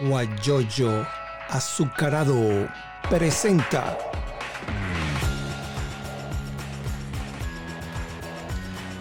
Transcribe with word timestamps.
Guayoyo 0.00 1.06
Azucarado 1.48 2.68
presenta. 3.08 3.98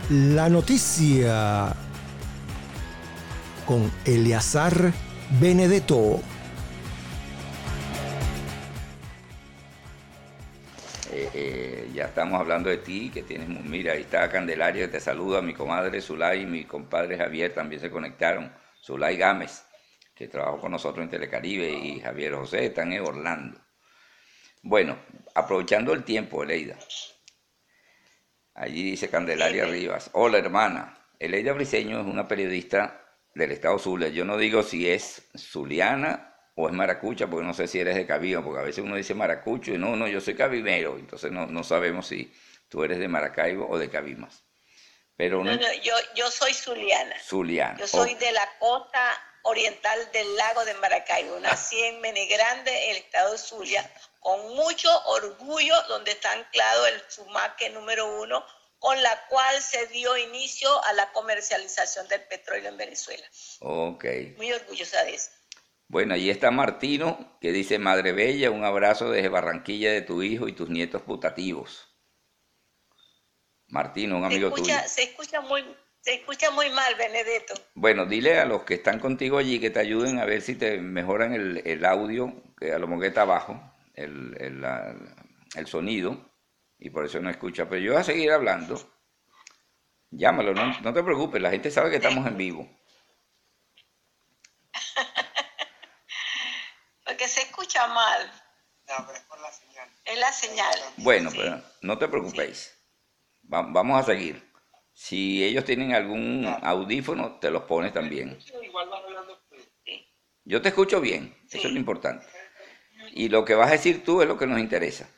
La 0.10 0.50
noticia 0.50 1.72
con 3.68 3.92
Eleazar 4.04 4.92
Benedetto. 5.40 6.20
Eh, 11.12 11.30
eh, 11.34 11.92
ya 11.94 12.06
estamos 12.06 12.40
hablando 12.42 12.70
de 12.70 12.78
ti, 12.78 13.12
que 13.14 13.22
tienes, 13.22 13.48
mira, 13.48 13.94
ahí 13.94 14.02
está 14.02 14.28
Candelaria, 14.30 14.90
te 14.90 15.00
saluda, 15.00 15.44
mi 15.44 15.54
comadre 15.54 16.02
Zulay 16.02 16.42
y 16.42 16.46
mi 16.48 16.64
compadre 16.66 17.16
Javier 17.16 17.54
también 17.54 17.80
se 17.80 17.92
conectaron, 17.92 18.52
Zulay 18.84 19.18
Gámez, 19.18 19.64
que 20.20 20.28
trabajó 20.28 20.60
con 20.60 20.74
nosotros 20.74 21.02
en 21.02 21.10
Telecaribe, 21.10 21.70
y 21.70 22.02
Javier 22.02 22.36
José 22.36 22.66
están 22.66 22.92
en 22.92 23.00
Orlando. 23.08 23.58
Bueno, 24.62 25.00
aprovechando 25.34 25.94
el 25.94 26.04
tiempo, 26.04 26.44
Eleida. 26.44 26.78
Allí 28.54 28.84
dice 28.84 29.10
Candelaria 29.10 29.64
Rivas, 29.64 30.10
hola 30.12 30.40
hermana, 30.40 31.08
Eleida 31.20 31.54
Briseño 31.54 32.02
es 32.02 32.06
una 32.06 32.28
periodista 32.28 33.02
del 33.34 33.54
estado 33.54 33.80
Zulia. 33.80 34.10
Yo 34.10 34.26
no 34.26 34.36
digo 34.36 34.62
si 34.62 34.90
es 34.90 35.30
zuliana 35.38 36.36
o 36.56 36.68
es 36.68 36.74
maracucha, 36.76 37.28
porque 37.28 37.48
no 37.48 37.54
sé 37.54 37.68
si 37.68 37.80
eres 37.80 37.96
de 37.96 38.06
Cabima, 38.06 38.44
porque 38.44 38.60
a 38.60 38.64
veces 38.64 38.84
uno 38.84 38.98
dice 38.98 39.16
maracucho 39.16 39.74
y 39.74 39.78
no, 39.78 39.96
no, 39.96 40.06
yo 40.06 40.20
soy 40.20 40.36
cabimero, 40.36 40.98
entonces 40.98 41.32
no, 41.32 41.46
no 41.46 41.64
sabemos 41.64 42.08
si 42.08 42.34
tú 42.68 42.84
eres 42.84 43.00
de 43.00 43.08
Maracaibo 43.08 43.70
o 43.70 43.78
de 43.78 43.90
Cabimas. 43.90 44.44
Pero 45.16 45.46
no, 45.46 45.56
no, 45.56 45.74
yo, 45.82 45.94
yo 46.14 46.30
soy 46.30 46.54
zuliana. 46.54 47.16
Zuliana. 47.22 47.80
Yo 47.80 47.88
soy 47.88 48.16
de 48.16 48.34
la 48.34 48.48
costa 48.60 49.14
oriental 49.44 50.12
del 50.12 50.36
lago 50.36 50.66
de 50.66 50.74
Maracaibo. 50.76 51.40
Nací 51.40 51.80
en 51.84 52.02
Menegrande, 52.02 52.92
el 52.92 52.98
estado 52.98 53.32
de 53.32 53.38
Zulia, 53.38 53.92
con 54.20 54.56
mucho 54.56 54.90
orgullo, 55.06 55.76
donde 55.88 56.12
está 56.12 56.32
anclado 56.32 56.88
el 56.88 57.02
Sumaque 57.08 57.70
número 57.70 58.20
uno, 58.22 58.44
con 58.80 59.02
la 59.02 59.28
cual 59.28 59.62
se 59.62 59.88
dio 59.88 60.18
inicio 60.18 60.70
a 60.86 60.94
la 60.94 61.12
comercialización 61.12 62.08
del 62.08 62.22
petróleo 62.24 62.70
en 62.70 62.78
Venezuela. 62.78 63.26
Ok. 63.60 64.06
Muy 64.38 64.52
orgullosa 64.54 65.04
de 65.04 65.16
eso. 65.16 65.32
Bueno, 65.90 66.14
ahí 66.14 66.30
está 66.30 66.52
Martino, 66.52 67.38
que 67.42 67.52
dice, 67.52 67.80
Madre 67.80 68.12
Bella, 68.12 68.52
un 68.52 68.64
abrazo 68.64 69.10
desde 69.10 69.28
Barranquilla 69.28 69.92
de 69.92 70.04
tu 70.04 70.22
hijo 70.22 70.48
y 70.48 70.54
tus 70.54 70.70
nietos 70.70 71.02
putativos. 71.02 71.88
Martino, 73.68 74.18
un 74.18 74.26
amigo 74.26 74.50
se 74.50 74.56
escucha, 74.56 74.78
tuyo. 74.78 74.90
Se 74.90 75.04
escucha, 75.04 75.42
muy, 75.42 75.66
se 76.02 76.16
escucha 76.16 76.52
muy 76.52 76.70
mal, 76.70 76.96
Benedetto. 76.96 77.54
Bueno, 77.76 78.06
dile 78.06 78.40
a 78.40 78.46
los 78.46 78.64
que 78.64 78.76
están 78.76 79.00
contigo 79.00 79.38
allí 79.38 79.60
que 79.60 79.70
te 79.70 79.80
ayuden 79.80 80.20
a 80.20 80.26
ver 80.26 80.42
si 80.42 80.56
te 80.56 80.80
mejoran 80.80 81.34
el, 81.34 81.62
el 81.66 81.84
audio, 81.86 82.34
que 82.58 82.74
a 82.74 82.80
lo 82.80 82.88
mejor 82.88 83.06
está 83.06 83.24
abajo, 83.24 83.62
el, 83.94 84.36
el, 84.40 84.62
la, 84.62 84.96
el, 85.56 85.68
sonido, 85.68 86.32
y 86.78 86.90
por 86.90 87.06
eso 87.06 87.20
no 87.20 87.30
escucha. 87.30 87.68
Pero 87.68 87.82
yo 87.82 87.92
voy 87.94 88.02
a 88.02 88.06
seguir 88.06 88.32
hablando. 88.32 88.80
Llámalo, 90.12 90.54
no, 90.54 90.80
no 90.80 90.94
te 90.94 91.04
preocupes, 91.04 91.42
la 91.42 91.52
gente 91.52 91.70
sabe 91.70 91.90
que 91.90 91.98
estamos 91.98 92.26
en 92.26 92.38
vivo. 92.38 92.70
Porque 97.06 97.28
se 97.28 97.42
escucha 97.42 97.88
mal. 97.88 98.32
No, 98.88 99.06
pero 99.06 99.20
es 99.20 99.26
por 99.26 99.40
la 99.40 99.52
señal. 99.52 99.90
Es 100.06 100.18
la 100.18 100.32
señal. 100.32 100.80
Bueno, 100.98 101.30
sí. 101.30 101.38
pero 101.38 101.62
no 101.82 101.98
te 101.98 102.08
preocupéis. 102.08 102.58
Sí. 102.58 102.72
Va, 103.54 103.62
vamos 103.62 104.02
a 104.02 104.06
seguir. 104.06 104.49
Si 105.02 105.42
ellos 105.46 105.64
tienen 105.64 105.94
algún 105.94 106.46
audífono, 106.46 107.40
te 107.40 107.50
los 107.50 107.64
pones 107.64 107.94
también. 107.94 108.38
Yo 110.44 110.62
te 110.62 110.68
escucho 110.68 111.00
bien, 111.00 111.34
eso 111.50 111.68
es 111.68 111.74
lo 111.74 111.80
importante. 111.80 112.28
Y 113.14 113.30
lo 113.30 113.46
que 113.46 113.56
vas 113.56 113.70
a 113.70 113.72
decir 113.72 114.04
tú 114.04 114.22
es 114.22 114.28
lo 114.28 114.38
que 114.38 114.46
nos 114.46 114.60
interesa. 114.60 115.10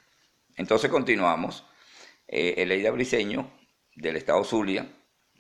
Entonces 0.56 0.92
continuamos. 0.92 1.66
Eh, 2.28 2.54
Eleida 2.58 2.92
Briseño, 2.92 3.52
del 3.96 4.18
estado 4.18 4.44
Zulia, 4.44 4.86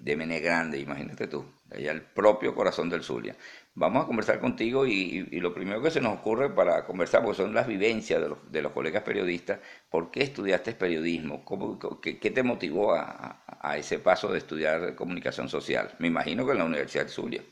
de 0.01 0.15
Menegrande, 0.15 0.79
imagínate 0.79 1.27
tú, 1.27 1.45
allá 1.69 1.91
el 1.91 2.01
propio 2.01 2.55
corazón 2.55 2.89
del 2.89 3.03
Zulia. 3.03 3.35
Vamos 3.75 4.03
a 4.03 4.07
conversar 4.07 4.39
contigo 4.39 4.85
y, 4.85 5.27
y, 5.31 5.39
lo 5.39 5.53
primero 5.53 5.81
que 5.81 5.91
se 5.91 6.01
nos 6.01 6.17
ocurre 6.19 6.49
para 6.49 6.85
conversar, 6.85 7.23
porque 7.23 7.37
son 7.37 7.53
las 7.53 7.67
vivencias 7.67 8.19
de 8.19 8.29
los, 8.29 8.51
de 8.51 8.61
los 8.63 8.71
colegas 8.71 9.03
periodistas, 9.03 9.59
¿por 9.89 10.09
qué 10.09 10.23
estudiaste 10.23 10.73
periodismo? 10.73 11.45
¿Cómo, 11.45 11.79
qué, 12.01 12.19
qué, 12.19 12.31
te 12.31 12.41
motivó 12.43 12.95
a, 12.95 13.43
a, 13.45 13.77
ese 13.77 13.99
paso 13.99 14.27
de 14.29 14.39
estudiar 14.39 14.95
comunicación 14.95 15.47
social? 15.47 15.95
Me 15.99 16.07
imagino 16.07 16.45
que 16.45 16.53
en 16.53 16.57
la 16.57 16.65
Universidad 16.65 17.05
de 17.05 17.11
Zulia. 17.11 17.43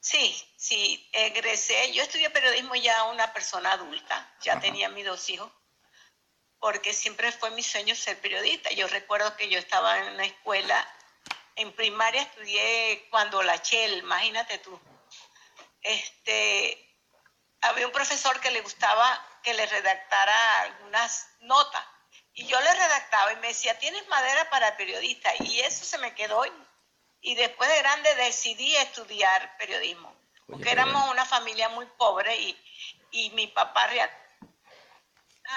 Sí, 0.00 0.34
sí, 0.56 1.08
egresé. 1.12 1.92
Yo 1.94 2.02
estudié 2.02 2.28
periodismo 2.28 2.74
ya 2.74 3.04
una 3.04 3.32
persona 3.32 3.72
adulta, 3.72 4.34
ya 4.42 4.54
Ajá. 4.54 4.62
tenía 4.62 4.88
mis 4.88 5.06
dos 5.06 5.30
hijos, 5.30 5.50
porque 6.62 6.94
siempre 6.94 7.32
fue 7.32 7.50
mi 7.50 7.62
sueño 7.64 7.92
ser 7.96 8.20
periodista. 8.20 8.70
Yo 8.70 8.86
recuerdo 8.86 9.36
que 9.36 9.48
yo 9.48 9.58
estaba 9.58 9.98
en 9.98 10.12
una 10.14 10.24
escuela 10.24 10.88
en 11.56 11.72
primaria 11.72 12.22
estudié 12.22 13.08
cuando 13.10 13.42
la 13.42 13.60
Chel, 13.60 13.98
imagínate 13.98 14.58
tú. 14.58 14.80
Este, 15.82 16.96
había 17.62 17.84
un 17.84 17.92
profesor 17.92 18.38
que 18.38 18.52
le 18.52 18.60
gustaba 18.60 19.40
que 19.42 19.54
le 19.54 19.66
redactara 19.66 20.60
algunas 20.60 21.26
notas. 21.40 21.84
Y 22.32 22.46
yo 22.46 22.60
le 22.60 22.72
redactaba 22.72 23.32
y 23.32 23.36
me 23.36 23.48
decía, 23.48 23.76
tienes 23.80 24.06
madera 24.06 24.48
para 24.48 24.76
periodista. 24.76 25.32
Y 25.40 25.58
eso 25.62 25.84
se 25.84 25.98
me 25.98 26.14
quedó. 26.14 26.44
Y 27.22 27.34
después 27.34 27.68
de 27.70 27.78
grande 27.78 28.14
decidí 28.14 28.76
estudiar 28.76 29.56
periodismo. 29.58 30.16
Porque 30.46 30.62
Oye, 30.62 30.72
éramos 30.72 31.10
una 31.10 31.26
familia 31.26 31.68
muy 31.70 31.86
pobre 31.98 32.36
y, 32.36 32.56
y 33.10 33.30
mi 33.30 33.48
papá 33.48 33.88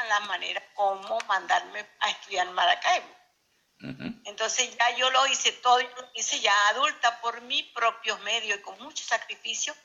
la 0.06 0.20
manera 0.22 0.62
como 0.74 1.18
mandarme 1.22 1.86
a 2.00 2.10
estudiar 2.10 2.48
en 2.48 2.54
Maracaibo. 2.54 3.08
Uh 3.82 3.88
-huh. 3.88 4.22
Entonces 4.26 4.76
ya 4.78 4.90
yo 4.98 5.10
lo 5.12 5.26
hice 5.28 5.52
todo, 5.54 5.82
y 5.82 5.84
lo 5.84 6.10
hice 6.14 6.40
ya 6.40 6.54
adulta 6.70 7.22
por 7.22 7.42
mis 7.42 7.64
propios 7.74 8.20
medios 8.22 8.60
y 8.60 8.62
con 8.62 8.78
mucho 8.80 9.04
sacrificio, 9.04 9.76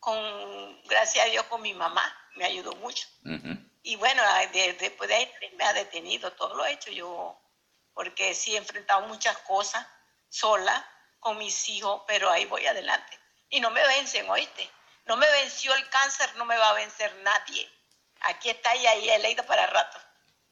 con, 0.00 0.82
gracias 0.82 1.26
a 1.26 1.28
Dios 1.28 1.44
con 1.44 1.62
mi 1.62 1.74
mamá, 1.74 2.04
me 2.36 2.44
ayudó 2.44 2.72
mucho. 2.76 3.06
Uh 3.24 3.30
-huh. 3.30 3.70
Y 3.82 3.96
bueno, 3.96 4.22
de, 4.52 4.72
después 4.74 5.08
de 5.08 5.14
ahí 5.16 5.32
me 5.56 5.64
ha 5.64 5.72
detenido, 5.72 6.32
todo 6.32 6.54
lo 6.54 6.64
he 6.64 6.72
hecho 6.72 6.90
yo, 6.90 7.40
porque 7.94 8.34
sí 8.34 8.54
he 8.54 8.58
enfrentado 8.58 9.06
muchas 9.06 9.36
cosas 9.38 9.86
sola, 10.28 10.86
con 11.20 11.38
mis 11.38 11.68
hijos, 11.68 12.02
pero 12.06 12.30
ahí 12.30 12.44
voy 12.46 12.66
adelante. 12.66 13.18
Y 13.50 13.60
no 13.60 13.70
me 13.70 13.84
vencen, 13.86 14.28
oíste, 14.28 14.70
no 15.06 15.16
me 15.16 15.28
venció 15.30 15.74
el 15.74 15.88
cáncer, 15.88 16.34
no 16.36 16.44
me 16.44 16.56
va 16.56 16.70
a 16.70 16.74
vencer 16.74 17.14
nadie. 17.22 17.70
Aquí 18.20 18.50
está 18.50 18.74
y 18.76 18.86
ahí 18.86 19.10
he 19.10 19.18
leído 19.20 19.44
para 19.46 19.66
rato. 19.66 19.98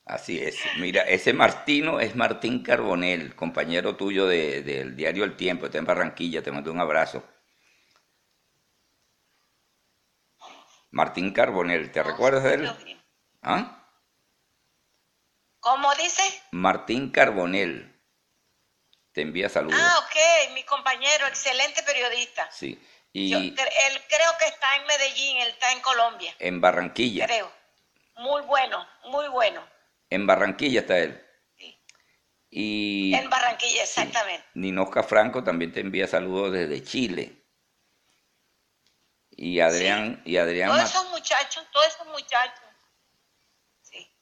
Así 0.04 0.40
es. 0.40 0.56
Mira, 0.78 1.02
ese 1.02 1.32
Martino 1.32 1.98
es 1.98 2.14
Martín 2.14 2.62
Carbonel, 2.62 3.34
compañero 3.34 3.96
tuyo 3.96 4.26
del 4.26 4.64
de, 4.64 4.84
de 4.84 4.90
diario 4.92 5.24
El 5.24 5.36
Tiempo, 5.36 5.66
está 5.66 5.78
en 5.78 5.84
Barranquilla, 5.84 6.42
te 6.42 6.52
mando 6.52 6.70
un 6.70 6.80
abrazo. 6.80 7.24
Martín 10.92 11.32
Carbonel, 11.32 11.90
¿te 11.90 12.00
no, 12.00 12.08
recuerdas 12.08 12.44
de 12.44 12.54
él? 12.54 12.98
¿Ah? 13.42 13.86
¿Cómo 15.60 15.92
dice? 15.96 16.22
Martín 16.52 17.10
Carbonel. 17.10 17.92
Te 19.12 19.22
envía 19.22 19.48
saludos. 19.48 19.78
Ah, 19.78 19.98
ok, 19.98 20.54
mi 20.54 20.62
compañero, 20.62 21.26
excelente 21.26 21.82
periodista. 21.82 22.48
Sí. 22.52 22.80
Y 23.18 23.30
Yo, 23.30 23.38
él 23.38 23.54
creo 23.54 24.30
que 24.38 24.44
está 24.44 24.76
en 24.76 24.86
Medellín, 24.86 25.38
él 25.38 25.48
está 25.48 25.72
en 25.72 25.80
Colombia. 25.80 26.34
En 26.38 26.60
Barranquilla. 26.60 27.24
Creo. 27.24 27.50
Muy 28.16 28.42
bueno, 28.42 28.86
muy 29.04 29.26
bueno. 29.28 29.66
En 30.10 30.26
Barranquilla 30.26 30.80
está 30.80 30.98
él. 30.98 31.26
Sí. 31.56 31.82
Y, 32.50 33.14
en 33.14 33.30
Barranquilla, 33.30 33.84
exactamente. 33.84 34.46
Ninosca 34.52 35.02
Franco 35.02 35.42
también 35.42 35.72
te 35.72 35.80
envía 35.80 36.06
saludos 36.06 36.52
desde 36.52 36.84
Chile. 36.84 37.42
Y 39.30 39.60
Adrián, 39.60 40.20
sí. 40.22 40.32
y 40.32 40.36
Adrián. 40.36 40.68
Todos 40.68 40.90
esos 40.90 41.08
muchachos, 41.08 41.64
todos 41.72 41.86
esos 41.86 42.06
muchachos. 42.08 42.64
Sí. 43.80 44.14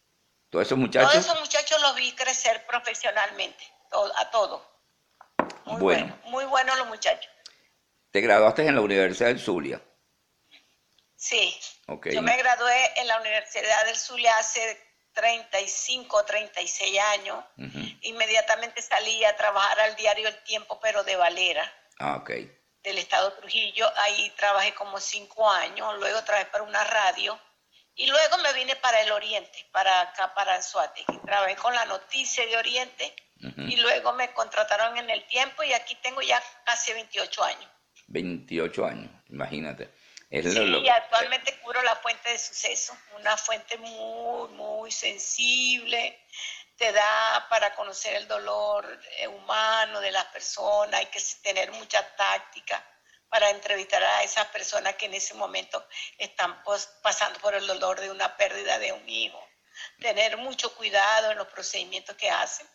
Todos 0.50 0.66
esos 0.66 0.78
muchachos. 0.78 1.10
Todos 1.10 1.24
esos 1.24 1.40
muchachos 1.40 1.82
los 1.82 1.96
vi 1.96 2.12
crecer 2.12 2.64
profesionalmente, 2.68 3.64
a 4.18 4.30
todos. 4.30 4.62
Muy 5.64 5.80
bueno. 5.80 5.80
bueno. 5.80 6.18
Muy 6.26 6.44
buenos 6.44 6.78
los 6.78 6.86
muchachos. 6.86 7.33
¿Te 8.14 8.20
graduaste 8.20 8.64
en 8.64 8.76
la 8.76 8.80
Universidad 8.80 9.26
del 9.26 9.40
Zulia? 9.40 9.82
Sí. 11.16 11.52
Okay. 11.88 12.14
Yo 12.14 12.22
me 12.22 12.36
gradué 12.36 13.00
en 13.00 13.08
la 13.08 13.18
Universidad 13.20 13.86
del 13.86 13.96
Zulia 13.96 14.38
hace 14.38 14.80
35, 15.14 16.24
36 16.24 17.00
años. 17.00 17.44
Uh 17.56 17.62
-huh. 17.62 17.98
Inmediatamente 18.02 18.80
salí 18.82 19.24
a 19.24 19.34
trabajar 19.34 19.80
al 19.80 19.96
diario 19.96 20.28
El 20.28 20.40
Tiempo, 20.44 20.78
pero 20.80 21.02
de 21.02 21.16
Valera. 21.16 21.64
Ah, 21.98 22.18
ok. 22.18 22.30
Del 22.84 22.98
estado 22.98 23.30
de 23.30 23.36
Trujillo. 23.38 23.92
Ahí 23.96 24.30
trabajé 24.36 24.72
como 24.74 25.00
cinco 25.00 25.50
años. 25.50 25.98
Luego 25.98 26.22
trabajé 26.22 26.46
para 26.52 26.62
una 26.62 26.84
radio. 26.84 27.36
Y 27.96 28.06
luego 28.06 28.38
me 28.38 28.52
vine 28.52 28.76
para 28.76 29.00
el 29.00 29.10
Oriente, 29.10 29.66
para 29.72 30.02
acá, 30.02 30.32
para 30.34 30.54
Anzuategui. 30.54 31.18
Trabajé 31.26 31.56
con 31.56 31.74
la 31.74 31.84
noticia 31.86 32.46
de 32.46 32.56
Oriente. 32.58 33.12
Uh 33.42 33.46
-huh. 33.48 33.72
Y 33.72 33.74
luego 33.74 34.12
me 34.12 34.32
contrataron 34.32 34.96
en 34.98 35.10
El 35.10 35.26
Tiempo 35.26 35.64
y 35.64 35.72
aquí 35.72 35.96
tengo 35.96 36.22
ya 36.22 36.40
casi 36.64 36.92
28 36.92 37.42
años. 37.42 37.74
28 38.08 38.84
años. 38.84 39.10
Imagínate. 39.30 39.92
Es 40.30 40.52
Sí, 40.52 40.58
lo- 40.58 40.78
y 40.78 40.88
actualmente 40.88 41.58
cubro 41.60 41.80
la 41.82 41.94
fuente 41.96 42.30
de 42.30 42.38
suceso, 42.38 42.96
una 43.16 43.36
fuente 43.36 43.76
muy, 43.78 44.48
muy 44.50 44.90
sensible, 44.90 46.18
te 46.76 46.90
da 46.92 47.46
para 47.48 47.74
conocer 47.74 48.16
el 48.16 48.26
dolor 48.26 49.00
eh, 49.18 49.28
humano 49.28 50.00
de 50.00 50.10
las 50.10 50.24
personas, 50.26 50.98
hay 51.00 51.06
que 51.06 51.20
tener 51.42 51.70
mucha 51.72 52.16
táctica 52.16 52.84
para 53.28 53.50
entrevistar 53.50 54.02
a 54.02 54.22
esas 54.24 54.46
personas 54.48 54.94
que 54.96 55.06
en 55.06 55.14
ese 55.14 55.34
momento 55.34 55.86
están 56.18 56.62
pasando 57.02 57.38
por 57.40 57.54
el 57.54 57.66
dolor 57.66 58.00
de 58.00 58.10
una 58.10 58.36
pérdida 58.36 58.78
de 58.78 58.92
un 58.92 59.08
hijo. 59.08 59.40
Tener 60.00 60.36
mucho 60.36 60.74
cuidado 60.74 61.30
en 61.32 61.38
los 61.38 61.48
procedimientos 61.48 62.16
que 62.16 62.30
hacen. 62.30 62.66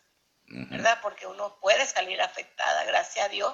¿verdad? 0.52 0.98
Porque 1.04 1.28
uno 1.28 1.60
puede 1.60 1.86
salir 1.86 2.20
afectada, 2.22 2.84
gracias 2.86 3.26
a 3.26 3.30
Dios. 3.30 3.54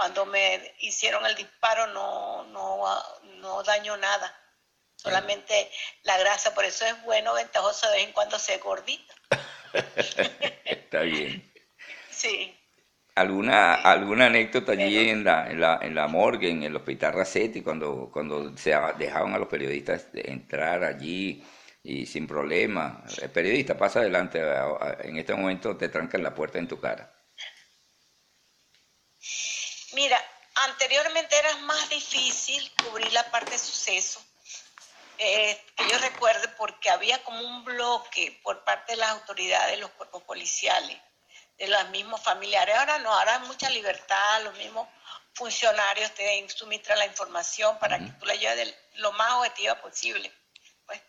Cuando 0.00 0.24
me 0.24 0.74
hicieron 0.78 1.26
el 1.26 1.34
disparo 1.34 1.86
no, 1.88 2.44
no, 2.44 2.82
no 3.42 3.62
dañó 3.62 3.98
nada, 3.98 4.34
solamente 4.96 5.70
la 6.04 6.16
grasa, 6.16 6.54
por 6.54 6.64
eso 6.64 6.86
es 6.86 7.02
bueno, 7.02 7.34
ventajoso 7.34 7.86
de 7.90 7.96
vez 7.98 8.06
en 8.06 8.12
cuando 8.14 8.38
ser 8.38 8.60
gordita. 8.60 9.14
Está 10.64 11.02
bien. 11.02 11.52
Sí. 12.10 12.58
¿Alguna, 13.14 13.74
alguna 13.74 14.24
anécdota 14.24 14.72
allí 14.72 15.10
en 15.10 15.22
la, 15.22 15.50
en 15.50 15.60
la, 15.60 15.78
en 15.82 15.94
la 15.94 16.08
morgue, 16.08 16.48
en 16.48 16.62
el 16.62 16.76
hospital 16.76 17.12
Racetti, 17.12 17.60
cuando, 17.60 18.08
cuando 18.10 18.56
se 18.56 18.74
dejaban 18.96 19.34
a 19.34 19.38
los 19.38 19.48
periodistas 19.48 20.06
entrar 20.14 20.82
allí 20.82 21.44
y 21.82 22.06
sin 22.06 22.26
problema? 22.26 23.04
El 23.20 23.28
periodista 23.28 23.76
pasa 23.76 24.00
adelante, 24.00 24.40
en 25.00 25.18
este 25.18 25.34
momento 25.34 25.76
te 25.76 25.90
trancan 25.90 26.22
la 26.22 26.34
puerta 26.34 26.58
en 26.58 26.68
tu 26.68 26.80
cara. 26.80 27.12
Mira, 29.92 30.22
anteriormente 30.54 31.36
era 31.36 31.56
más 31.58 31.88
difícil 31.88 32.72
cubrir 32.84 33.12
la 33.12 33.30
parte 33.30 33.52
de 33.52 33.58
suceso, 33.58 34.24
eh, 35.18 35.64
que 35.76 35.88
yo 35.88 35.98
recuerde, 35.98 36.48
porque 36.48 36.90
había 36.90 37.22
como 37.24 37.40
un 37.40 37.64
bloque 37.64 38.40
por 38.42 38.64
parte 38.64 38.92
de 38.92 38.98
las 38.98 39.10
autoridades, 39.10 39.78
los 39.78 39.90
cuerpos 39.90 40.22
policiales, 40.22 40.96
de 41.58 41.68
los 41.68 41.88
mismos 41.90 42.22
familiares. 42.22 42.74
Ahora 42.76 42.98
no, 42.98 43.12
ahora 43.12 43.36
hay 43.36 43.46
mucha 43.46 43.68
libertad, 43.68 44.42
los 44.42 44.56
mismos 44.56 44.88
funcionarios 45.34 46.12
te 46.14 46.48
suministran 46.48 46.98
la 46.98 47.06
información 47.06 47.78
para 47.78 47.98
que 47.98 48.10
tú 48.12 48.26
la 48.26 48.34
lleves 48.34 48.56
de 48.56 48.76
lo 48.94 49.12
más 49.12 49.32
objetiva 49.34 49.80
posible. 49.80 50.32
Pues, 50.86 51.00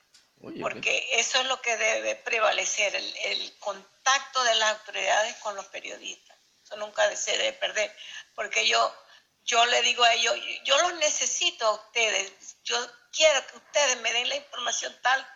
Oye, 0.42 0.62
porque 0.62 1.08
eso 1.14 1.40
es 1.40 1.48
lo 1.48 1.62
que 1.62 1.78
debe 1.78 2.16
prevalecer, 2.16 2.96
el, 2.96 3.18
el 3.18 3.58
contacto 3.60 4.44
de 4.44 4.56
las 4.56 4.80
autoridades 4.80 5.36
con 5.38 5.56
los 5.56 5.66
periodistas. 5.68 6.31
Nunca 6.78 7.16
se 7.16 7.32
debe 7.38 7.54
perder, 7.54 7.96
porque 8.36 8.68
yo, 8.68 8.96
yo 9.44 9.66
le 9.66 9.82
digo 9.82 10.04
a 10.04 10.14
ellos, 10.14 10.36
yo 10.64 10.78
los 10.82 10.96
necesito 10.96 11.66
a 11.68 11.72
ustedes, 11.74 12.58
yo 12.64 12.78
quiero 13.12 13.46
que 13.48 13.58
ustedes 13.58 14.00
me 14.02 14.12
den 14.14 14.30
la 14.30 14.36
información 14.36 14.96
tal 15.02 15.28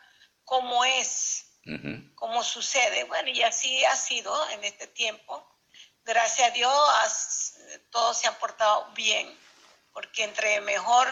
como 0.43 0.83
es, 0.85 1.45
como 2.15 2.43
sucede. 2.43 3.03
Bueno, 3.05 3.29
y 3.29 3.41
así 3.43 3.83
ha 3.85 3.95
sido 3.95 4.49
en 4.51 4.63
este 4.63 4.87
tiempo. 4.87 5.51
Gracias 6.03 6.49
a 6.49 6.51
Dios 6.51 6.73
has- 7.01 7.57
todos 7.91 8.17
se 8.17 8.27
han 8.27 8.35
portado 8.35 8.85
bien, 8.93 9.37
porque 9.91 10.23
entre 10.23 10.61
mejor 10.61 11.07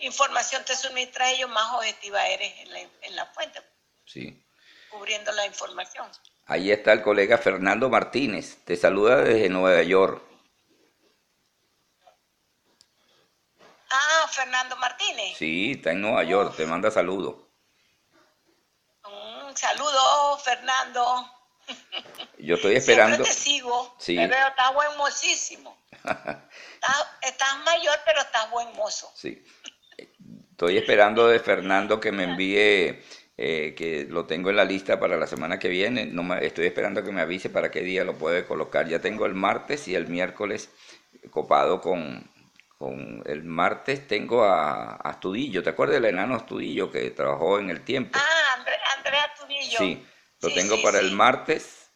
información 0.00 0.64
te 0.64 0.74
suministra 0.76 1.30
ellos, 1.30 1.48
más 1.50 1.72
objetiva 1.74 2.26
eres 2.26 2.52
en 2.58 2.72
la, 2.72 2.80
en 2.80 3.16
la 3.16 3.26
fuente, 3.26 3.62
Sí. 4.04 4.44
cubriendo 4.90 5.30
la 5.32 5.46
información. 5.46 6.10
Ahí 6.46 6.70
está 6.70 6.92
el 6.92 7.02
colega 7.02 7.38
Fernando 7.38 7.88
Martínez, 7.88 8.58
te 8.64 8.76
saluda 8.76 9.16
desde 9.16 9.48
Nueva 9.48 9.82
York. 9.82 10.22
Ah, 13.90 14.26
Fernando 14.28 14.76
Martínez. 14.76 15.36
Sí, 15.36 15.72
está 15.76 15.92
en 15.92 16.00
Nueva 16.00 16.24
York, 16.24 16.56
te 16.56 16.66
manda 16.66 16.90
saludos. 16.90 17.36
Un 19.04 19.56
saludo, 19.56 20.38
Fernando. 20.38 21.30
Yo 22.38 22.56
estoy 22.56 22.76
esperando. 22.76 23.16
Siempre 23.16 23.34
te 23.34 23.40
sigo. 23.40 23.94
Sí. 23.98 24.16
Te 24.16 24.26
veo, 24.26 24.48
estás 24.48 24.74
buen 24.74 24.96
mocísimo. 24.96 25.78
Estás, 25.92 27.06
estás 27.20 27.58
mayor, 27.64 27.96
pero 28.04 28.20
estás 28.22 28.50
buen 28.50 28.72
mozo. 28.74 29.12
Sí. 29.14 29.44
Estoy 30.50 30.78
esperando 30.78 31.28
de 31.28 31.38
Fernando 31.38 32.00
que 32.00 32.10
me 32.10 32.24
envíe, 32.24 33.04
eh, 33.44 33.74
que 33.74 34.04
lo 34.08 34.24
tengo 34.24 34.50
en 34.50 34.56
la 34.56 34.64
lista 34.64 35.00
para 35.00 35.16
la 35.16 35.26
semana 35.26 35.58
que 35.58 35.66
viene. 35.68 36.06
No 36.06 36.22
me- 36.22 36.46
estoy 36.46 36.66
esperando 36.66 37.02
que 37.02 37.10
me 37.10 37.22
avise 37.22 37.50
para 37.50 37.72
qué 37.72 37.80
día 37.80 38.04
lo 38.04 38.14
puede 38.14 38.44
colocar. 38.46 38.86
Ya 38.86 39.00
tengo 39.00 39.26
el 39.26 39.34
martes 39.34 39.88
y 39.88 39.96
el 39.96 40.06
miércoles 40.06 40.70
copado 41.30 41.80
con, 41.80 42.30
con 42.78 43.20
el 43.26 43.42
martes 43.42 44.06
tengo 44.06 44.44
a, 44.44 44.92
a 44.92 44.94
Astudillo. 45.10 45.60
¿Te 45.64 45.70
acuerdas 45.70 45.94
del 45.94 46.04
enano 46.04 46.36
Astudillo 46.36 46.88
que 46.92 47.10
trabajó 47.10 47.58
en 47.58 47.70
el 47.70 47.80
tiempo? 47.84 48.16
Ah, 48.22 48.54
Andre- 48.58 48.78
Andrea 48.96 49.34
Tudillo. 49.36 49.78
Sí, 49.78 50.06
lo 50.40 50.48
Sí, 50.48 50.54
tengo 50.54 50.76
sí, 50.76 50.82
para 50.84 51.00
sí. 51.00 51.06
el 51.06 51.12
martes. 51.12 51.90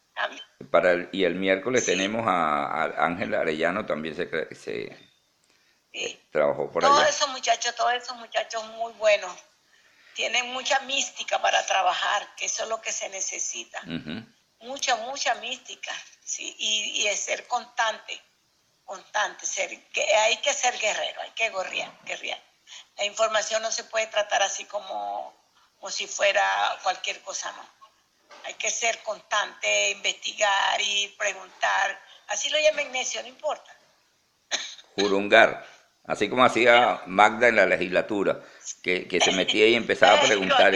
Para 0.73 0.93
el- 0.93 1.09
y 1.13 1.23
el 1.23 1.37
miércoles 1.37 1.87
tenemos 1.87 2.27
a, 2.27 2.65
a 2.67 3.07
Ángel 3.07 3.33
Arellano, 3.35 3.87
también 3.87 4.17
se, 4.17 4.27
se 4.57 4.97
sí. 5.93 6.21
trabajó 6.33 6.73
por 6.73 6.83
Todos 6.83 7.09
esos 7.09 7.29
muchachos, 7.29 7.73
todos 7.77 7.93
esos 7.93 8.17
muchachos 8.17 8.65
muy 8.77 8.93
buenos. 8.95 9.31
Tienen 10.17 10.51
mucha 10.55 10.81
mística 10.81 11.43
para 11.43 11.65
trabajar, 11.67 12.35
que 12.37 12.47
eso 12.47 12.63
es 12.63 12.71
lo 12.71 12.81
que 12.81 12.91
se 12.91 13.07
necesita. 13.11 13.83
Mucha, 14.61 14.97
mucha 14.97 15.35
mística. 15.35 15.93
¿sí? 16.25 16.57
Y, 16.59 17.03
y 17.03 17.07
es 17.07 17.21
ser 17.21 17.47
constante. 17.47 18.19
Constante. 18.83 19.45
Ser, 19.45 19.79
que 19.91 20.03
hay 20.03 20.39
que 20.39 20.55
ser 20.55 20.79
guerrero, 20.79 21.21
hay 21.21 21.33
que 21.33 21.51
guerrear, 21.51 21.93
guerrear. 22.07 22.43
La 22.97 23.05
información 23.05 23.61
no 23.61 23.71
se 23.71 23.85
puede 23.85 24.07
tratar 24.07 24.43
así 24.43 24.65
como, 24.65 25.37
como 25.79 25.91
si 25.91 26.07
fuera 26.07 26.79
cualquier 26.83 27.21
cosa, 27.21 27.53
no. 27.53 27.69
Hay 28.45 28.55
que 28.55 28.71
ser 28.71 29.03
constante, 29.03 29.91
investigar 29.91 30.81
y 30.81 31.09
preguntar. 31.19 32.01
Así 32.29 32.49
lo 32.49 32.59
llama 32.59 32.81
Ignacio, 32.81 33.21
no 33.21 33.29
importa. 33.29 33.71
Jurungar, 34.95 35.67
así 36.07 36.31
como 36.31 36.43
hacía 36.43 37.03
Magda 37.05 37.49
en 37.49 37.57
la 37.57 37.67
legislatura, 37.67 38.41
que, 38.83 39.07
que 39.09 39.21
se 39.21 39.33
metía 39.33 39.67
y 39.67 39.75
empezaba 39.75 40.19
a 40.19 40.21
preguntar. 40.27 40.73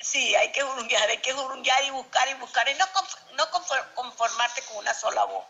Sí, 0.00 0.34
hay 0.36 0.52
que 0.52 0.62
jurunguear, 0.62 1.08
hay 1.08 1.18
que 1.18 1.32
jurunguear 1.32 1.84
y 1.84 1.90
buscar 1.90 2.28
y 2.28 2.34
buscar 2.34 2.68
y 2.68 2.74
no, 2.74 2.84
no 3.36 3.44
confor- 3.50 3.94
conformarte 3.94 4.62
con 4.62 4.76
una 4.78 4.94
sola 4.94 5.24
voz. 5.24 5.44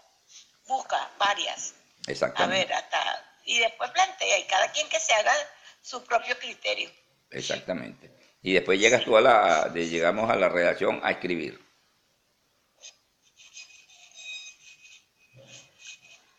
Busca 0.66 1.10
varias. 1.18 1.74
A 2.06 2.10
Exactamente, 2.10 2.66
ver, 2.66 2.74
hasta. 2.74 3.32
Y 3.44 3.58
después 3.58 3.90
plantea, 3.90 4.38
y 4.38 4.44
cada 4.44 4.72
quien 4.72 4.88
que 4.88 4.98
se 4.98 5.12
haga 5.12 5.32
su 5.82 6.02
propio 6.04 6.38
criterio. 6.38 6.90
exactamente. 7.30 8.10
Y 8.42 8.52
después 8.52 8.78
llegas 8.78 9.04
tú 9.04 9.16
a 9.16 9.20
la, 9.20 9.68
de- 9.68 9.88
llegamos 9.88 10.30
a 10.30 10.36
la 10.36 10.48
redacción 10.48 11.00
a 11.04 11.10
escribir. 11.10 11.60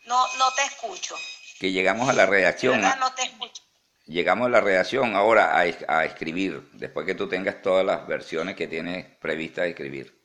No, 0.06 0.26
no 0.38 0.52
te 0.54 0.62
escucho. 0.64 1.14
Que 1.60 1.70
llegamos 1.70 2.08
a 2.08 2.12
la 2.14 2.26
redacción, 2.26 2.76
verdad 2.80 2.92
a- 2.92 2.96
no 2.96 3.14
te 3.14 3.22
escucho. 3.24 3.62
Llegamos 4.08 4.46
a 4.46 4.50
la 4.50 4.60
redacción 4.60 5.14
ahora 5.14 5.56
a, 5.56 5.66
es- 5.66 5.84
a 5.88 6.04
escribir, 6.04 6.68
después 6.72 7.06
que 7.06 7.14
tú 7.14 7.28
tengas 7.28 7.62
todas 7.62 7.84
las 7.84 8.06
versiones 8.06 8.56
que 8.56 8.66
tienes 8.66 9.06
previstas 9.18 9.64
de 9.64 9.70
escribir. 9.70 10.18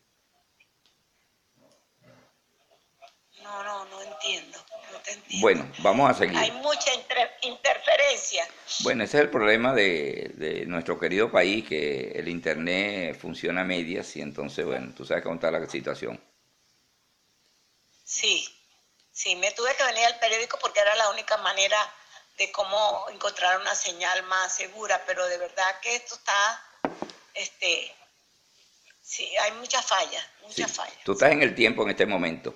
No, 3.42 3.64
no, 3.64 3.86
no 3.86 4.02
entiendo. 4.02 4.58
No 4.92 5.00
te 5.00 5.12
entiendo. 5.12 5.42
Bueno, 5.42 5.72
vamos 5.80 6.10
a 6.10 6.14
seguir. 6.14 6.38
Hay 6.38 6.52
mucha 6.52 6.94
inter- 6.94 7.32
interferencia. 7.42 8.48
Bueno, 8.80 9.04
ese 9.04 9.18
es 9.18 9.24
el 9.24 9.30
problema 9.30 9.74
de, 9.74 10.32
de 10.36 10.66
nuestro 10.66 10.98
querido 11.00 11.30
país, 11.32 11.68
que 11.68 12.12
el 12.16 12.28
Internet 12.30 13.18
funciona 13.20 13.62
a 13.62 13.66
medias 13.66 14.16
y 14.16 14.22
entonces, 14.22 14.66
bueno, 14.66 14.94
tú 14.96 15.06
sabes 15.06 15.24
cómo 15.24 15.36
está 15.36 15.52
la 15.52 15.68
situación. 15.70 16.20
Sí, 18.06 18.46
sí, 19.12 19.36
me 19.36 19.52
tuve 19.52 19.76
que 19.76 19.84
venir 19.84 20.06
al 20.06 20.20
periódico 20.20 20.58
porque 20.62 20.80
era 20.80 20.96
la 20.96 21.10
única 21.10 21.38
manera 21.38 21.78
de 22.38 22.52
cómo 22.52 23.06
encontrar 23.12 23.60
una 23.60 23.76
señal 23.76 24.24
más 24.24 24.56
segura, 24.56 25.02
pero 25.06 25.26
de 25.28 25.38
verdad 25.38 25.80
que 25.82 25.96
esto 25.96 26.16
está, 26.16 26.62
este, 27.34 27.94
sí, 29.02 29.36
hay 29.38 29.52
muchas 29.54 29.86
fallas, 29.86 30.24
Sí, 30.40 30.46
muchas 30.62 30.72
fallas. 30.72 30.98
Tú 31.06 31.14
estás 31.14 31.32
en 31.32 31.42
el 31.44 31.54
tiempo 31.56 31.84
en 31.84 31.92
este 31.92 32.06
momento. 32.06 32.56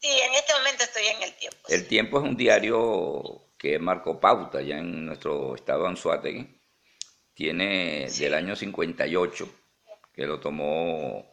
Sí, 0.00 0.08
en 0.10 0.34
este 0.34 0.52
momento 0.54 0.84
estoy 0.84 1.06
en 1.06 1.22
el 1.22 1.34
tiempo. 1.36 1.58
El 1.68 1.80
sí. 1.82 1.86
tiempo 1.88 2.18
es 2.18 2.24
un 2.24 2.36
diario 2.36 3.46
que 3.58 3.78
marcó 3.78 4.20
pauta 4.20 4.60
ya 4.60 4.76
en 4.76 5.06
nuestro 5.06 5.54
estado 5.54 5.86
Anzuategui. 5.86 6.60
Tiene 7.32 8.08
Sí. 8.10 8.24
del 8.24 8.34
año 8.34 8.54
58, 8.54 9.48
que 10.12 10.26
lo 10.26 10.38
tomó, 10.40 11.32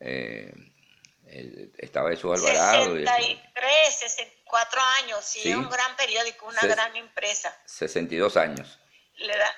eh, 0.00 0.52
el- 1.26 1.72
estaba 1.78 2.10
Jesús 2.10 2.38
Alvarado. 2.38 2.96
y- 2.98 3.04
63, 3.04 3.94
64 4.52 4.82
años, 5.02 5.24
sí, 5.24 5.40
Sí. 5.42 5.50
es 5.50 5.56
un 5.56 5.68
gran 5.70 5.96
periódico, 5.96 6.46
una 6.46 6.60
Se- 6.60 6.68
gran 6.68 6.94
empresa. 6.96 7.56
62 7.66 8.36
años. 8.36 8.78
Le 9.16 9.36
da, 9.36 9.54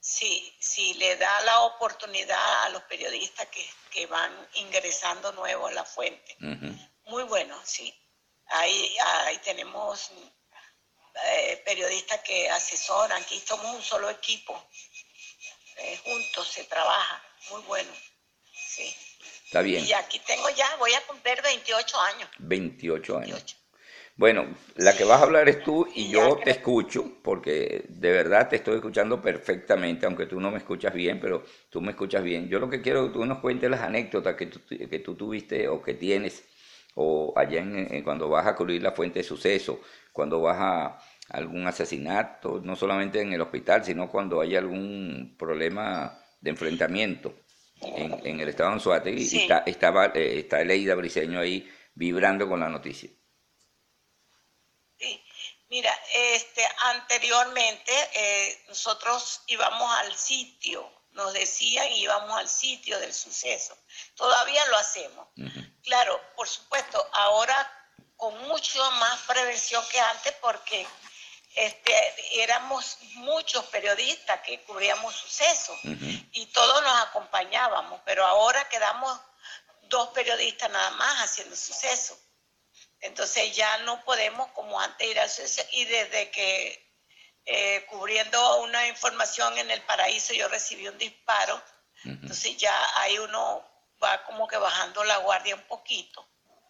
sí, 0.00 0.56
sí, 0.60 0.94
le 0.94 1.16
da 1.16 1.40
la 1.42 1.60
oportunidad 1.62 2.64
a 2.64 2.68
los 2.70 2.82
periodistas 2.84 3.46
que, 3.48 3.68
que 3.90 4.06
van 4.06 4.48
ingresando 4.54 5.32
nuevos 5.32 5.70
a 5.70 5.74
la 5.74 5.84
fuente. 5.84 6.36
Muy 7.06 7.22
bueno, 7.24 7.58
sí. 7.64 7.92
Ahí, 8.46 8.94
ahí 9.24 9.38
tenemos 9.38 10.10
eh, 11.24 11.62
periodistas 11.64 12.20
que 12.20 12.50
asesoran, 12.50 13.22
aquí 13.22 13.42
somos 13.46 13.74
un 13.74 13.82
solo 13.82 14.10
equipo, 14.10 14.68
eh, 15.76 15.98
juntos 16.04 16.48
se 16.48 16.64
trabaja, 16.64 17.22
muy 17.50 17.62
bueno. 17.62 17.92
Sí. 18.54 18.94
Está 19.46 19.60
bien. 19.62 19.84
Y 19.84 19.92
aquí 19.92 20.18
tengo 20.20 20.48
ya, 20.50 20.76
voy 20.76 20.92
a 20.94 21.06
cumplir 21.06 21.40
28 21.42 22.00
años. 22.00 22.28
28 22.38 23.16
años. 23.18 23.28
28. 23.44 23.56
Bueno, 24.16 24.46
la 24.76 24.94
que 24.94 25.04
vas 25.04 25.20
a 25.20 25.24
hablar 25.24 25.48
es 25.48 25.62
tú 25.64 25.86
y 25.94 26.02
Y 26.04 26.10
yo 26.10 26.36
te 26.44 26.50
escucho, 26.50 27.18
porque 27.22 27.84
de 27.88 28.10
verdad 28.12 28.48
te 28.48 28.56
estoy 28.56 28.76
escuchando 28.76 29.20
perfectamente, 29.22 30.04
aunque 30.06 30.26
tú 30.26 30.38
no 30.38 30.50
me 30.50 30.58
escuchas 30.58 30.92
bien, 30.94 31.18
pero 31.18 31.42
tú 31.70 31.80
me 31.80 31.90
escuchas 31.92 32.22
bien. 32.22 32.48
Yo 32.48 32.58
lo 32.60 32.68
que 32.68 32.82
quiero 32.82 33.00
es 33.00 33.06
que 33.08 33.14
tú 33.14 33.24
nos 33.24 33.38
cuentes 33.38 33.70
las 33.70 33.80
anécdotas 33.80 34.36
que 34.36 34.46
tú, 34.46 34.60
que 34.68 34.98
tú 34.98 35.14
tuviste 35.14 35.66
o 35.68 35.82
que 35.82 35.94
tienes, 35.94 36.44
o 36.94 37.32
allá 37.36 37.60
en, 37.62 37.76
en- 37.94 38.02
cuando 38.04 38.28
vas 38.28 38.46
a 38.46 38.54
cubrir 38.54 38.82
la 38.82 38.92
fuente 38.92 39.20
de 39.20 39.24
suceso, 39.24 39.80
cuando 40.12 40.40
vas 40.42 40.58
a 40.60 40.98
algún 41.30 41.66
asesinato, 41.66 42.60
no 42.62 42.76
solamente 42.76 43.20
en 43.20 43.32
el 43.32 43.40
hospital, 43.40 43.82
sino 43.84 44.10
cuando 44.10 44.40
hay 44.42 44.54
algún 44.56 45.34
problema 45.38 46.18
de 46.40 46.50
enfrentamiento 46.50 47.34
en, 47.80 48.20
en 48.24 48.40
el 48.40 48.48
estado 48.50 48.68
de 48.70 48.74
Anzoátegui, 48.74 49.22
y 49.22 49.28
Sí. 49.28 49.38
está, 49.38 49.58
estaba, 49.66 50.06
eh, 50.14 50.38
está 50.40 50.60
Eleida 50.60 50.94
Briseño 50.94 51.40
ahí 51.40 51.66
vibrando 51.94 52.46
con 52.48 52.60
la 52.60 52.68
noticia. 52.68 53.10
Mira, 55.72 55.98
este, 56.12 56.68
anteriormente 56.82 58.10
eh, 58.12 58.62
nosotros 58.68 59.40
íbamos 59.46 59.90
al 60.00 60.14
sitio, 60.14 60.86
nos 61.12 61.32
decían 61.32 61.90
íbamos 61.92 62.36
al 62.38 62.46
sitio 62.46 62.98
del 62.98 63.14
suceso. 63.14 63.74
Todavía 64.14 64.62
lo 64.66 64.76
hacemos. 64.76 65.28
Claro, 65.82 66.20
por 66.36 66.46
supuesto, 66.46 67.02
ahora 67.14 67.56
con 68.18 68.36
mucho 68.48 68.90
más 68.90 69.18
prevención 69.20 69.82
que 69.90 69.98
antes 69.98 70.34
porque 70.42 70.86
este, 71.54 72.42
éramos 72.42 72.98
muchos 73.14 73.64
periodistas 73.68 74.42
que 74.42 74.62
cubríamos 74.64 75.14
sucesos 75.16 75.78
y 75.84 76.46
todos 76.52 76.82
nos 76.82 77.00
acompañábamos, 77.00 77.98
pero 78.04 78.26
ahora 78.26 78.68
quedamos 78.68 79.18
dos 79.84 80.10
periodistas 80.10 80.68
nada 80.68 80.90
más 80.90 81.22
haciendo 81.22 81.56
sucesos. 81.56 82.18
Entonces 83.02 83.54
ya 83.54 83.78
no 83.78 84.02
podemos 84.04 84.48
como 84.52 84.80
antes 84.80 85.08
ir 85.08 85.18
al 85.18 85.28
suceso 85.28 85.62
y 85.72 85.84
desde 85.84 86.30
que 86.30 86.90
eh, 87.44 87.84
cubriendo 87.86 88.62
una 88.62 88.86
información 88.86 89.58
en 89.58 89.70
el 89.72 89.82
paraíso 89.82 90.32
yo 90.32 90.48
recibí 90.48 90.86
un 90.86 90.96
disparo, 90.98 91.60
entonces 92.04 92.56
ya 92.56 92.74
ahí 93.00 93.18
uno 93.18 93.68
va 94.02 94.24
como 94.24 94.46
que 94.46 94.56
bajando 94.56 95.02
la 95.04 95.18
guardia 95.18 95.54
un 95.56 95.66
poquito, 95.66 96.26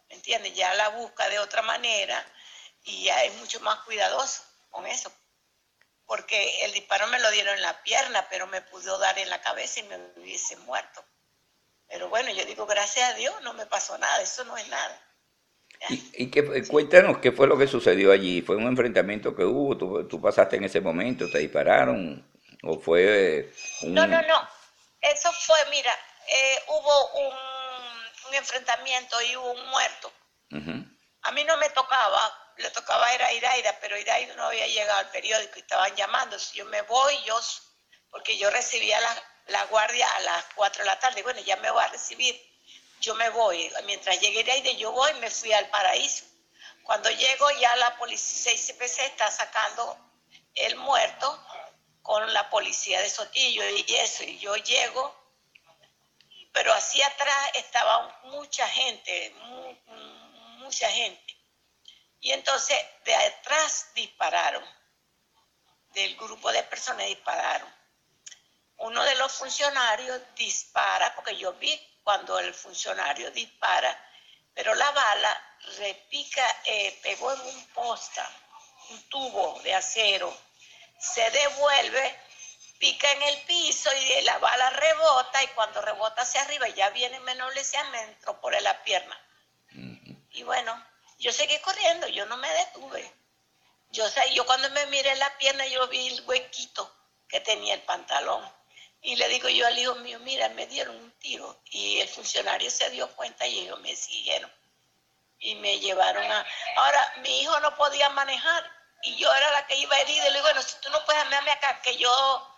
¿me 0.09 0.17
entiendes? 0.17 0.55
Ya 0.55 0.73
la 0.75 0.89
busca 0.89 1.29
de 1.29 1.39
otra 1.39 1.61
manera 1.62 2.25
y 2.85 3.05
ya 3.05 3.23
es 3.25 3.35
mucho 3.35 3.61
más 3.61 3.81
cuidadoso 3.81 4.43
con 4.71 4.87
eso. 4.87 5.12
Porque 6.07 6.65
el 6.65 6.73
disparo 6.73 7.07
me 7.09 7.21
lo 7.21 7.31
dieron 7.31 7.55
en 7.55 7.62
la 7.62 7.83
pierna, 7.83 8.27
pero 8.29 8.47
me 8.47 8.62
pudo 8.62 8.99
dar 8.99 9.19
en 9.19 9.31
la 9.31 9.41
cabeza 9.41 9.81
y 9.81 9.85
me 9.85 9.97
hubiese 10.17 10.57
muerto. 10.57 11.05
Pero 11.89 12.09
bueno, 12.09 12.31
yo 12.31 12.45
digo, 12.47 12.67
gracias 12.67 13.11
a 13.11 13.15
Dios 13.15 13.41
no 13.43 13.53
me 13.53 13.67
pasó 13.67 13.97
nada, 13.99 14.21
eso 14.23 14.45
no 14.45 14.57
es 14.57 14.67
nada. 14.69 15.12
¿Y, 15.89 16.25
y 16.25 16.31
qué, 16.31 16.67
cuéntanos 16.69 17.19
qué 17.19 17.33
fue 17.33 17.47
lo 17.47 17.59
que 17.59 17.67
sucedió 17.67 18.12
allí? 18.12 18.43
¿Fue 18.43 18.57
un 18.57 18.67
enfrentamiento 18.67 19.35
que 19.35 19.45
hubo? 19.45 19.77
¿Tú, 19.77 20.07
tú 20.09 20.21
pasaste 20.21 20.57
en 20.57 20.65
ese 20.65 20.81
momento? 20.81 21.29
¿Te 21.31 21.39
dispararon? 21.39 22.25
¿O 22.62 22.79
fue 22.79 23.53
un... 23.83 23.95
No, 23.95 24.07
no, 24.07 24.23
no. 24.23 24.49
Eso 25.01 25.33
fue, 25.33 25.59
mira, 25.71 25.93
eh, 26.29 26.59
hubo 26.69 27.29
un, 27.29 27.35
un 28.29 28.35
enfrentamiento 28.35 29.21
y 29.23 29.37
hubo 29.37 29.51
un 29.53 29.67
muerto. 29.71 30.12
A 31.23 31.33
mí 31.33 31.45
no 31.45 31.57
me 31.57 31.71
tocaba, 31.71 32.53
le 32.59 32.71
tocaba 32.71 33.12
era 33.15 33.27
a 33.27 33.33
Iraida, 33.33 33.77
pero 33.81 33.99
Iraida 33.99 34.35
no 34.35 34.45
había 34.45 34.67
llegado 34.67 34.99
al 34.99 35.11
periódico 35.11 35.55
y 35.57 35.61
estaban 35.61 35.95
llamando. 35.97 36.39
Si 36.39 36.59
yo 36.59 36.65
me 36.67 36.83
voy, 36.83 37.15
yo, 37.25 37.41
porque 38.11 38.37
yo 38.37 38.51
recibía 38.51 39.01
la, 39.01 39.23
la 39.47 39.65
guardia 39.67 40.07
a 40.17 40.21
las 40.21 40.45
4 40.55 40.83
de 40.83 40.87
la 40.87 40.99
tarde, 40.99 41.23
bueno, 41.23 41.41
ya 41.41 41.57
me 41.57 41.71
voy 41.71 41.83
a 41.83 41.89
recibir, 41.89 42.39
yo 43.02 43.14
me 43.16 43.28
voy. 43.30 43.71
Mientras 43.85 44.18
llegué 44.21 44.40
Iraida, 44.40 44.71
yo 44.73 44.92
voy, 44.92 45.12
me 45.14 45.30
fui 45.30 45.52
al 45.52 45.68
paraíso. 45.68 46.25
Cuando 46.85 47.11
llego, 47.11 47.50
ya 47.61 47.76
la 47.76 47.97
policía 47.99 48.52
CPC 48.56 49.00
está 49.00 49.30
sacando 49.30 49.99
el 50.54 50.76
muerto 50.76 51.47
con 52.02 52.32
la 52.32 52.49
policía 52.50 53.00
de 53.00 53.11
Sotillo 53.11 53.62
y 53.68 53.85
eso, 53.97 54.25
y 54.25 54.38
yo 54.38 54.56
llego, 54.56 55.14
pero 56.52 56.73
hacia 56.73 57.06
atrás 57.06 57.50
estaba 57.54 58.21
mucha 58.25 58.66
gente, 58.68 59.30
mu- 59.30 59.76
mucha 60.64 60.90
gente. 60.90 61.37
Y 62.21 62.32
entonces 62.32 62.76
de 63.04 63.14
atrás 63.14 63.90
dispararon, 63.94 64.64
del 65.94 66.16
grupo 66.16 66.50
de 66.52 66.62
personas 66.64 67.06
dispararon. 67.06 67.73
Uno 68.78 69.04
de 69.04 69.14
los 69.16 69.32
funcionarios 69.32 70.21
dispara, 70.35 71.14
porque 71.14 71.37
yo 71.37 71.52
vi 71.54 71.80
cuando 72.02 72.38
el 72.38 72.52
funcionario 72.54 73.30
dispara, 73.30 73.97
pero 74.54 74.75
la 74.75 74.90
bala 74.90 75.56
repica, 75.78 76.44
eh, 76.64 76.99
pegó 77.02 77.32
en 77.32 77.40
un 77.40 77.66
posta, 77.68 78.28
un 78.90 79.09
tubo 79.09 79.61
de 79.62 79.75
acero, 79.75 80.37
se 80.99 81.30
devuelve, 81.30 82.21
pica 82.78 83.11
en 83.12 83.23
el 83.23 83.42
piso 83.42 83.90
y 83.94 84.23
la 84.23 84.38
bala 84.38 84.71
rebota 84.71 85.42
y 85.42 85.49
cuando 85.49 85.80
rebota 85.80 86.23
hacia 86.23 86.42
arriba 86.42 86.68
ya 86.68 86.90
viene 86.90 87.21
menor 87.21 87.54
lesión, 87.54 87.90
me 87.90 88.02
entró 88.02 88.40
por 88.40 88.61
la 88.61 88.82
pierna. 88.82 89.18
Y 90.30 90.42
bueno, 90.44 90.85
yo 91.18 91.32
seguí 91.32 91.59
corriendo, 91.61 92.09
yo 92.09 92.26
no 92.26 92.37
me 92.37 92.49
detuve. 92.49 93.12
Yo, 93.90 94.09
sé, 94.09 94.32
yo 94.32 94.47
cuando 94.47 94.71
me 94.71 94.87
miré 94.87 95.14
la 95.16 95.37
pierna, 95.38 95.66
yo 95.66 95.87
vi 95.88 96.09
el 96.09 96.26
huequito 96.26 96.90
que 97.28 97.40
tenía 97.40 97.75
el 97.75 97.82
pantalón. 97.82 98.42
Y 99.02 99.16
le 99.16 99.28
digo 99.28 99.49
yo 99.49 99.66
al 99.66 99.78
hijo 99.78 99.97
mío, 99.97 100.18
mira, 100.21 100.49
me 100.50 100.66
dieron 100.66 100.97
un 100.97 101.11
tiro. 101.18 101.61
Y 101.66 102.00
el 102.00 102.09
funcionario 102.09 102.71
se 102.71 102.88
dio 102.90 103.09
cuenta 103.16 103.47
y 103.47 103.61
ellos 103.61 103.80
me 103.80 103.94
siguieron. 103.97 104.50
Y 105.40 105.56
me 105.56 105.80
llevaron 105.80 106.25
a... 106.30 106.47
Ahora, 106.76 107.14
mi 107.23 107.40
hijo 107.40 107.59
no 107.61 107.75
podía 107.76 108.09
manejar 108.11 108.71
y 109.02 109.16
yo 109.16 109.32
era 109.35 109.50
la 109.50 109.66
que 109.66 109.76
iba 109.76 109.99
herida. 109.99 110.28
Y 110.28 110.30
le 110.30 110.35
digo, 110.35 110.42
bueno, 110.42 110.62
si 110.62 110.76
tú 110.80 110.88
no 110.90 111.04
puedes 111.04 111.28
darme 111.30 111.50
acá, 111.50 111.80
que 111.82 111.97
yo 111.97 112.49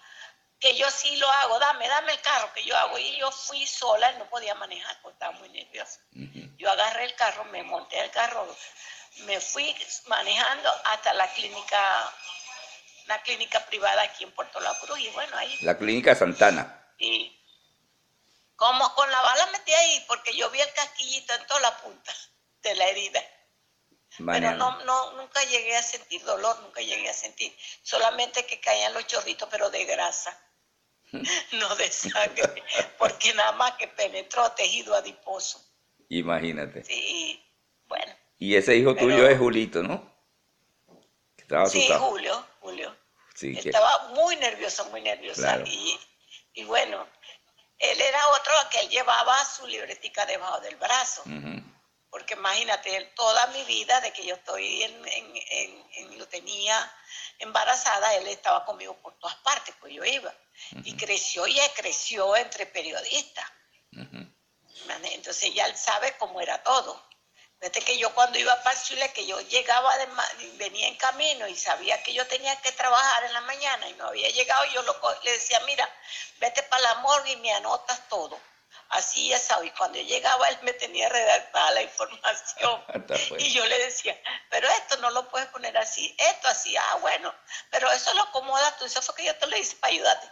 que 0.64 0.74
yo 0.76 0.90
sí 0.90 1.16
lo 1.16 1.30
hago, 1.30 1.58
dame, 1.58 1.86
dame 1.88 2.12
el 2.12 2.20
carro 2.22 2.50
que 2.54 2.64
yo 2.64 2.74
hago. 2.74 2.98
Y 2.98 3.16
yo 3.18 3.30
fui 3.30 3.66
sola, 3.66 4.08
él 4.08 4.18
no 4.18 4.24
podía 4.30 4.54
manejar 4.54 4.98
porque 5.02 5.14
estaba 5.14 5.32
muy 5.32 5.50
nervioso. 5.50 6.00
Ujú. 6.14 6.56
Yo 6.56 6.70
agarré 6.70 7.04
el 7.04 7.14
carro, 7.16 7.44
me 7.44 7.62
monté 7.62 8.00
al 8.00 8.10
carro, 8.10 8.46
me 9.26 9.40
fui 9.40 9.76
manejando 10.06 10.70
hasta 10.86 11.12
la 11.12 11.30
clínica, 11.34 12.12
una 13.04 13.22
clínica 13.22 13.64
privada 13.66 14.02
aquí 14.02 14.24
en 14.24 14.32
Puerto 14.32 14.60
La 14.60 14.72
Cruz. 14.80 14.98
Y 14.98 15.08
bueno, 15.10 15.36
ahí, 15.36 15.56
La 15.62 15.76
clínica 15.76 16.14
Santana. 16.14 16.86
y 16.98 17.40
como 18.56 18.94
con 18.94 19.10
la 19.10 19.20
bala 19.20 19.46
metí 19.48 19.72
ahí, 19.72 20.04
porque 20.06 20.34
yo 20.36 20.48
vi 20.50 20.60
el 20.60 20.72
casquillito 20.74 21.34
en 21.34 21.46
toda 21.46 21.60
la 21.60 21.76
punta 21.78 22.12
de 22.62 22.74
la 22.76 22.86
herida. 22.86 23.20
Pero 24.16 24.52
no, 24.52 24.84
no, 24.84 25.12
nunca 25.14 25.42
llegué 25.42 25.76
a 25.76 25.82
sentir 25.82 26.22
dolor, 26.22 26.60
nunca 26.60 26.80
llegué 26.80 27.08
a 27.10 27.12
sentir. 27.12 27.52
Solamente 27.82 28.46
que 28.46 28.60
caían 28.60 28.94
los 28.94 29.06
chorritos, 29.08 29.48
pero 29.50 29.70
de 29.70 29.84
grasa, 29.86 30.38
no 31.52 31.74
de 31.74 31.90
sangre, 31.90 32.62
porque 32.96 33.34
nada 33.34 33.52
más 33.52 33.72
que 33.72 33.88
penetró 33.88 34.52
tejido 34.52 34.94
adiposo. 34.94 35.60
Imagínate. 36.08 36.84
Sí, 36.84 37.44
bueno. 37.86 38.14
Y 38.38 38.54
ese 38.54 38.76
hijo 38.76 38.94
Pero- 38.94 39.06
tuyo 39.08 39.28
es 39.28 39.36
Julito, 39.36 39.82
¿no? 39.82 40.13
Estaba 41.44 41.68
Sí, 41.68 41.78
asustado. 41.78 42.06
Julio, 42.10 42.46
Julio. 42.60 42.96
Sí, 43.34 43.54
que- 43.54 43.68
Estaba 43.68 44.08
muy 44.08 44.36
nerviosa, 44.36 44.84
muy 44.84 45.00
nerviosa. 45.02 45.42
Claro. 45.42 45.64
Y, 45.66 45.98
y 46.54 46.64
bueno, 46.64 47.06
él 47.78 48.00
era 48.00 48.28
otro 48.28 48.52
que 48.70 48.80
él 48.80 48.88
llevaba 48.88 49.44
su 49.44 49.66
libretica 49.66 50.24
debajo 50.26 50.60
del 50.60 50.76
brazo. 50.76 51.22
Porque 52.10 52.34
imagínate, 52.34 52.96
él 52.96 53.12
toda 53.16 53.48
mi 53.48 53.64
vida, 53.64 54.00
de 54.00 54.12
que 54.12 54.24
yo 54.24 54.36
estoy 54.36 54.84
en, 54.84 55.08
en- 55.08 55.36
en- 55.50 55.86
en- 55.94 56.18
lo 56.18 56.28
tenía 56.28 56.92
embarazada, 57.40 58.14
él 58.14 58.28
estaba 58.28 58.64
conmigo 58.64 58.94
por 59.02 59.18
todas 59.18 59.34
partes, 59.36 59.74
pues 59.80 59.92
yo 59.92 60.04
iba. 60.04 60.32
Y 60.84 60.96
creció 60.96 61.44
y 61.48 61.58
creció 61.74 62.36
entre 62.36 62.66
periodistas. 62.66 63.44
Entonces 65.12 65.52
ya 65.54 65.66
él 65.66 65.76
sabe 65.76 66.16
cómo 66.18 66.40
era 66.40 66.62
todo. 66.62 67.02
Desde 67.60 67.80
que 67.80 67.96
yo 67.96 68.12
cuando 68.14 68.38
iba 68.38 68.62
para 68.62 68.80
Chile, 68.82 69.10
que 69.12 69.24
yo 69.26 69.40
llegaba, 69.40 69.96
de, 69.96 70.06
ma- 70.08 70.28
venía 70.54 70.86
en 70.88 70.96
camino 70.96 71.48
y 71.48 71.56
sabía 71.56 72.02
que 72.02 72.12
yo 72.12 72.26
tenía 72.26 72.54
que 72.60 72.72
trabajar 72.72 73.24
en 73.24 73.32
la 73.32 73.40
mañana 73.42 73.88
y 73.88 73.94
no 73.94 74.08
había 74.08 74.28
llegado, 74.30 74.64
yo 74.66 74.82
lo 74.82 74.94
le 75.22 75.32
decía, 75.32 75.58
mira, 75.60 75.88
vete 76.38 76.62
para 76.64 76.82
la 76.82 76.94
morgue 76.96 77.32
y 77.32 77.36
me 77.36 77.52
anotas 77.52 78.08
todo. 78.08 78.38
Así 78.90 79.28
ya 79.28 79.38
sabes, 79.38 79.68
y 79.68 79.70
cuando 79.70 79.98
yo 79.98 80.04
llegaba 80.04 80.48
él 80.48 80.58
me 80.62 80.72
tenía 80.74 81.08
redactada 81.08 81.70
la 81.72 81.82
información. 81.82 82.84
Y 83.40 83.52
yo 83.52 83.64
le 83.66 83.78
decía, 83.78 84.20
pero 84.50 84.68
esto 84.68 84.96
no 84.98 85.10
lo 85.10 85.28
puedes 85.30 85.48
poner 85.48 85.76
así, 85.78 86.14
esto 86.18 86.48
así, 86.48 86.76
ah, 86.76 86.96
bueno, 87.00 87.34
pero 87.70 87.90
eso 87.92 88.12
lo 88.14 88.22
acomodas 88.22 88.76
tú, 88.78 88.84
eso 88.84 89.00
fue 89.00 89.14
que 89.16 89.24
yo 89.24 89.36
te 89.36 89.46
lo 89.46 89.56
hice 89.56 89.76
para 89.76 89.92
ayudarte. 89.92 90.30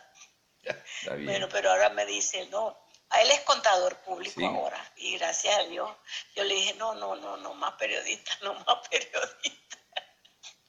Bueno, 1.24 1.48
pero 1.48 1.70
ahora 1.70 1.88
me 1.90 2.04
dice, 2.06 2.46
no, 2.46 2.78
él 3.20 3.30
es 3.30 3.40
contador 3.40 3.96
público 3.98 4.40
Sí. 4.40 4.46
ahora. 4.46 4.92
Y 4.96 5.18
gracias 5.18 5.58
a 5.58 5.62
Dios, 5.64 5.90
yo 6.34 6.44
le 6.44 6.54
dije, 6.54 6.74
no, 6.74 6.94
no, 6.94 7.14
no, 7.16 7.36
no 7.36 7.54
más 7.54 7.72
periodista, 7.74 8.36
no 8.42 8.54
más 8.54 8.88
periodista. 8.88 9.78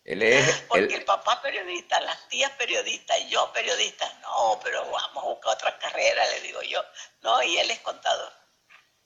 Él 0.05 0.21
es, 0.21 0.62
Porque 0.67 0.83
él- 0.85 0.93
el 0.95 1.05
papá 1.05 1.41
periodista, 1.41 2.00
las 2.01 2.27
tías 2.27 2.51
periodistas, 2.51 3.17
y 3.21 3.29
yo 3.29 3.51
periodista, 3.53 4.12
no, 4.21 4.59
pero 4.62 4.83
vamos 4.91 5.23
a 5.23 5.27
buscar 5.27 5.53
otra 5.53 5.79
carrera, 5.79 6.25
le 6.31 6.41
digo 6.41 6.62
yo. 6.63 6.83
No, 7.21 7.41
y 7.41 7.57
él 7.57 7.71
es 7.71 7.79
contador. 7.79 8.33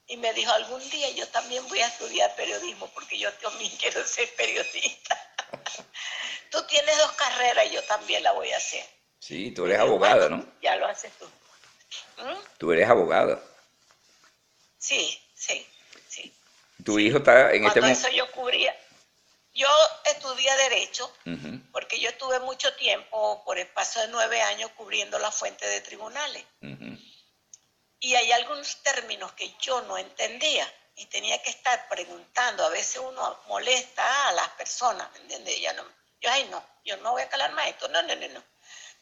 Y 0.07 0.17
me 0.17 0.33
dijo, 0.33 0.51
algún 0.53 0.89
día 0.89 1.09
yo 1.11 1.27
también 1.27 1.67
voy 1.67 1.81
a 1.81 1.87
estudiar 1.87 2.33
periodismo, 2.35 2.87
porque 2.87 3.19
yo 3.19 3.31
también 3.33 3.71
quiero 3.77 4.03
ser 4.05 4.33
periodista. 4.35 5.21
tú 6.51 6.63
tienes 6.65 6.97
dos 6.97 7.11
carreras, 7.11 7.69
yo 7.71 7.83
también 7.83 8.23
la 8.23 8.31
voy 8.31 8.51
a 8.51 8.57
hacer. 8.57 8.83
sí, 9.19 9.51
tú 9.51 9.65
eres 9.65 9.79
abogada, 9.79 10.29
¿no? 10.29 10.45
Ya 10.61 10.75
lo 10.77 10.87
haces 10.87 11.11
tú. 11.19 11.29
¿Mm? 12.17 12.57
Tú 12.57 12.71
eres 12.71 12.89
abogada. 12.89 13.41
Sí, 14.77 15.19
sí, 15.35 15.65
sí. 16.07 16.33
Tu 16.83 16.99
hijo 16.99 17.17
está 17.17 17.53
en 17.53 17.65
este 17.65 17.81
momento. 17.81 18.07
eso 18.07 18.15
yo 18.15 18.31
cubría, 18.31 18.75
yo 19.53 19.67
estudié 20.05 20.55
Derecho, 20.55 21.11
porque 21.71 21.99
yo 21.99 22.09
estuve 22.09 22.39
mucho 22.41 22.73
tiempo, 22.75 23.43
por 23.43 23.57
espacio 23.57 24.01
de 24.01 24.07
nueve 24.09 24.41
años, 24.41 24.71
cubriendo 24.77 25.17
la 25.17 25.31
fuente 25.31 25.67
de 25.67 25.81
tribunales. 25.81 26.43
Y 27.99 28.13
hay 28.13 28.31
algunos 28.31 28.77
términos 28.83 29.33
que 29.33 29.51
yo 29.59 29.81
no 29.81 29.97
entendía 29.97 30.71
y 30.95 31.07
tenía 31.07 31.41
que 31.41 31.49
estar 31.49 31.87
preguntando. 31.89 32.63
A 32.63 32.69
veces 32.69 33.01
uno 33.03 33.39
molesta 33.47 34.27
a 34.27 34.33
las 34.33 34.49
personas, 34.49 35.11
¿me 35.13 35.19
entiendes? 35.21 35.59
Ya 35.59 35.73
no, 35.73 35.83
yo, 36.21 36.29
ay, 36.31 36.47
no, 36.51 36.63
yo 36.85 36.97
no 36.97 37.11
voy 37.11 37.23
a 37.23 37.29
calar 37.29 37.51
más 37.53 37.67
esto. 37.67 37.87
No, 37.87 38.01
no, 38.03 38.15
no, 38.15 38.27
no. 38.27 38.43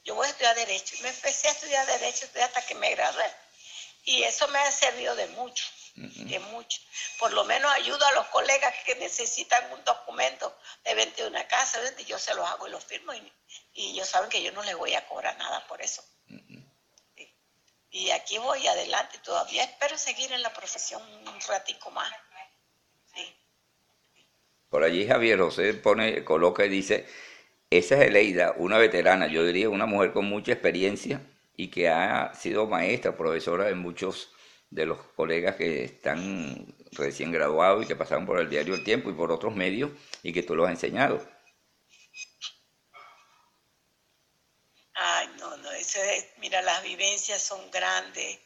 Yo 0.06 0.14
voy 0.14 0.28
a 0.28 0.30
estudiar 0.30 0.56
Derecho. 0.56 0.96
Y 0.96 1.02
me 1.02 1.10
empecé 1.10 1.48
a 1.48 1.52
estudiar 1.52 1.86
Derecho 1.88 2.28
hasta 2.42 2.66
que 2.66 2.76
me 2.76 2.92
gradué. 2.92 3.26
Y 4.06 4.24
eso 4.24 4.48
me 4.50 4.60
ha 4.60 4.72
servido 4.72 5.16
de 5.16 5.26
mucho, 5.30 5.66
de 5.96 6.40
mucho. 6.40 6.80
Por 7.18 7.34
lo 7.34 7.44
menos 7.44 7.72
ayudo 7.74 8.06
a 8.06 8.12
los 8.12 8.28
colegas 8.28 8.72
que 8.86 8.94
necesitan 8.96 9.72
un 9.74 9.84
documento 9.84 10.56
de 10.84 10.94
venta 10.94 11.24
de 11.24 11.28
una 11.28 11.48
casa, 11.48 11.80
¿ves? 11.80 12.06
yo 12.06 12.20
se 12.20 12.36
los 12.36 12.48
hago 12.48 12.68
y 12.68 12.72
los 12.72 12.84
firmo 12.84 13.16
y, 13.16 13.34
y 13.74 13.92
ellos 13.94 14.08
saben 14.08 14.30
que 14.30 14.44
yo 14.44 14.52
no 14.52 14.62
les 14.62 14.78
voy 14.78 14.94
a 14.94 15.08
cobrar 15.08 15.36
nada 15.38 15.66
por 15.66 15.82
eso. 15.82 16.04
Sí. 17.16 17.36
Y 17.90 18.12
aquí 18.12 18.38
voy 18.38 18.68
adelante, 18.68 19.18
todavía 19.24 19.64
espero 19.64 19.98
seguir 19.98 20.32
en 20.32 20.44
la 20.44 20.54
profesión 20.54 21.02
un 21.02 21.42
ratico 21.42 21.90
más. 21.90 22.14
Sí. 23.12 23.36
Por 24.70 24.84
allí 24.84 25.08
Javier 25.08 25.40
José 25.40 25.74
pone, 25.74 26.24
coloca 26.24 26.64
y 26.64 26.70
dice, 26.70 27.08
esa 27.78 27.96
es 27.96 28.08
Eleida, 28.10 28.54
una 28.58 28.78
veterana, 28.78 29.28
yo 29.28 29.46
diría 29.46 29.70
una 29.70 29.86
mujer 29.86 30.12
con 30.14 30.26
mucha 30.26 30.52
experiencia 30.52 31.22
y 31.56 31.70
que 31.70 31.90
ha 31.90 32.34
sido 32.36 32.68
maestra, 32.68 33.16
profesora 33.18 33.66
de 33.66 33.76
muchos 33.76 34.32
de 34.70 34.86
los 34.86 35.00
colegas 35.16 35.56
que 35.56 35.86
están 35.86 36.66
recién 36.92 37.32
graduados 37.32 37.84
y 37.84 37.88
que 37.88 37.96
pasaron 37.96 38.26
por 38.26 38.40
el 38.40 38.50
diario 38.50 38.76
El 38.76 38.84
Tiempo 38.84 39.10
y 39.10 39.14
por 39.14 39.32
otros 39.32 39.56
medios 39.56 39.92
y 40.24 40.34
que 40.34 40.44
tú 40.44 40.56
los 40.56 40.66
has 40.66 40.74
enseñado. 40.74 41.26
Ay, 44.94 45.30
no, 45.40 45.58
no, 45.58 45.72
eso 45.72 46.02
es, 46.02 46.26
mira, 46.40 46.62
las 46.62 46.82
vivencias 46.84 47.42
son 47.42 47.70
grandes, 47.70 48.40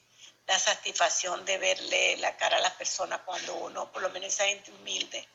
la 0.47 0.57
satisfacción 0.57 1.45
de 1.45 1.57
verle 1.57 2.17
la 2.17 2.35
cara 2.37 2.57
a 2.57 2.61
las 2.61 2.73
personas 2.73 3.21
cuando 3.21 3.55
uno, 3.55 3.91
por 3.91 4.01
lo 4.01 4.09
menos 4.09 4.29
esa 4.29 4.45
gente 4.45 4.71
humilde, 4.71 5.27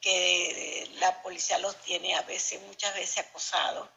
que 0.00 0.88
la 1.00 1.22
policía 1.22 1.58
los 1.58 1.76
tiene 1.82 2.14
a 2.14 2.22
veces, 2.22 2.60
muchas 2.62 2.94
veces 2.94 3.18
acosados, 3.18 3.88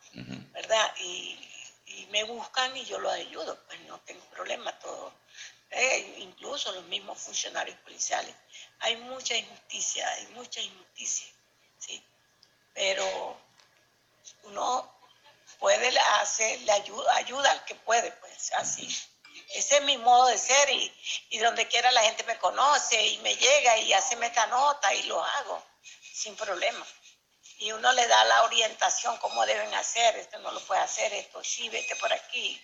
¿verdad? 0.52 0.96
Y, 1.00 1.38
y 1.86 2.08
me 2.08 2.24
buscan 2.24 2.76
y 2.76 2.86
yo 2.86 3.00
los 3.00 3.14
ayudo, 3.14 3.58
pues 3.68 3.80
no 3.82 4.00
tengo 4.02 4.24
problema, 4.26 4.78
todo. 4.80 5.14
Eh, 5.70 6.16
incluso 6.20 6.72
los 6.74 6.84
mismos 6.86 7.18
funcionarios 7.20 7.78
policiales. 7.80 8.36
Hay 8.80 8.98
mucha 8.98 9.36
injusticia, 9.36 10.10
hay 10.14 10.28
mucha 10.28 10.60
injusticia, 10.60 11.28
¿sí? 11.78 12.04
Pero 12.74 13.38
uno 14.44 15.00
puede 15.60 15.98
hacer, 16.22 16.60
le 16.62 16.72
ayuda, 16.72 17.16
ayuda 17.16 17.52
al 17.52 17.64
que 17.66 17.76
puede, 17.76 18.12
pues 18.14 18.52
así. 18.54 18.88
Ese 19.54 19.78
es 19.78 19.84
mi 19.84 19.98
modo 19.98 20.28
de 20.28 20.38
ser 20.38 20.70
y, 20.72 20.92
y 21.30 21.38
donde 21.38 21.68
quiera 21.68 21.92
la 21.92 22.02
gente 22.02 22.24
me 22.24 22.38
conoce 22.38 23.06
y 23.08 23.18
me 23.20 23.36
llega 23.36 23.78
y 23.78 23.94
haceme 23.94 24.28
esta 24.28 24.48
nota 24.48 24.94
y 24.94 25.04
lo 25.04 25.24
hago 25.24 25.71
sin 26.22 26.36
problema. 26.36 26.86
Y 27.58 27.72
uno 27.72 27.92
le 27.94 28.08
da 28.08 28.24
la 28.26 28.44
orientación, 28.44 29.18
cómo 29.18 29.46
deben 29.46 29.74
hacer, 29.74 30.16
esto 30.18 30.40
no 30.40 30.52
lo 30.52 30.60
puede 30.62 30.82
hacer, 30.82 31.14
esto 31.14 31.44
sí, 31.44 31.70
vete 31.70 31.96
por 31.96 32.12
aquí. 32.14 32.60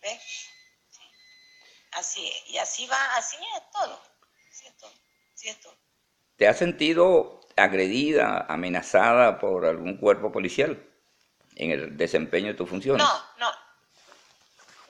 ¿Ves? 0.00 0.22
Sí. 0.90 1.02
Así 1.92 2.28
es. 2.28 2.50
Y 2.50 2.58
así 2.58 2.86
va, 2.86 3.16
así 3.16 3.36
es 3.36 3.70
todo. 3.70 4.02
Así 4.50 4.66
es 4.66 4.76
todo. 4.78 4.92
Así 5.34 5.48
es 5.48 5.60
todo. 5.60 5.76
¿Te 6.36 6.48
has 6.48 6.58
sentido 6.58 7.40
agredida, 7.56 8.46
amenazada 8.48 9.38
por 9.38 9.66
algún 9.66 9.98
cuerpo 9.98 10.32
policial 10.32 10.86
en 11.56 11.70
el 11.70 11.96
desempeño 11.96 12.48
de 12.48 12.54
tus 12.54 12.68
funciones? 12.68 13.04
No, 13.04 13.24
no. 13.38 13.52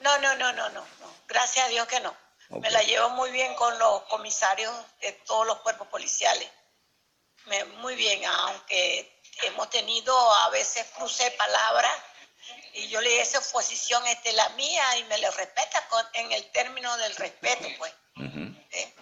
No, 0.00 0.18
no, 0.18 0.36
no, 0.36 0.52
no, 0.52 0.68
no. 0.70 0.80
no. 1.00 1.14
Gracias 1.26 1.66
a 1.66 1.68
Dios 1.68 1.86
que 1.88 2.00
no. 2.00 2.16
Me 2.50 2.70
la 2.70 2.82
llevo 2.82 3.10
muy 3.10 3.30
bien 3.30 3.54
con 3.54 3.78
los 3.78 4.02
comisarios 4.02 4.72
de 5.00 5.12
todos 5.24 5.46
los 5.46 5.60
cuerpos 5.60 5.86
policiales. 5.88 6.48
Me- 7.46 7.64
muy 7.64 7.94
bien, 7.96 8.24
aunque 8.24 9.20
hemos 9.42 9.68
tenido 9.70 10.14
a 10.34 10.50
veces 10.50 10.86
crucé 10.96 11.30
palabras 11.32 11.92
y 12.74 12.88
yo 12.88 13.00
le 13.00 13.10
dije 13.10 13.22
esa 13.22 13.40
posición 13.52 14.06
es 14.06 14.34
la 14.34 14.48
mía 14.50 14.96
y 14.98 15.04
me 15.04 15.18
le 15.18 15.30
respeta 15.30 15.86
con- 15.88 16.06
en 16.14 16.32
el 16.32 16.50
término 16.52 16.96
del 16.98 17.14
respeto, 17.16 17.66
pues. 17.78 17.92
¿eh? 18.72 18.94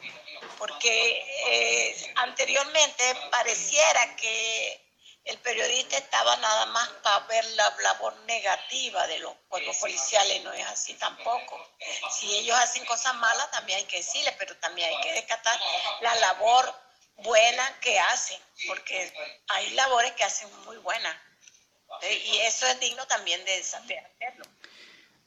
Porque 0.56 1.24
eh, 1.46 2.12
anteriormente 2.16 3.14
pareciera 3.30 4.16
que 4.16 4.84
el 5.24 5.38
periodista 5.40 5.98
estaba 5.98 6.36
nada 6.38 6.66
más 6.66 6.88
para 7.02 7.18
ver 7.26 7.44
la 7.50 7.68
labor 7.80 8.16
negativa 8.20 9.06
de 9.06 9.18
los 9.18 9.34
cuerpos 9.48 9.76
policiales, 9.76 10.42
no 10.42 10.52
es 10.54 10.66
así 10.66 10.94
tampoco. 10.94 11.68
Si 12.10 12.34
ellos 12.38 12.56
hacen 12.58 12.84
cosas 12.86 13.14
malas, 13.16 13.50
también 13.50 13.78
hay 13.78 13.84
que 13.84 13.98
decirles, 13.98 14.34
pero 14.38 14.56
también 14.58 14.88
hay 14.88 15.00
que 15.02 15.12
descatar 15.12 15.60
la 16.00 16.14
labor 16.14 16.74
buena 17.18 17.78
que 17.80 17.98
hacen, 17.98 18.38
porque 18.66 19.12
hay 19.48 19.70
labores 19.70 20.12
que 20.12 20.24
hacen 20.24 20.48
muy 20.64 20.76
buenas. 20.78 21.16
¿eh? 22.02 22.22
Y 22.26 22.38
eso 22.40 22.66
es 22.66 22.80
digno 22.80 23.06
también 23.06 23.44
de 23.44 23.62
saber 23.62 23.98
hacerlo, 23.98 24.44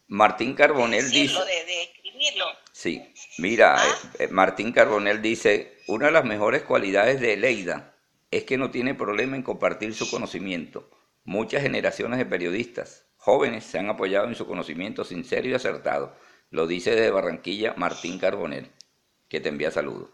Martín 0.08 0.56
Carbonel 0.56 1.06
decirlo, 1.06 1.46
dice... 1.46 1.60
de, 1.60 1.66
de 1.66 1.84
escribirlo. 1.84 2.46
Sí, 2.72 3.14
mira, 3.38 3.76
¿Ah? 3.78 4.00
eh, 4.20 4.26
eh, 4.26 4.28
Martín 4.28 4.74
Carbonel 4.74 5.22
dice, 5.22 5.78
una 5.88 6.08
de 6.08 6.12
las 6.12 6.26
mejores 6.26 6.64
cualidades 6.64 7.22
de 7.22 7.38
Leida 7.38 7.96
es 8.30 8.44
que 8.44 8.58
no 8.58 8.72
tiene 8.72 8.94
problema 8.94 9.36
en 9.36 9.44
compartir 9.44 9.94
su 9.96 10.10
conocimiento. 10.10 10.90
Muchas 11.24 11.62
generaciones 11.62 12.18
de 12.18 12.26
periodistas 12.26 13.06
jóvenes 13.18 13.64
se 13.64 13.78
han 13.78 13.90
apoyado 13.90 14.28
en 14.28 14.36
su 14.36 14.48
conocimiento 14.48 15.06
sincero 15.06 15.48
y 15.48 15.54
acertado. 15.54 16.16
Lo 16.50 16.68
dice 16.68 16.92
desde 16.92 17.12
Barranquilla 17.12 17.74
Martín 17.78 18.18
Carbonel, 18.18 18.72
que 19.30 19.40
te 19.40 19.50
envía 19.50 19.72
saludos. 19.72 20.10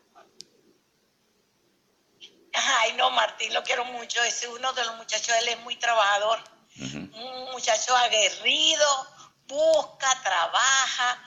Ay, 2.59 2.93
no, 2.93 3.09
Martín, 3.11 3.53
lo 3.53 3.63
quiero 3.63 3.85
mucho. 3.85 4.23
Ese 4.23 4.45
es 4.47 4.51
uno 4.51 4.73
de 4.73 4.83
los 4.85 4.95
muchachos, 4.95 5.29
él 5.39 5.49
es 5.49 5.59
muy 5.59 5.75
trabajador. 5.75 6.43
Un 7.13 7.51
muchacho 7.51 7.95
aguerrido, 7.95 9.07
busca, 9.47 10.21
trabaja. 10.23 11.23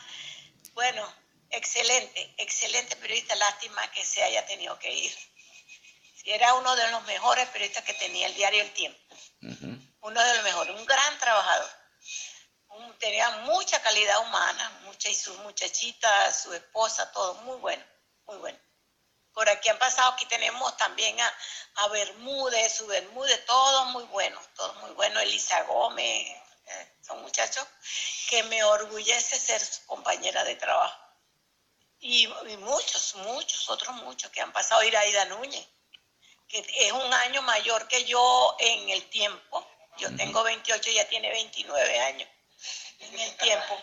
Bueno, 0.72 1.12
excelente, 1.50 2.34
excelente 2.38 2.96
periodista. 2.96 3.34
Lástima 3.36 3.90
que 3.92 4.04
se 4.04 4.22
haya 4.22 4.44
tenido 4.46 4.78
que 4.78 4.92
ir. 4.92 5.16
Era 6.24 6.54
uno 6.54 6.74
de 6.76 6.88
los 6.90 7.02
mejores 7.04 7.48
periodistas 7.48 7.84
que 7.84 7.94
tenía 7.94 8.26
el 8.26 8.34
diario 8.34 8.62
El 8.62 8.72
Tiempo. 8.72 9.16
Uno 10.02 10.22
de 10.22 10.34
los 10.34 10.44
mejores, 10.44 10.74
un 10.76 10.84
gran 10.86 11.18
trabajador. 11.18 11.70
Un- 12.68 12.98
tenía 12.98 13.30
mucha 13.38 13.80
calidad 13.82 14.20
humana, 14.20 14.80
mucha 14.84 15.08
y 15.08 15.14
su 15.14 15.34
muchachita, 15.38 16.32
su 16.32 16.52
esposa, 16.54 17.10
todo 17.12 17.34
muy 17.42 17.56
bueno, 17.58 17.84
muy 18.26 18.36
bueno. 18.38 18.58
Por 19.40 19.48
aquí 19.48 19.70
han 19.70 19.78
pasado, 19.78 20.10
aquí 20.10 20.26
tenemos 20.26 20.76
también 20.76 21.18
a, 21.18 21.34
a 21.76 21.88
Bermúdez, 21.88 22.74
su 22.74 22.86
Bermúdez, 22.86 23.42
todos 23.46 23.86
muy 23.86 24.04
buenos, 24.04 24.46
todos 24.54 24.76
muy 24.82 24.90
buenos. 24.90 25.22
Elisa 25.22 25.62
Gómez, 25.62 26.04
eh, 26.66 26.92
son 27.00 27.22
muchachos 27.22 27.66
que 28.28 28.42
me 28.42 28.62
orgullece 28.62 29.40
ser 29.40 29.64
su 29.64 29.86
compañera 29.86 30.44
de 30.44 30.56
trabajo. 30.56 30.94
Y, 32.00 32.24
y 32.24 32.56
muchos, 32.58 33.14
muchos, 33.14 33.70
otros 33.70 33.96
muchos 34.02 34.30
que 34.30 34.42
han 34.42 34.52
pasado. 34.52 34.82
Iraida 34.82 35.24
Núñez, 35.24 35.66
que 36.46 36.58
es 36.76 36.92
un 36.92 37.14
año 37.14 37.40
mayor 37.40 37.88
que 37.88 38.04
yo 38.04 38.56
en 38.58 38.90
el 38.90 39.08
tiempo. 39.08 39.66
Yo 39.96 40.14
tengo 40.16 40.42
28, 40.42 40.90
ella 40.90 41.08
tiene 41.08 41.30
29 41.30 42.00
años 42.00 42.28
en 42.98 43.18
el 43.18 43.36
tiempo. 43.38 43.80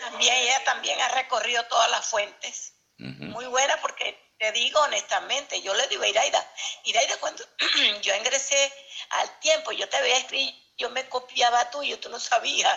También 0.00 0.34
ella 0.34 0.64
también 0.64 0.98
ha 0.98 1.08
recorrido 1.10 1.62
todas 1.66 1.90
las 1.90 2.06
fuentes 2.06 2.72
muy 2.96 3.46
buena 3.46 3.80
porque 3.80 4.31
te 4.42 4.50
digo 4.50 4.80
honestamente, 4.80 5.62
yo 5.62 5.72
le 5.72 5.86
digo 5.86 6.02
a 6.02 6.08
Iraida, 6.08 6.52
Iraida 6.82 7.16
cuando 7.18 7.44
yo 8.02 8.12
ingresé 8.16 8.72
al 9.10 9.38
tiempo, 9.38 9.70
yo 9.70 9.88
te 9.88 10.02
veía 10.02 10.16
escribir, 10.16 10.52
yo 10.76 10.90
me 10.90 11.08
copiaba 11.08 11.70
tuyo, 11.70 12.00
tú 12.00 12.08
no 12.08 12.18
sabías. 12.18 12.76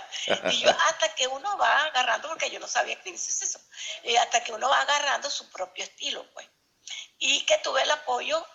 Y 0.52 0.60
yo 0.60 0.70
hasta 0.88 1.16
que 1.16 1.26
uno 1.28 1.58
va 1.58 1.86
agarrando, 1.86 2.28
porque 2.28 2.52
yo 2.52 2.60
no 2.60 2.68
sabía 2.68 2.94
escribir 2.94 3.20
eso, 3.20 3.60
y 4.04 4.16
hasta 4.16 4.44
que 4.44 4.54
uno 4.54 4.70
va 4.70 4.82
agarrando 4.82 5.28
su 5.32 5.50
propio 5.50 5.84
estilo, 5.84 6.24
pues. 6.34 6.48
y 7.18 7.44
que 7.48 7.58
tuve 7.64 7.82
el 7.82 7.90
apoyo 7.90 8.46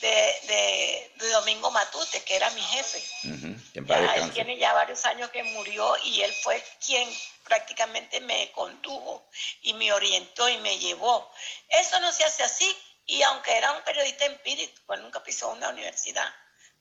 de, 0.00 0.08
de- 0.46 1.12
de 1.16 1.30
Domingo 1.30 1.68
Matute, 1.72 2.22
que 2.22 2.36
era 2.36 2.48
mi 2.50 2.62
jefe. 2.62 3.02
Paz 3.24 3.61
Ya, 4.06 4.14
él 4.16 4.20
tiene 4.34 4.58
ya 4.58 4.72
varios 4.74 5.04
años 5.06 5.30
que 5.30 5.42
murió 5.42 5.96
y 6.04 6.20
él 6.22 6.32
fue 6.42 6.62
quien 6.84 7.08
prácticamente 7.44 8.20
me 8.20 8.50
condujo 8.52 9.28
y 9.62 9.72
me 9.74 9.92
orientó 9.92 10.48
y 10.48 10.58
me 10.58 10.78
llevó. 10.78 11.30
Eso 11.68 11.98
no 12.00 12.12
se 12.12 12.24
hace 12.24 12.42
así 12.42 12.76
y 13.06 13.22
aunque 13.22 13.56
era 13.56 13.72
un 13.72 13.82
periodista 13.82 14.26
empírico, 14.26 14.80
pues 14.86 15.00
nunca 15.00 15.22
pisó 15.22 15.48
una 15.50 15.70
universidad, 15.70 16.28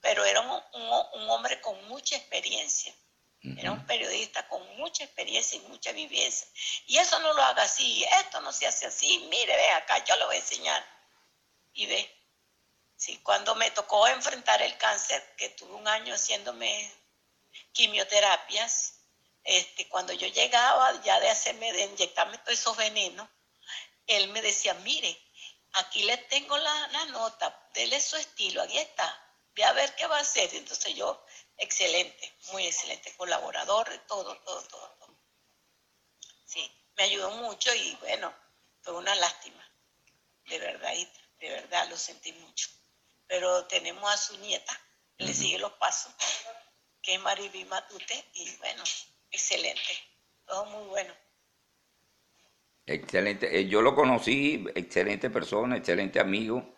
pero 0.01 0.23
era 0.25 0.41
un, 0.41 0.49
un- 0.73 1.05
un 1.21 1.29
hombre 1.29 1.59
con 1.61 1.81
mucha 1.87 2.15
experiencia. 2.17 2.93
Era 3.57 3.71
un 3.71 3.85
periodista 3.87 4.47
con 4.47 4.61
mucha 4.77 5.03
experiencia 5.03 5.57
y 5.57 5.61
mucha 5.61 5.91
vivencia. 5.93 6.47
Y 6.85 6.97
eso 6.99 7.17
no 7.19 7.33
lo 7.33 7.41
haga 7.41 7.63
así, 7.63 8.03
esto 8.19 8.39
no 8.41 8.51
se 8.53 8.67
hace 8.67 8.85
así, 8.85 9.17
mire, 9.31 9.55
ve 9.55 9.69
acá, 9.71 10.03
yo 10.05 10.15
le 10.17 10.25
voy 10.25 10.35
a 10.35 10.39
enseñar. 10.39 10.85
Y 11.73 11.87
ve, 11.87 12.20
sí, 13.01 13.17
cuando 13.23 13.55
me 13.55 13.71
tocó 13.71 14.07
enfrentar 14.07 14.61
el 14.61 14.77
cáncer, 14.77 15.35
que 15.35 15.49
tuve 15.49 15.73
un 15.73 15.87
año 15.87 16.13
haciéndome 16.13 16.93
quimioterapias, 17.71 18.93
este, 19.43 19.89
cuando 19.89 20.13
yo 20.13 20.27
llegaba 20.27 21.01
ya 21.01 21.19
de 21.19 21.31
hacerme, 21.31 21.73
de 21.73 21.85
inyectarme 21.85 22.37
todos 22.37 22.59
esos 22.59 22.77
venenos, 22.77 23.27
él 24.05 24.27
me 24.27 24.43
decía, 24.43 24.75
mire, 24.75 25.19
aquí 25.73 26.03
le 26.03 26.15
tengo 26.17 26.55
la, 26.59 26.87
la 26.89 27.05
nota, 27.05 27.69
dele 27.73 27.99
su 27.99 28.17
estilo, 28.17 28.61
aquí 28.61 28.77
está, 28.77 29.35
ve 29.55 29.63
a 29.63 29.73
ver 29.73 29.95
qué 29.95 30.05
va 30.05 30.17
a 30.17 30.21
hacer. 30.21 30.53
Entonces 30.53 30.93
yo, 30.93 31.25
excelente, 31.57 32.31
muy 32.51 32.67
excelente, 32.67 33.15
colaborador, 33.17 33.89
todo, 34.07 34.37
todo, 34.41 34.61
todo, 34.67 34.89
todo. 34.99 35.17
Sí, 36.45 36.71
me 36.97 37.05
ayudó 37.05 37.31
mucho 37.31 37.73
y 37.73 37.95
bueno, 37.95 38.31
fue 38.83 38.93
una 38.93 39.15
lástima, 39.15 39.67
de 40.45 40.59
verdad, 40.59 40.93
de 41.39 41.49
verdad 41.49 41.89
lo 41.89 41.97
sentí 41.97 42.31
mucho. 42.33 42.69
Pero 43.31 43.65
tenemos 43.67 44.13
a 44.13 44.17
su 44.17 44.37
nieta, 44.39 44.77
que 45.17 45.23
le 45.23 45.33
sigue 45.33 45.57
los 45.57 45.71
pasos, 45.73 46.13
que 47.01 47.13
es 47.13 47.21
Maribí 47.21 47.63
Matute, 47.63 48.25
y 48.33 48.53
bueno, 48.57 48.83
excelente, 49.31 49.93
todo 50.45 50.65
muy 50.65 50.89
bueno. 50.89 51.13
Excelente. 52.85 53.57
Eh, 53.57 53.69
yo 53.69 53.81
lo 53.81 53.95
conocí, 53.95 54.65
excelente 54.75 55.29
persona, 55.29 55.77
excelente 55.77 56.19
amigo. 56.19 56.75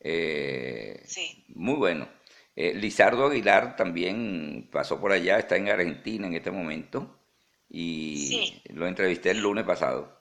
eh, 0.00 1.04
Sí. 1.06 1.44
Muy 1.50 1.74
bueno. 1.76 2.08
Eh, 2.56 2.74
Lizardo 2.74 3.26
Aguilar 3.26 3.76
también 3.76 4.68
pasó 4.72 5.00
por 5.00 5.12
allá, 5.12 5.38
está 5.38 5.54
en 5.54 5.68
Argentina 5.68 6.26
en 6.26 6.34
este 6.34 6.50
momento 6.50 7.20
y 7.68 8.26
Sí. 8.28 8.62
lo 8.70 8.88
entrevisté 8.88 9.30
el 9.30 9.38
lunes 9.38 9.64
pasado. 9.64 10.20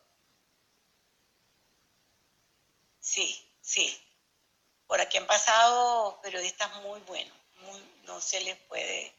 Sí. 2.99 3.44
Por 4.87 5.01
aquí 5.01 5.17
han 5.17 5.25
pasado 5.27 6.19
periodistas 6.21 6.73
muy 6.83 6.99
buenos, 7.01 7.35
muy, 7.61 7.79
no 8.03 8.21
se 8.21 8.39
les 8.41 8.57
puede, 8.67 9.13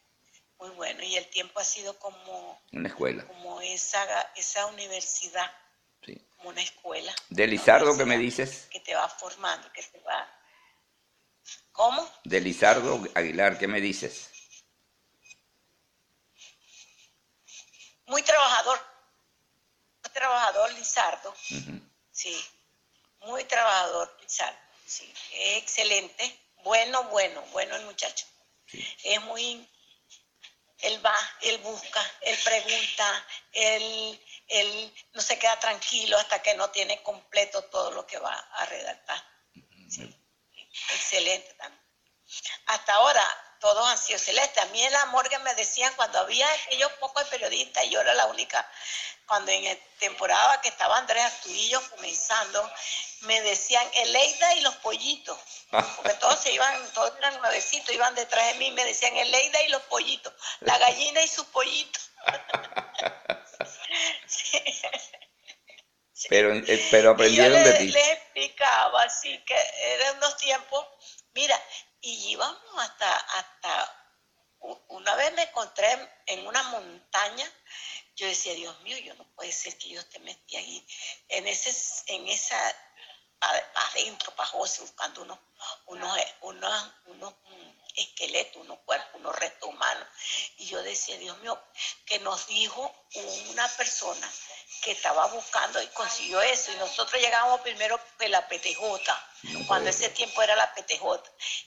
muy 0.59 0.69
bueno. 0.71 1.03
Y 1.03 1.15
el 1.17 1.27
tiempo 1.29 1.59
ha 1.59 1.63
sido 1.63 1.97
como, 1.99 2.61
Una 2.71 2.87
escuela. 2.89 3.25
como 3.27 3.59
esa, 3.61 4.21
esa 4.35 4.65
universidad, 4.67 5.51
Sí. 6.05 6.17
como 6.37 6.49
una 6.49 6.61
escuela. 6.61 7.13
De 7.29 7.47
Lizardo, 7.47 7.97
¿qué 7.97 8.05
me 8.05 8.17
dices? 8.17 8.67
Que 8.71 8.79
te 8.79 8.95
va 8.95 9.09
formando, 9.09 9.71
que 9.73 9.83
te 9.83 9.99
va... 10.01 10.33
¿Cómo? 11.73 12.09
De 12.23 12.39
Lizardo 12.39 12.99
Aguilar, 13.13 13.57
¿qué 13.59 13.67
me 13.67 13.81
dices? 13.81 14.31
Muy 18.07 18.23
trabajador, 18.23 18.79
muy 20.03 20.13
trabajador 20.13 20.71
Lizardo, 20.73 21.35
sí, 22.11 22.45
muy 23.19 23.43
trabajador 23.43 24.17
Lizardo, 24.21 24.57
sí, 24.87 25.13
excelente, 25.31 26.39
bueno, 26.63 27.03
bueno, 27.05 27.41
bueno 27.51 27.75
el 27.75 27.85
muchacho. 27.85 28.25
Sí. 28.65 28.85
es 29.03 29.21
muy, 29.21 29.69
él 30.79 31.05
va, 31.05 31.15
él 31.41 31.57
busca, 31.59 32.01
él 32.21 32.37
pregunta, 32.43 33.27
él, 33.53 34.25
él 34.47 34.93
no 35.13 35.21
se 35.21 35.39
queda 35.39 35.57
tranquilo 35.59 36.17
hasta 36.17 36.41
que 36.41 36.55
no 36.55 36.69
tiene 36.71 37.01
completo 37.01 37.63
todo 37.65 37.91
lo 37.91 38.05
que 38.05 38.19
va 38.19 38.33
a 38.33 38.65
redactar. 38.65 39.23
Sí, 39.89 40.13
excelente 40.91 41.53
también. 41.53 41.81
Hasta 42.65 42.93
ahora 42.95 43.46
todos 43.59 43.87
han 43.87 43.97
sido 43.97 44.19
celestes. 44.19 44.63
A 44.63 44.67
mí 44.67 44.83
en 44.83 44.93
la 44.93 45.05
morgue 45.07 45.37
me 45.39 45.53
decían 45.55 45.93
cuando 45.95 46.19
había 46.19 46.47
aquellos 46.65 46.91
pocos 46.93 47.23
periodistas 47.25 47.83
y 47.85 47.89
yo 47.89 48.01
era 48.01 48.13
la 48.13 48.25
única, 48.27 48.69
cuando 49.25 49.51
en 49.51 49.65
el 49.65 49.77
temporada 49.99 50.61
que 50.61 50.69
estaba 50.69 50.97
Andrés 50.97 51.25
Astudillo 51.25 51.81
comenzando, 51.89 52.71
me 53.21 53.41
decían 53.41 53.85
Eleida 53.95 54.53
y 54.55 54.61
los 54.61 54.75
pollitos. 54.77 55.37
Porque 55.97 56.13
todos 56.19 56.39
se 56.39 56.53
iban, 56.53 56.93
todos 56.93 57.13
eran 57.17 57.37
nuevecitos, 57.41 57.93
iban 57.93 58.15
detrás 58.15 58.45
de 58.47 58.53
mí 58.55 58.67
y 58.67 58.71
me 58.71 58.85
decían 58.85 59.15
Eleida 59.17 59.61
y 59.63 59.67
los 59.69 59.81
pollitos, 59.83 60.33
la 60.61 60.77
gallina 60.77 61.21
y 61.21 61.27
sus 61.27 61.45
pollitos. 61.47 62.09
Sí. 64.27 64.61
Pero, 66.29 66.53
eh, 66.53 66.87
pero 66.91 67.15
Y 67.25 67.35
yo 67.35 67.43
aprendieron 67.45 67.53
le, 67.53 67.63
de 67.63 67.73
ti. 67.75 67.87
les 67.89 68.07
explicaba 68.09 69.03
así 69.03 69.37
que 69.45 69.55
eran 69.93 70.17
unos 70.17 70.35
tiempos, 70.37 70.85
mira, 71.33 71.59
y 72.07 72.31
íbamos 72.31 72.61
hasta, 72.77 73.17
hasta, 73.17 74.15
una 74.87 75.13
vez 75.15 75.33
me 75.33 75.43
encontré 75.43 76.21
en 76.27 76.47
una 76.47 76.63
montaña, 76.63 77.51
yo 78.15 78.27
decía, 78.27 78.53
Dios 78.53 78.79
mío, 78.81 78.97
yo 78.99 79.13
no 79.15 79.25
puede 79.35 79.51
ser 79.51 79.77
que 79.77 79.89
yo 79.89 79.99
esté 79.99 80.19
metida 80.19 80.59
ahí, 80.59 80.87
en 81.27 81.47
ese, 81.47 81.69
en 82.07 82.27
esa, 82.29 82.57
adentro, 83.41 84.33
pajoso, 84.35 84.83
buscando 84.83 85.23
unos, 85.23 85.37
unos, 85.87 86.17
unos, 86.41 86.91
unos 87.07 87.33
mm, 87.43 87.71
esqueletos, 87.97 88.61
unos 88.61 88.79
cuerpos, 88.85 89.15
unos 89.15 89.35
restos 89.35 89.69
humanos. 89.69 90.07
Y 90.59 90.65
yo 90.67 90.81
decía, 90.83 91.17
Dios 91.17 91.37
mío, 91.39 91.61
que 92.05 92.19
nos 92.19 92.47
dijo 92.47 93.05
una 93.49 93.67
persona 93.67 94.31
que 94.81 94.91
estaba 94.91 95.27
buscando 95.27 95.81
y 95.81 95.87
consiguió 95.87 96.41
eso. 96.41 96.71
Y 96.71 96.77
nosotros 96.77 97.21
llegamos 97.21 97.59
primero 97.61 97.99
que 98.17 98.29
la 98.29 98.47
PTJ, 98.47 99.11
No 99.43 99.65
cuando 99.67 99.89
ese 99.89 100.09
tiempo 100.09 100.41
era 100.41 100.55
la 100.55 100.73
PTJ. 100.73 101.03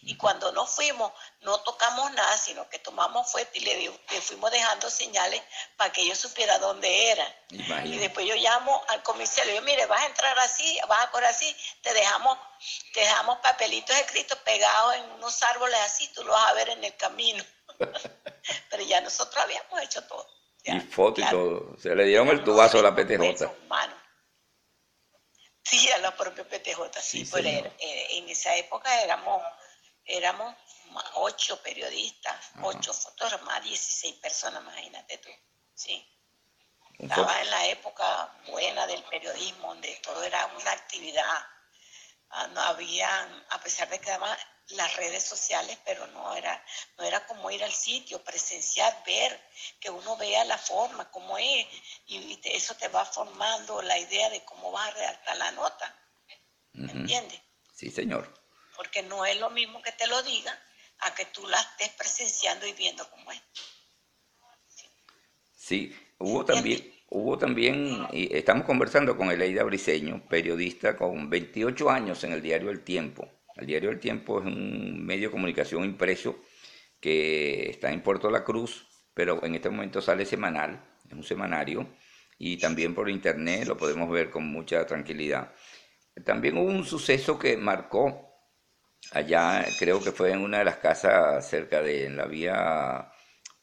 Y 0.03 0.17
cuando 0.17 0.51
nos 0.53 0.71
fuimos, 0.71 1.13
no 1.43 1.59
tocamos 1.61 2.13
nada, 2.13 2.37
sino 2.37 2.69
que 2.69 2.79
tomamos 2.81 3.31
fuerte 3.31 3.59
y 3.59 3.63
le, 3.63 3.77
di- 3.77 4.01
le 4.11 4.21
fuimos 4.21 4.51
dejando 4.51 4.91
señales 4.91 5.41
para 5.77 5.93
que 5.93 6.03
ellos 6.03 6.19
supieran 6.19 6.61
dónde 6.61 7.11
era. 7.13 7.37
Y 7.87 7.99
después 7.99 8.27
yo 8.27 8.35
llamo 8.35 8.83
al 8.89 9.03
comisario, 9.03 9.55
yo, 9.55 9.63
mire, 9.63 9.87
vas 9.87 10.03
a 10.03 10.07
entrar 10.07 10.39
así, 10.41 10.79
vas 10.89 11.05
a 11.07 11.11
correr 11.11 11.29
así, 11.31 11.57
te 11.83 11.93
dejamos, 11.95 12.37
te 12.93 13.01
dejamos 13.01 13.39
papelitos 13.39 13.97
escritos 13.97 14.39
pegados 14.39 14.97
en 14.97 15.11
unos 15.13 15.43
árboles 15.43 15.79
así, 15.81 16.09
tú 16.09 16.25
lo 16.25 16.33
vas 16.33 16.49
a 16.51 16.55
ver 16.55 16.69
en 16.71 16.85
el 16.85 16.97
camino. 16.97 17.45
Pero 18.71 18.83
ya 18.85 19.01
nosotros 19.01 19.43
habíamos 19.43 19.81
hecho 19.83 20.03
todo. 20.05 20.27
ya, 20.65 20.75
Y 20.75 20.81
foto 20.81 21.21
y 21.21 21.25
todo. 21.31 21.77
Se 21.81 21.95
le 21.95 22.05
dieron 22.05 22.29
el 22.29 22.43
tubazo 22.45 22.79
a 22.79 22.83
la 22.83 22.95
PTJ. 22.95 23.47
Sí, 25.63 25.91
a 25.93 25.99
la 25.99 26.17
propia 26.17 26.49
PTJ, 26.49 27.01
sí, 27.01 27.25
Sí, 27.25 27.31
pero 27.33 27.49
era- 27.49 27.73
eh, 27.79 28.07
en 28.19 28.29
esa 28.29 28.55
época 28.57 29.03
éramos, 29.03 29.43
éramos 30.05 30.55
ocho 31.15 31.63
periodistas, 31.63 32.35
Ajá. 32.55 32.67
ocho 32.67 32.93
fotógrafos, 32.93 33.47
más 33.47 33.63
16 33.63 34.17
personas, 34.17 34.63
imagínate 34.63 35.19
tú. 35.19 35.29
Sí. 35.75 36.07
Estaba 36.99 37.41
en 37.41 37.51
la 37.51 37.67
época 37.69 38.35
buena 38.49 38.87
del 38.87 39.03
periodismo, 39.05 39.69
donde 39.69 39.95
todo 40.03 40.23
era 40.25 40.47
una 40.47 40.73
actividad. 40.73 41.47
Ah, 42.31 42.47
No 42.49 42.61
habían, 42.61 43.47
a 43.51 43.61
pesar 43.61 43.89
de 43.89 43.99
que 43.99 44.11
daban 44.11 44.37
las 44.69 44.95
redes 44.97 45.25
sociales, 45.25 45.77
pero 45.85 46.07
no 46.09 46.35
era, 46.35 46.65
no 46.97 47.05
era 47.05 47.27
como 47.27 47.51
ir 47.51 47.63
al 47.65 47.73
sitio, 47.73 48.23
presenciar, 48.23 49.03
ver, 49.05 49.49
que 49.81 49.91
uno 49.91 50.17
vea 50.17 50.45
la 50.45 50.57
forma, 50.59 51.11
cómo 51.11 51.37
es, 51.39 51.67
y, 52.07 52.17
y 52.33 52.37
te- 52.37 52.57
eso 52.57 52.75
te 52.77 52.87
va 52.89 53.05
formando 53.05 53.83
la 53.83 53.99
idea 53.99 54.31
de 54.31 54.45
cómo 54.45 54.71
vas 54.71 54.89
a 54.89 54.93
redactar 54.93 55.37
la 55.39 55.51
nota, 55.53 55.97
¿me 56.73 56.93
entiendes? 56.93 57.41
Sí, 57.75 57.91
señor. 57.91 58.33
Porque 58.77 59.03
no 59.03 59.25
es 59.27 59.37
lo 59.39 59.51
mismo 59.51 59.83
que 59.83 59.93
te 59.93 60.07
lo 60.07 60.23
diga 60.23 60.57
a 61.01 61.15
que 61.15 61.25
tú 61.27 61.45
la 61.49 61.61
estés 61.61 61.89
presenciando 61.91 62.65
y 62.67 62.73
viendo 62.73 63.11
cómo 63.11 63.33
es. 63.33 63.43
Sí, 65.57 65.95
hubo 66.19 66.45
también, 66.45 67.00
hubo 67.11 67.37
también, 67.39 68.07
y 68.13 68.35
estamos 68.35 68.65
conversando 68.65 69.17
con 69.17 69.31
Eleida 69.31 69.65
Briseño, 69.65 70.23
periodista 70.29 70.97
con 70.97 71.29
28 71.29 71.91
años 71.91 72.25
en 72.25 72.33
el 72.33 72.41
diario 72.41 72.71
El 72.71 72.83
Tiempo. 72.83 73.29
El 73.57 73.67
diario 73.67 73.91
El 73.91 73.99
Tiempo 73.99 74.41
es 74.41 74.47
un 74.47 75.05
medio 75.05 75.29
de 75.29 75.33
comunicación 75.33 75.85
impreso 75.85 76.39
que 77.01 77.69
está 77.71 77.91
en 77.93 78.03
Puerto 78.03 78.31
La 78.31 78.45
Cruz, 78.45 78.87
pero 79.13 79.45
en 79.45 79.57
este 79.57 79.71
momento 79.71 80.01
sale 80.01 80.25
semanal, 80.25 80.81
es 81.07 81.13
un 81.13 81.25
semanario, 81.25 81.89
y 82.39 82.57
también 82.59 82.95
por 82.95 83.11
internet 83.11 83.67
lo 83.67 83.77
podemos 83.77 84.09
ver 84.11 84.31
con 84.31 84.47
mucha 84.47 84.87
tranquilidad. 84.87 85.53
También 86.25 86.57
hubo 86.59 86.71
un 86.71 86.85
suceso 86.85 87.39
que 87.39 87.57
marcó 87.57 88.31
allá, 89.13 89.67
creo 89.79 90.01
que 90.03 90.13
fue 90.13 90.33
en 90.33 90.41
una 90.43 90.59
de 90.59 90.65
las 90.65 90.77
casas 90.77 91.49
cerca 91.49 91.83
de 91.83 92.07
en 92.07 92.17
la 92.17 92.27
vía 92.27 93.11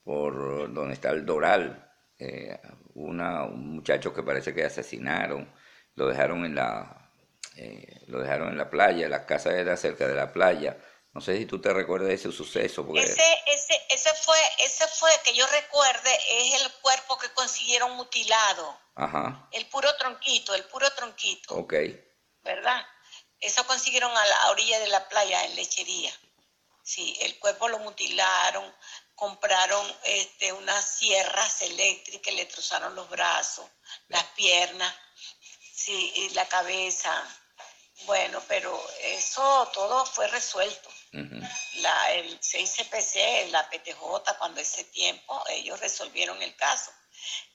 por 0.03 0.73
donde 0.73 0.93
está 0.93 1.11
el 1.11 1.25
Doral, 1.25 1.86
eh, 2.19 2.59
una, 2.95 3.43
un 3.43 3.75
muchacho 3.75 4.13
que 4.13 4.23
parece 4.23 4.53
que 4.53 4.65
asesinaron, 4.65 5.51
lo 5.95 6.07
dejaron 6.07 6.45
en 6.45 6.55
la, 6.55 7.09
eh, 7.55 8.01
lo 8.07 8.19
dejaron 8.19 8.49
en 8.49 8.57
la 8.57 8.69
playa, 8.69 9.07
la 9.09 9.25
casa 9.25 9.51
era 9.51 9.77
cerca 9.77 10.07
de 10.07 10.15
la 10.15 10.31
playa. 10.31 10.77
No 11.13 11.21
sé 11.21 11.37
si 11.37 11.45
tú 11.47 11.59
te 11.59 11.73
recuerdas 11.73 12.09
de 12.09 12.15
ese 12.15 12.31
suceso. 12.31 12.85
Porque... 12.85 13.01
Ese, 13.01 13.23
ese, 13.47 13.81
ese 13.89 14.13
fue, 14.13 14.37
ese 14.59 14.87
fue 14.87 15.09
que 15.23 15.33
yo 15.33 15.47
recuerde, 15.47 16.11
es 16.29 16.61
el 16.61 16.71
cuerpo 16.81 17.17
que 17.17 17.29
consiguieron 17.33 17.95
mutilado. 17.95 18.79
Ajá, 18.95 19.47
El 19.51 19.65
puro 19.67 19.95
tronquito, 19.97 20.55
el 20.55 20.63
puro 20.65 20.89
tronquito, 20.91 21.55
ok. 21.55 21.73
¿verdad? 22.43 22.83
Eso 23.39 23.65
consiguieron 23.67 24.11
a 24.15 24.25
la 24.25 24.49
orilla 24.49 24.79
de 24.79 24.87
la 24.87 25.07
playa 25.07 25.45
en 25.45 25.55
lechería. 25.55 26.11
Sí, 26.81 27.15
el 27.21 27.37
cuerpo 27.37 27.67
lo 27.67 27.79
mutilaron, 27.79 28.73
compraron 29.17 29.83
este, 30.03 30.53
unas 30.53 30.85
sierras 30.85 31.63
eléctricas, 31.63 32.33
le 32.35 32.45
trozaron 32.45 32.93
los 32.93 33.09
brazos, 33.09 33.67
las 34.09 34.23
piernas, 34.35 34.93
sí, 35.73 36.13
y 36.15 36.29
la 36.29 36.47
cabeza. 36.47 37.11
Bueno, 38.05 38.43
pero 38.47 38.79
eso 39.01 39.71
todo 39.73 40.05
fue 40.05 40.27
resuelto. 40.27 40.87
La, 41.77 42.11
el 42.13 42.39
6CPC, 42.39 43.49
la 43.49 43.67
PTJ, 43.67 44.37
cuando 44.37 44.61
ese 44.61 44.83
tiempo, 44.83 45.43
ellos 45.49 45.79
resolvieron 45.79 46.39
el 46.43 46.55
caso. 46.55 46.91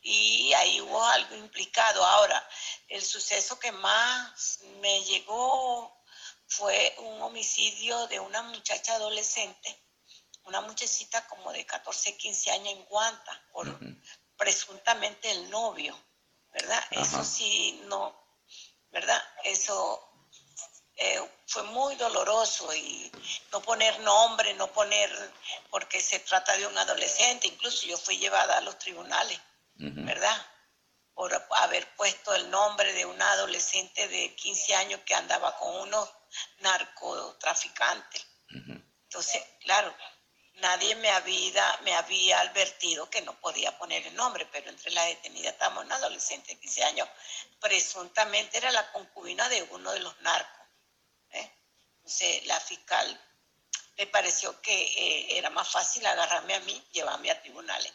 Y 0.03 0.53
ahí 0.55 0.81
hubo 0.81 1.05
algo 1.05 1.37
implicado. 1.37 2.05
Ahora, 2.05 2.45
el 2.89 3.05
suceso 3.05 3.57
que 3.61 3.71
más 3.71 4.59
me 4.81 5.05
llegó 5.05 5.97
fue 6.49 6.93
un 6.99 7.23
homicidio 7.23 8.09
de 8.09 8.19
una 8.19 8.43
muchacha 8.43 8.97
adolescente, 8.97 9.81
una 10.45 10.61
muchachita 10.61 11.27
como 11.29 11.53
de 11.53 11.65
14, 11.65 12.17
15 12.17 12.51
años 12.51 12.75
en 12.75 12.85
Guanta, 12.85 13.43
por 13.53 13.79
presuntamente 14.37 15.31
el 15.31 15.51
novio, 15.51 15.97
¿verdad? 16.53 16.83
Eso 16.91 17.25
sí, 17.25 17.81
no, 17.87 18.15
¿verdad? 18.91 19.23
Eso 19.45 20.13
eh, 20.97 21.21
fue 21.47 21.63
muy 21.65 21.95
doloroso 21.97 22.75
y 22.75 23.11
no 23.51 23.61
poner 23.61 23.99
nombre, 24.01 24.55
no 24.55 24.73
poner, 24.73 25.11
porque 25.71 26.01
se 26.01 26.19
trata 26.21 26.57
de 26.57 26.67
un 26.67 26.77
adolescente, 26.77 27.47
incluso 27.47 27.87
yo 27.87 27.97
fui 27.97 28.19
llevada 28.19 28.59
a 28.59 28.61
los 28.63 28.79
tribunales. 28.79 29.41
¿verdad? 29.75 30.37
Por 31.15 31.33
haber 31.57 31.89
puesto 31.97 32.35
el 32.35 32.51
nombre 32.51 32.93
de 32.93 33.05
una 33.05 33.33
adolescente 33.33 34.07
de 34.09 34.35
15 34.35 34.75
años 34.77 35.01
que 35.05 35.15
andaba 35.15 35.57
con 35.59 35.75
unos 35.77 36.09
narcotraficantes. 36.61 38.27
Entonces, 38.49 39.43
claro, 39.61 39.95
nadie 40.55 40.95
me 40.97 41.11
había, 41.11 41.81
me 41.83 41.95
había 41.95 42.41
advertido 42.41 43.09
que 43.11 43.23
no 43.23 43.39
podía 43.41 43.77
poner 43.79 44.07
el 44.07 44.15
nombre, 44.15 44.47
pero 44.53 44.71
entre 44.71 44.91
las 44.93 45.07
detenidas 45.07 45.55
estamos 45.55 45.85
una 45.85 45.97
adolescente 45.97 46.55
de 46.55 46.61
15 46.61 46.85
años. 46.85 47.09
Presuntamente 47.61 48.59
era 48.59 48.71
la 48.71 48.91
concubina 48.93 49.49
de 49.49 49.63
uno 49.65 49.93
de 49.93 50.01
los 50.01 50.21
narcos. 50.21 50.67
¿eh? 51.31 51.51
Entonces, 51.97 52.47
la 52.47 52.61
fiscal 52.61 53.21
me 53.97 54.07
pareció 54.07 54.61
que 54.61 54.73
eh, 54.73 55.39
era 55.39 55.51
más 55.51 55.69
fácil 55.71 56.05
agarrarme 56.07 56.55
a 56.55 56.61
mí, 56.61 56.83
llevarme 56.93 57.31
a 57.31 57.41
tribunales, 57.41 57.93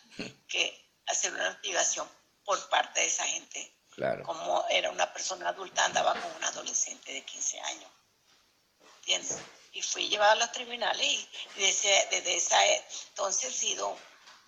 que 0.48 0.92
hacer 1.08 1.34
una 1.34 1.48
investigación 1.48 2.10
por 2.44 2.70
parte 2.70 3.02
de 3.02 3.08
esa 3.08 3.26
gente. 3.26 3.74
Claro. 3.92 4.24
Como 4.24 4.66
era 4.70 4.92
una 4.92 5.12
persona 5.12 5.50
adulta, 5.50 5.86
andaba 5.86 6.14
con 6.14 6.32
un 6.36 6.44
adolescente 6.44 7.12
de 7.12 7.24
15 7.24 7.60
años. 7.62 7.92
¿Entiendes? 8.98 9.38
Y 9.78 9.82
fui 9.84 10.10
llevada 10.10 10.32
a 10.32 10.36
los 10.38 10.52
tribunales 10.52 11.06
y 11.06 11.28
desde, 11.56 12.08
desde 12.10 12.36
esa 12.36 12.58
entonces 13.10 13.50
he 13.50 13.54
sido 13.54 13.96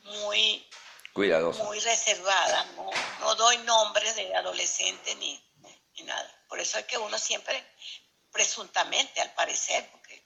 muy, 0.01 0.67
Cuidadoso. 1.13 1.63
muy 1.65 1.79
reservada. 1.79 2.63
No, 2.75 2.89
no 3.19 3.35
doy 3.35 3.59
nombres 3.59 4.15
de 4.15 4.35
adolescente 4.35 5.13
ni, 5.15 5.39
ni 5.95 6.03
nada. 6.03 6.43
Por 6.47 6.59
eso 6.59 6.79
es 6.79 6.85
que 6.85 6.97
uno 6.97 7.15
siempre, 7.19 7.63
presuntamente, 8.31 9.21
al 9.21 9.31
parecer, 9.35 9.87
porque 9.91 10.23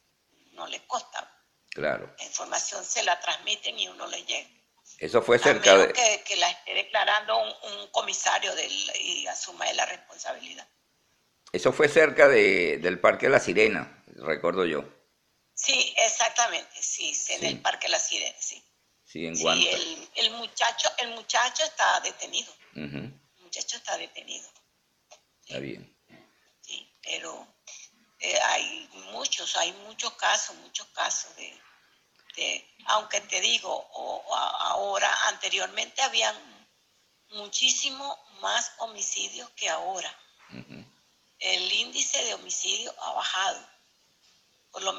no 0.54 0.68
le 0.68 0.86
consta, 0.88 1.30
Claro. 1.72 2.16
la 2.18 2.24
información 2.24 2.86
se 2.86 3.04
la 3.04 3.20
transmiten 3.20 3.78
y 3.78 3.90
uno 3.90 4.08
le 4.08 4.24
llega. 4.24 4.50
Eso 5.00 5.22
fue 5.22 5.38
cerca 5.38 5.76
de... 5.80 5.92
que, 5.92 6.24
que 6.26 6.38
la 6.38 6.50
esté 6.50 6.76
declarando 6.76 7.38
un, 7.40 7.72
un 7.74 7.88
comisario 7.88 8.56
del, 8.56 8.72
y 9.02 9.28
asuma 9.28 9.70
él 9.70 9.76
la 9.76 9.86
responsabilidad. 9.86 10.66
Eso 11.52 11.74
fue 11.74 11.90
cerca 11.90 12.30
de, 12.30 12.78
del 12.78 13.02
Parque 13.02 13.28
La 13.28 13.42
Sirena, 13.42 14.03
recuerdo 14.18 14.66
yo. 14.66 14.84
Sí, 15.56 15.94
exactamente, 15.98 16.82
sí, 16.82 17.10
en 17.30 17.40
Sí. 17.42 17.46
el 17.48 17.62
Parque 17.62 17.88
La 17.90 18.00
Sirena, 18.00 18.36
sí. 18.40 18.64
Sí, 19.06 19.26
en 19.28 19.36
Sí, 19.38 19.46
el, 19.70 20.10
el 20.16 20.32
muchacho, 20.32 20.90
el 20.98 21.10
muchacho 21.10 21.64
está 21.64 22.00
detenido, 22.00 22.52
el 22.76 23.20
muchacho 23.42 23.78
está 23.78 23.98
detenido, 23.98 24.50
Está 25.46 25.60
bien. 25.60 25.96
sí, 26.62 26.92
pero 27.04 27.48
eh, 28.20 28.40
hay 28.42 28.90
muchos, 29.12 29.56
hay 29.58 29.72
muchos 29.74 30.14
casos, 30.14 30.56
muchos 30.58 30.88
casos 30.88 31.36
de, 31.36 31.62
de- 32.36 32.68
aunque 32.88 33.22
te 33.22 33.40
digo, 33.42 33.70
o- 33.72 34.36
ahora, 34.36 35.14
anteriormente 35.28 36.02
habían 36.02 36.36
muchísimo 37.30 38.18
más 38.40 38.72
homicidios 38.80 39.50
que 39.52 39.70
ahora. 39.70 40.18
El 41.40 41.72
índice 41.74 42.24
de 42.24 42.34
homicidio 42.36 42.96
ha 43.02 43.12
bajado. 43.14 43.70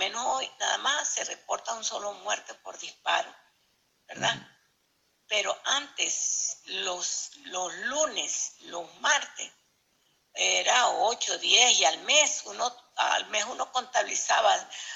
Menos 0.05 0.23
hoy 0.27 0.51
nada 0.61 0.77
más 0.79 1.09
se 1.09 1.25
reporta 1.25 1.73
un 1.73 1.83
solo 1.83 2.13
muerte 2.13 2.53
por 2.57 2.79
disparo, 2.79 3.35
¿verdad? 4.07 4.37
Pero 5.27 5.59
antes, 5.65 6.59
los, 6.67 7.31
los 7.45 7.73
lunes, 7.73 8.57
los 8.65 9.01
martes, 9.01 9.51
era 10.35 10.91
8, 10.91 11.39
10 11.39 11.81
y 11.81 11.85
al 11.87 11.99
mes 12.03 12.43
uno, 12.45 12.71
al 12.97 13.27
mes 13.29 13.47
uno 13.47 13.73
contabilizaba 13.73 14.55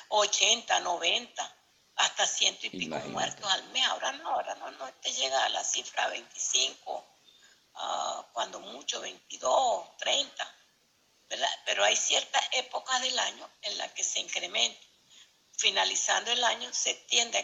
80, 0.08 0.80
90, 0.80 1.56
hasta 1.96 2.26
ciento 2.26 2.66
y 2.66 2.70
pico 2.70 2.84
Imagínate. 2.84 3.10
muertos 3.10 3.50
al 3.50 3.64
mes. 3.68 3.86
Ahora 3.86 4.12
no, 4.12 4.28
ahora 4.28 4.54
no, 4.56 4.70
no 4.72 4.92
te 4.92 5.10
llega 5.10 5.42
a 5.42 5.48
la 5.48 5.64
cifra 5.64 6.08
25, 6.08 7.06
ah, 7.76 8.26
cuando 8.34 8.60
mucho 8.60 9.00
22, 9.00 9.96
30. 9.96 10.54
¿verdad? 11.30 11.48
Pero 11.64 11.82
hay 11.82 11.96
ciertas 11.96 12.46
épocas 12.52 13.00
del 13.00 13.18
año 13.18 13.50
en 13.62 13.78
las 13.78 13.90
que 13.92 14.04
se 14.04 14.20
incrementa. 14.20 14.87
Finalizando 15.58 16.30
el 16.30 16.42
año 16.44 16.72
se 16.72 16.94
tiende 16.94 17.38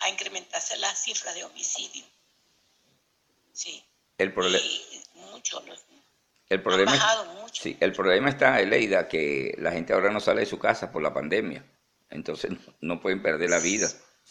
a, 0.00 0.08
incrementarse 0.08 0.76
las 0.76 1.02
cifras 1.02 1.34
de 1.34 1.44
homicidio. 1.44 2.06
Sí. 3.52 3.84
El, 4.16 4.32
Y 4.32 5.02
mucho, 5.16 5.62
el 6.48 6.62
problema 6.62 6.92
bajado 6.92 7.24
mucho. 7.26 7.62
Sí, 7.62 7.76
el 7.80 7.92
problema 7.92 8.28
está, 8.28 8.60
Eleida, 8.60 9.08
que 9.08 9.54
la 9.58 9.72
gente 9.72 9.92
ahora 9.92 10.10
no 10.10 10.20
sale 10.20 10.40
de 10.40 10.46
su 10.46 10.58
casa 10.58 10.92
por 10.92 11.02
la 11.02 11.12
pandemia. 11.12 11.64
Entonces 12.10 12.52
no, 12.52 12.74
no 12.80 13.00
pueden 13.00 13.22
perder 13.22 13.50
la 13.50 13.58
vida. 13.58 13.88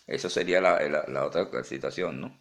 Eso 0.08 0.30
sería 0.30 0.62
la, 0.62 0.80
la- 0.88 1.06
la 1.08 1.26
otra 1.26 1.47
situación, 1.65 2.21
¿no? 2.21 2.39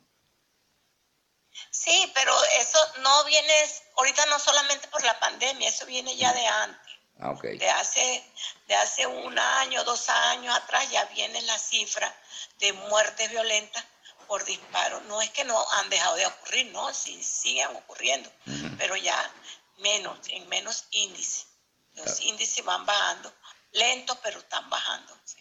Sí, 1.71 2.11
pero 2.15 2.33
eso 2.61 2.79
no 3.03 3.25
viene, 3.25 3.53
ahorita 3.97 4.25
no 4.27 4.39
solamente 4.39 4.87
por 4.89 5.03
la 5.03 5.19
pandemia, 5.19 5.69
eso 5.69 5.85
viene 5.87 6.17
ya 6.17 6.33
de 6.33 6.47
antes. 6.47 6.90
Ah, 7.21 7.31
ok. 7.31 7.43
De 7.45 7.69
hace, 7.69 8.25
de 8.67 8.75
hace 8.75 9.07
un 9.07 9.39
año, 9.39 9.85
dos 9.85 10.09
años 10.09 10.57
atrás 10.57 10.91
ya 10.91 11.05
viene 11.07 11.41
la 11.43 11.59
cifra 11.59 12.15
de 12.59 12.73
muertes 12.73 13.31
violentas 13.31 13.85
por 14.27 14.45
disparo. 14.45 15.01
No 15.03 15.21
es 15.21 15.31
que 15.31 15.45
no 15.45 15.57
han 15.73 15.91
dejado 15.91 16.17
de 16.17 16.27
ocurrir, 16.27 16.67
no, 16.73 16.93
sí 16.95 17.23
siguen 17.23 17.69
ocurriendo, 17.77 18.31
pero 18.79 18.97
ya 18.97 19.31
menos, 19.79 20.19
en 20.29 20.49
menos 20.49 20.85
índice. 20.93 21.47
Los 21.95 22.05
Claro. 22.07 22.21
índices 22.23 22.65
van 22.65 22.87
bajando, 22.87 23.33
lentos, 23.73 24.17
pero 24.23 24.39
están 24.39 24.69
bajando. 24.71 25.15
sí. 25.25 25.37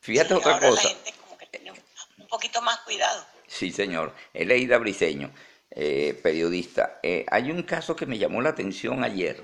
Fíjate 0.00 0.28
Sí, 0.28 0.34
otra 0.34 0.54
ahora 0.54 0.68
cosa. 0.70 0.82
la 0.82 0.88
gente 0.88 1.12
como 1.14 1.36
que 1.38 1.46
tiene 1.46 1.70
un, 1.72 1.84
un 2.18 2.26
poquito 2.28 2.60
más 2.62 2.78
cuidado. 2.80 3.24
Sí, 3.46 3.70
señor. 3.72 4.14
Eleida 4.34 4.78
Briseño, 4.78 5.32
eh, 5.70 6.18
periodista. 6.22 6.98
Eh, 7.02 7.24
hay 7.30 7.50
un 7.50 7.62
caso 7.62 7.94
que 7.96 8.06
me 8.06 8.18
llamó 8.18 8.40
la 8.42 8.50
atención 8.50 9.04
ayer, 9.04 9.42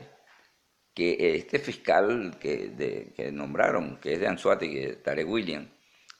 que 0.94 1.36
este 1.36 1.58
fiscal 1.58 2.36
que, 2.40 2.68
de- 2.68 3.12
que 3.16 3.32
nombraron, 3.32 3.96
que 4.00 4.14
es 4.14 4.20
de 4.20 4.28
Anzuategui, 4.28 4.96
Tarek 5.02 5.28
William, 5.28 5.68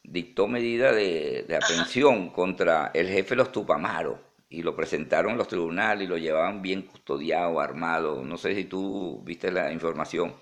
dictó 0.03 0.47
medida 0.49 0.93
de, 0.93 1.45
de 1.49 1.57
aprehensión 1.57 2.31
contra 2.31 2.91
el 2.95 3.09
jefe 3.09 3.31
de 3.31 3.37
los 3.37 3.53
Tupamaros 3.53 4.19
y 4.51 4.63
lo 4.63 4.77
presentaron 4.77 5.33
en 5.33 5.39
los 5.39 5.49
tribunales 5.49 6.05
y 6.05 6.09
lo 6.09 6.19
llevaban 6.19 6.63
bien 6.63 6.83
custodiado, 6.83 7.61
armado. 7.61 8.23
No 8.25 8.37
sé 8.37 8.55
si 8.55 8.65
tú 8.65 9.23
viste 9.25 9.51
la 9.51 9.73
información. 9.73 10.35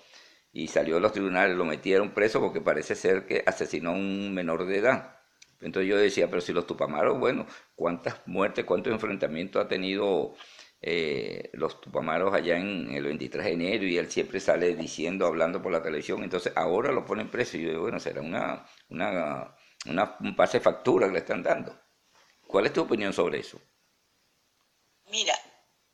Y 0.51 0.67
salió 0.67 0.95
de 0.95 1.01
los 1.01 1.13
tribunales, 1.13 1.57
lo 1.57 1.65
metieron 1.65 2.11
preso 2.11 2.39
porque 2.39 2.61
parece 2.61 2.95
ser 2.95 3.25
que 3.25 3.43
asesinó 3.45 3.89
a 3.91 3.93
un 3.93 4.33
menor 4.33 4.65
de 4.65 4.77
edad. 4.77 5.17
Entonces 5.61 5.89
yo 5.89 5.97
decía, 5.97 6.29
pero 6.29 6.41
si 6.41 6.53
los 6.53 6.67
Tupamaros, 6.67 7.19
bueno, 7.19 7.47
¿cuántas 7.75 8.15
muertes, 8.27 8.65
cuántos 8.65 8.93
enfrentamientos 8.93 9.63
ha 9.63 9.67
tenido 9.67 10.35
eh, 10.83 11.49
los 11.53 11.81
Tupamaros 11.81 12.33
allá 12.33 12.57
en 12.57 12.91
el 12.93 13.03
23 13.05 13.45
de 13.45 13.53
enero? 13.53 13.85
Y 13.85 13.97
él 13.97 14.11
siempre 14.11 14.39
sale 14.39 14.75
diciendo, 14.75 15.25
hablando 15.27 15.61
por 15.61 15.71
la 15.71 15.81
televisión. 15.83 16.23
Entonces 16.23 16.53
ahora 16.55 16.91
lo 16.91 17.05
ponen 17.05 17.31
preso. 17.31 17.57
Y 17.57 17.63
yo 17.63 17.69
digo, 17.69 17.81
bueno, 17.83 17.99
será 17.99 18.21
una, 18.21 18.65
una, 18.89 19.55
una- 19.87 20.17
un 20.21 20.35
pase 20.35 20.59
factura 20.59 21.07
que 21.07 21.13
le 21.13 21.19
están 21.19 21.43
dando. 21.43 21.79
¿Cuál 22.47 22.67
es 22.67 22.73
tu 22.73 22.81
opinión 22.83 23.13
sobre 23.13 23.39
eso? 23.39 23.61
Mira, 25.11 25.33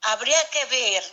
habría 0.01 0.39
que 0.51 0.65
ver 0.65 1.03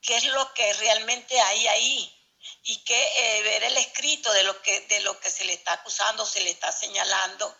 qué 0.00 0.16
es 0.16 0.24
lo 0.32 0.54
que 0.54 0.72
realmente 0.74 1.38
hay 1.38 1.66
ahí, 1.66 2.19
y 2.62 2.82
que 2.84 2.98
eh, 3.38 3.42
ver 3.42 3.64
el 3.64 3.76
escrito 3.76 4.32
de 4.32 4.42
lo 4.44 4.60
que 4.62 4.80
de 4.82 5.00
lo 5.00 5.18
que 5.20 5.30
se 5.30 5.44
le 5.44 5.52
está 5.52 5.72
acusando, 5.74 6.24
se 6.26 6.40
le 6.40 6.50
está 6.50 6.72
señalando 6.72 7.56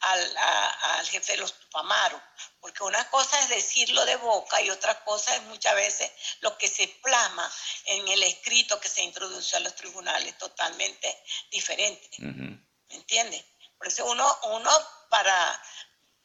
al, 0.00 0.36
a- 0.36 0.98
al 0.98 1.08
jefe 1.08 1.32
de 1.32 1.38
los 1.38 1.52
Tupamaros, 1.58 2.20
porque 2.60 2.82
una 2.82 3.08
cosa 3.10 3.38
es 3.40 3.48
decirlo 3.48 4.04
de 4.04 4.16
boca 4.16 4.60
y 4.62 4.70
otra 4.70 5.02
cosa 5.04 5.34
es 5.36 5.42
muchas 5.42 5.74
veces 5.74 6.10
lo 6.40 6.56
que 6.58 6.68
se 6.68 6.88
plasma 6.88 7.50
en 7.86 8.08
el 8.08 8.22
escrito 8.22 8.80
que 8.80 8.88
se 8.88 9.02
introduce 9.02 9.56
a 9.56 9.60
los 9.60 9.74
tribunales, 9.76 10.36
totalmente 10.38 11.22
diferente. 11.50 12.08
Ujú. 12.18 12.58
¿Me 12.88 12.94
entiendes? 12.96 13.44
Por 13.78 13.88
eso 13.88 14.04
uno, 14.06 14.38
uno 14.44 14.70
para 15.08 15.62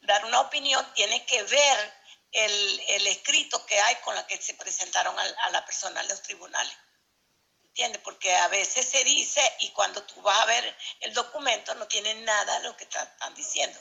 dar 0.00 0.24
una 0.24 0.40
opinión 0.40 0.92
tiene 0.94 1.24
que 1.26 1.42
ver 1.44 1.94
el, 2.32 2.80
el 2.88 3.06
escrito 3.06 3.64
que 3.66 3.78
hay 3.80 3.96
con 3.96 4.14
la 4.14 4.26
que 4.26 4.40
se 4.40 4.54
presentaron 4.54 5.18
al- 5.18 5.36
a, 5.42 5.50
la 5.50 5.64
persona 5.64 6.00
en 6.00 6.08
los 6.08 6.22
tribunales. 6.22 6.74
¿Entiendes? 7.78 8.02
Porque 8.02 8.34
a 8.34 8.48
veces 8.48 8.88
se 8.88 9.04
dice 9.04 9.40
y 9.60 9.70
cuando 9.70 10.02
tú 10.02 10.20
vas 10.20 10.36
a 10.40 10.46
ver 10.46 10.76
el 10.98 11.14
documento 11.14 11.72
no 11.76 11.86
tiene 11.86 12.12
nada 12.22 12.58
de 12.58 12.64
lo 12.64 12.76
que 12.76 12.82
están 12.82 13.32
diciendo. 13.36 13.78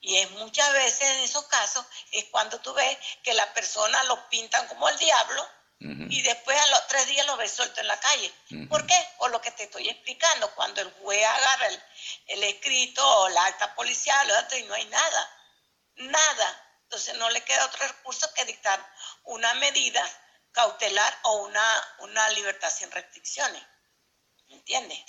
Y 0.00 0.16
es 0.16 0.30
muchas 0.30 0.72
veces 0.72 1.02
en 1.02 1.20
esos 1.20 1.44
casos 1.44 1.84
es 2.10 2.24
cuando 2.30 2.58
tú 2.60 2.72
ves 2.72 2.96
que 3.22 3.34
la 3.34 3.52
persona 3.52 4.02
lo 4.04 4.30
pintan 4.30 4.66
como 4.68 4.88
el 4.88 4.96
diablo 4.96 5.46
y 5.78 6.22
después 6.22 6.58
a 6.58 6.66
los 6.68 6.86
tres 6.86 7.06
días 7.08 7.26
lo 7.26 7.36
ves 7.36 7.52
suelto 7.52 7.82
en 7.82 7.88
la 7.88 8.00
calle. 8.00 8.32
Ujú. 8.50 8.68
¿Por 8.68 8.86
qué? 8.86 9.08
Por 9.18 9.30
lo 9.30 9.42
que 9.42 9.50
te 9.50 9.64
estoy 9.64 9.90
explicando. 9.90 10.54
Cuando 10.54 10.80
el 10.80 10.90
juez 11.02 11.26
agarra 11.26 11.66
el, 11.66 11.82
el 12.28 12.44
escrito 12.44 13.06
o 13.06 13.28
la 13.28 13.44
acta 13.44 13.74
policial 13.74 14.30
otro, 14.30 14.56
y 14.56 14.62
no 14.62 14.74
hay 14.74 14.86
nada, 14.86 15.30
nada. 15.96 16.78
Entonces 16.84 17.14
no 17.16 17.28
le 17.28 17.42
queda 17.42 17.66
otro 17.66 17.86
recurso 17.86 18.32
que 18.32 18.46
dictar 18.46 18.80
una 19.24 19.52
medida 19.54 20.08
cautelar 20.52 21.18
o 21.24 21.42
una, 21.44 21.96
una 21.98 22.28
libertad 22.30 22.70
sin 22.70 22.90
restricciones. 22.90 23.62
¿Me 24.48 24.54
entiendes? 24.54 25.00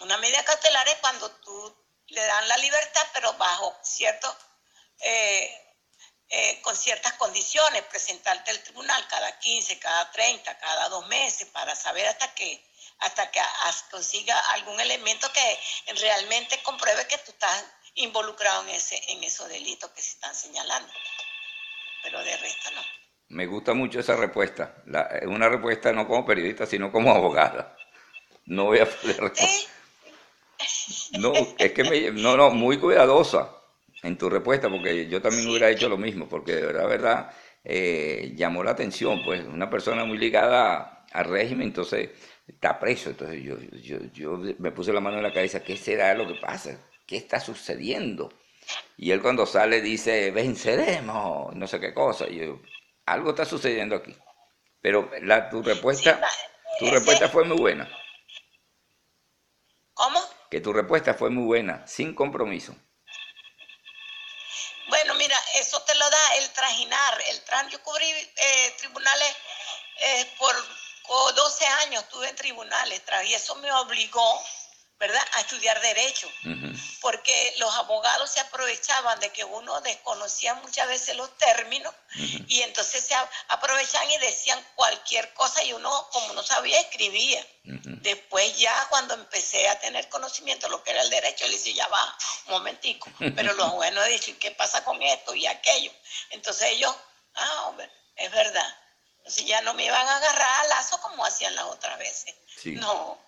Una 0.00 0.16
medida 0.18 0.44
cautelar 0.44 0.86
es 0.88 0.96
cuando 0.96 1.30
tú 1.40 1.86
le 2.08 2.24
dan 2.24 2.48
la 2.48 2.56
libertad, 2.58 3.06
pero 3.12 3.32
bajo 3.34 3.76
ciertos 3.82 4.34
eh, 5.00 5.68
eh, 6.30 6.60
con 6.60 6.76
ciertas 6.76 7.14
condiciones, 7.14 7.82
presentarte 7.84 8.50
al 8.50 8.62
tribunal 8.62 9.06
cada 9.08 9.38
15, 9.38 9.78
cada 9.78 10.10
30, 10.10 10.58
cada 10.58 10.88
dos 10.90 11.06
meses 11.06 11.48
para 11.48 11.74
saber 11.74 12.06
hasta 12.06 12.34
que 12.34 12.66
hasta 12.98 13.30
que 13.30 13.40
consiga 13.90 14.38
algún 14.50 14.78
elemento 14.80 15.32
que 15.32 15.60
realmente 15.94 16.60
compruebe 16.62 17.06
que 17.06 17.16
tú 17.18 17.30
estás 17.30 17.64
involucrado 17.94 18.62
en 18.62 18.70
ese 18.70 19.00
en 19.12 19.22
esos 19.24 19.48
delitos 19.48 19.90
que 19.92 20.02
se 20.02 20.10
están 20.10 20.34
señalando. 20.34 20.92
Pero 22.02 22.22
de 22.22 22.36
resto 22.36 22.70
no. 22.72 23.07
Me 23.30 23.46
gusta 23.46 23.72
mucho 23.74 24.00
esa 24.00 24.16
respuesta. 24.16 24.82
La- 24.86 25.02
Es 25.02 25.26
una 25.26 25.48
respuesta 25.48 25.92
no 25.92 26.06
como 26.06 26.26
periodista, 26.26 26.66
sino 26.66 26.92
como 26.92 27.10
abogada. 27.12 27.76
No 28.46 28.66
voy 28.66 28.80
a 28.80 28.86
poder. 28.86 29.32
Sí, 29.36 29.66
No, 31.18 31.32
es 31.58 31.72
que 31.72 31.84
me, 31.84 32.10
no, 32.12 32.36
no, 32.36 32.50
muy 32.50 32.78
cuidadosa 32.78 33.50
en 34.02 34.16
tu 34.16 34.28
respuesta, 34.30 34.68
porque 34.70 35.08
yo 35.08 35.20
también 35.20 35.48
hubiera 35.48 35.70
hecho 35.70 35.88
lo 35.88 35.96
mismo, 35.98 36.28
porque 36.28 36.54
de 36.54 36.66
verdad, 36.66 36.88
verdad, 36.88 37.30
eh, 37.64 38.32
llamó 38.36 38.62
la 38.62 38.70
atención, 38.72 39.22
pues, 39.24 39.44
una 39.46 39.68
persona 39.70 40.04
muy 40.04 40.18
ligada 40.18 41.04
al 41.12 41.24
régimen, 41.26 41.68
entonces 41.68 42.10
está 42.46 42.78
preso, 42.78 43.10
entonces 43.10 43.42
yo, 43.42 43.56
yo, 43.82 43.98
yo 44.12 44.40
me 44.58 44.70
puse 44.70 44.92
la 44.92 45.00
mano 45.00 45.16
en 45.18 45.22
la 45.24 45.32
cabeza, 45.32 45.62
¿qué 45.64 45.76
será 45.76 46.14
lo 46.14 46.26
que 46.28 46.34
pasa? 46.36 46.78
¿Qué 47.06 47.16
está 47.16 47.40
sucediendo? 47.40 48.30
Y 48.96 49.10
él 49.12 49.22
cuando 49.22 49.46
sale 49.46 49.80
dice, 49.80 50.30
venceremos, 50.30 51.54
no 51.54 51.66
sé 51.66 51.80
qué 51.80 51.94
cosa, 51.94 52.28
y 52.28 52.38
yo, 52.40 52.60
algo 53.12 53.30
está 53.30 53.44
sucediendo 53.44 53.96
aquí. 53.96 54.16
Pero 54.80 55.10
la, 55.22 55.50
tu 55.50 55.62
respuesta, 55.62 56.20
Sí, 56.78 56.84
tu 56.84 56.90
respuesta 56.90 57.28
fue 57.28 57.44
muy 57.44 57.56
buena, 57.58 57.88
¿Cómo? 59.94 60.20
que 60.50 60.60
tu 60.60 60.72
respuesta 60.72 61.14
fue 61.14 61.30
muy 61.30 61.44
buena, 61.44 61.86
sin 61.86 62.14
compromiso. 62.14 62.74
Bueno, 64.88 65.14
mira, 65.14 65.36
eso 65.56 65.82
te 65.82 65.94
lo 65.96 66.08
da 66.08 66.34
el 66.36 66.50
trajinar. 66.50 67.22
El 67.28 67.42
tran, 67.44 67.68
yo 67.68 67.82
cubrí 67.82 68.06
eh, 68.06 68.74
tribunales 68.78 69.36
eh, 70.00 70.34
por, 70.38 70.54
por 71.06 71.34
12 71.34 71.66
años, 71.66 72.02
estuve 72.04 72.28
en 72.28 72.36
tribunales, 72.36 73.02
y 73.26 73.34
eso 73.34 73.56
me 73.56 73.70
obligó, 73.72 74.42
¿verdad?, 74.98 75.22
a 75.34 75.40
estudiar 75.40 75.80
derecho. 75.80 76.28
Porque 77.00 77.54
los 77.58 77.74
abogados 77.76 78.30
se 78.30 78.40
aprovechaban 78.40 79.20
de 79.20 79.30
que 79.30 79.44
uno 79.44 79.80
desconocía 79.80 80.54
muchas 80.54 80.88
veces 80.88 81.16
los 81.16 81.36
términos 81.38 81.94
y 82.48 82.62
entonces 82.62 83.04
se 83.04 83.14
aprovechaban 83.48 84.10
y 84.10 84.18
decían 84.18 84.64
cualquier 84.74 85.32
cosa 85.34 85.62
y 85.62 85.72
uno, 85.72 86.08
como 86.10 86.32
no 86.32 86.42
sabía, 86.42 86.80
escribía. 86.80 87.46
Después 87.62 88.58
ya 88.58 88.86
cuando 88.88 89.14
empecé 89.14 89.68
a 89.68 89.78
tener 89.78 90.08
conocimiento 90.08 90.66
de 90.66 90.70
lo 90.72 90.82
que 90.82 90.90
era 90.90 91.02
el 91.02 91.10
derecho, 91.10 91.46
le 91.46 91.56
dije, 91.56 91.74
ya 91.74 91.86
va, 91.88 92.18
un 92.46 92.54
momentico. 92.54 93.08
Pero 93.36 93.52
lo 93.52 93.70
bueno 93.72 94.02
es 94.02 94.10
decir, 94.10 94.38
¿qué 94.38 94.50
pasa 94.50 94.82
con 94.84 95.00
esto 95.02 95.34
y 95.34 95.46
aquello? 95.46 95.92
Entonces 96.30 96.72
ellos, 96.72 96.94
ah, 97.34 97.66
hombre, 97.66 97.88
es 98.16 98.30
verdad. 98.32 98.76
Entonces 99.18 99.46
ya 99.46 99.60
no 99.60 99.74
me 99.74 99.84
iban 99.84 100.08
a 100.08 100.16
agarrar 100.16 100.64
a 100.64 100.68
lazo 100.68 101.00
como 101.02 101.24
hacían 101.24 101.54
las 101.54 101.66
otras 101.66 101.98
veces. 101.98 102.34
Sí. 102.60 102.72
No. 102.72 103.27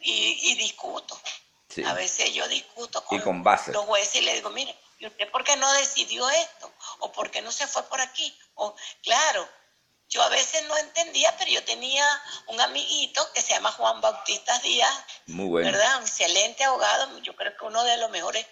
Y, 0.00 0.50
y 0.52 0.54
discuto. 0.56 1.20
Sí. 1.68 1.82
A 1.84 1.92
veces 1.94 2.32
yo 2.32 2.46
discuto 2.48 3.04
con, 3.04 3.18
Y 3.18 3.22
con 3.22 3.42
base. 3.42 3.72
los 3.72 3.84
jueces 3.84 4.16
y 4.16 4.20
le 4.22 4.34
digo, 4.34 4.50
mire, 4.50 4.74
¿y 4.98 5.06
usted 5.06 5.30
por 5.30 5.44
qué 5.44 5.56
no 5.56 5.70
decidió 5.74 6.28
esto? 6.30 6.72
¿O 7.00 7.12
por 7.12 7.30
qué 7.30 7.42
no 7.42 7.52
se 7.52 7.66
fue 7.66 7.82
por 7.84 8.00
aquí? 8.00 8.36
O, 8.54 8.74
claro, 9.02 9.46
yo 10.08 10.22
a 10.22 10.28
veces 10.28 10.64
no 10.68 10.76
entendía, 10.78 11.36
pero 11.36 11.50
yo 11.50 11.64
tenía 11.64 12.06
un 12.46 12.60
amiguito 12.60 13.30
que 13.32 13.42
se 13.42 13.52
llama 13.54 13.72
Juan 13.72 14.00
Bautista 14.00 14.56
Díaz, 14.60 15.04
Muy 15.26 15.46
bueno. 15.48 15.70
¿verdad? 15.72 15.96
Un 15.98 16.02
excelente 16.04 16.62
abogado, 16.64 17.18
yo 17.18 17.34
creo 17.34 17.56
que 17.56 17.64
uno 17.64 17.82
de 17.82 17.96
los 17.96 18.10
mejores 18.10 18.46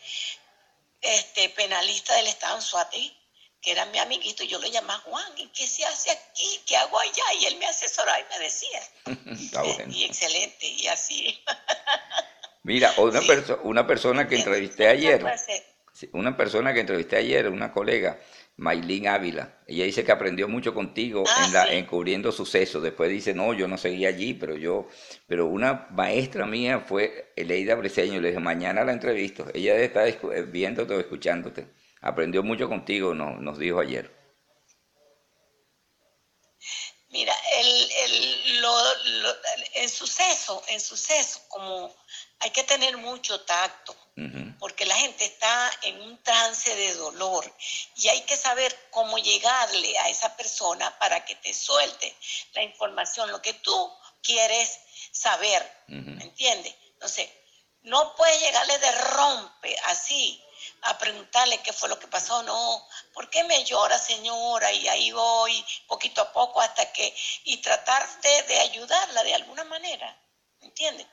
este, 1.01 1.49
penalistas 1.51 2.17
del 2.17 2.27
estado 2.27 2.57
en 2.57 2.63
Suárez, 2.63 3.13
que 3.65 3.73
era 3.73 3.87
mi 3.87 3.99
amiguito, 3.99 4.45
y 4.45 4.49
yo 4.49 4.59
lo 4.61 4.69
llamaba 4.69 4.99
Juan, 5.01 5.33
¿y 5.39 5.47
qué 5.49 5.67
se 5.67 5.85
hace 5.87 6.11
aquí? 6.11 6.61
¿Qué 6.67 6.77
hago 6.77 6.99
allá? 6.99 7.23
Y 7.41 7.47
él 7.47 7.57
me 7.59 7.67
asesoraba 7.67 8.19
y 8.21 8.25
me 8.39 8.45
decía. 8.45 8.81
Está 9.33 9.63
bueno. 9.63 9.93
Y 9.93 10.05
excelente, 10.05 10.67
y 10.67 10.87
así. 10.89 11.43
Mira, 12.63 12.93
una, 12.99 13.21
Sí. 13.21 13.27
perso- 13.29 13.61
una 13.65 13.87
persona 13.87 14.27
que 14.29 14.37
entrevisté 14.37 14.89
ayer, 14.89 15.25
una 16.13 16.37
persona 16.37 16.75
que 16.75 16.81
entrevisté 16.81 17.17
ayer, 17.17 17.49
una 17.49 17.73
colega, 17.73 18.19
Maylin 18.57 19.09
Ávila, 19.09 19.59
ella 19.67 19.85
dice 19.85 20.05
que 20.05 20.13
aprendió 20.13 20.47
mucho 20.49 20.73
contigo 20.75 21.25
Ah, 21.27 21.45
en, 21.47 21.53
la, 21.53 21.67
sí. 21.67 21.75
en 21.75 21.87
cubriendo 21.87 22.33
sucesos. 22.33 22.83
Después 22.83 23.11
dice, 23.11 23.35
no, 23.35 23.53
yo 23.53 23.67
no 23.69 23.77
seguí 23.77 24.07
allí, 24.07 24.33
pero 24.35 24.57
yo, 24.57 24.89
pero 25.27 25.47
una 25.47 25.89
maestra 25.91 26.47
mía 26.47 26.81
fue 26.87 27.33
Eleida 27.37 27.75
Briseño. 27.75 28.21
Le 28.21 28.29
dije, 28.29 28.41
mañana 28.41 28.85
la 28.85 28.93
entrevisto. 28.93 29.47
Ella 29.53 29.77
eh, 29.77 30.43
viéndote 30.47 30.95
o 30.95 31.01
escuchándote. 31.01 31.67
Aprendió 32.07 32.43
mucho 32.43 32.69
contigo, 32.69 33.15
no- 33.15 33.37
nos 33.41 33.59
dijo 33.59 33.81
ayer. 33.81 34.13
Mira, 37.09 37.35
el, 37.61 37.91
el, 37.93 38.61
lo, 38.61 38.95
lo- 39.23 39.37
en 39.75 39.89
suceso, 39.89 40.63
en 40.69 40.81
suceso, 40.81 41.41
como 41.49 41.95
hay 42.41 42.51
que 42.51 42.65
tener 42.65 42.99
mucho 42.99 43.41
tacto, 43.43 43.97
porque 44.59 44.85
la 44.85 44.97
gente 44.97 45.25
está 45.25 45.71
en 45.83 46.01
un 46.03 46.23
trance 46.23 46.75
de 46.77 46.95
dolor 46.95 47.51
y 47.97 48.09
hay 48.09 48.21
que 48.23 48.37
saber 48.37 48.77
cómo 48.91 49.17
llegarle 49.19 49.97
a 49.99 50.09
esa 50.11 50.37
persona 50.37 50.97
para 50.99 51.25
que 51.25 51.37
te 51.37 51.55
suelte 51.55 52.15
la 52.53 52.63
información, 52.63 53.31
lo 53.31 53.41
que 53.41 53.55
tú 53.55 53.93
quieres 54.23 54.79
saber, 55.11 55.63
ujú. 55.89 56.11
¿me 56.11 56.25
entiendes? 56.25 56.75
Entonces, 56.93 57.31
no 57.83 58.15
puedes 58.15 58.41
llegarle 58.41 58.79
de 58.79 58.93
rompe 58.93 59.77
así 59.87 60.43
a 60.83 60.99
preguntarle 60.99 61.63
qué 61.63 61.73
fue 61.73 61.89
lo 61.89 61.99
que 61.99 62.07
pasó, 62.07 62.43
no, 62.43 62.89
¿por 63.13 63.31
qué 63.31 63.45
me 63.45 63.65
llora 63.65 63.99
señora? 63.99 64.71
Y 64.73 64.89
ahí 64.89 65.13
voy 65.13 65.65
poquito 65.87 66.21
a 66.21 66.33
poco 66.33 66.61
hasta 66.61 66.93
que, 66.93 67.15
y 67.45 67.59
tratar 67.59 68.21
de, 68.21 68.43
de 68.43 68.61
ayudarla 68.61 69.23
de 69.23 69.35
alguna 69.35 69.65
manera, 69.65 70.17
¿me 70.61 70.67
entiendes? 70.67 71.07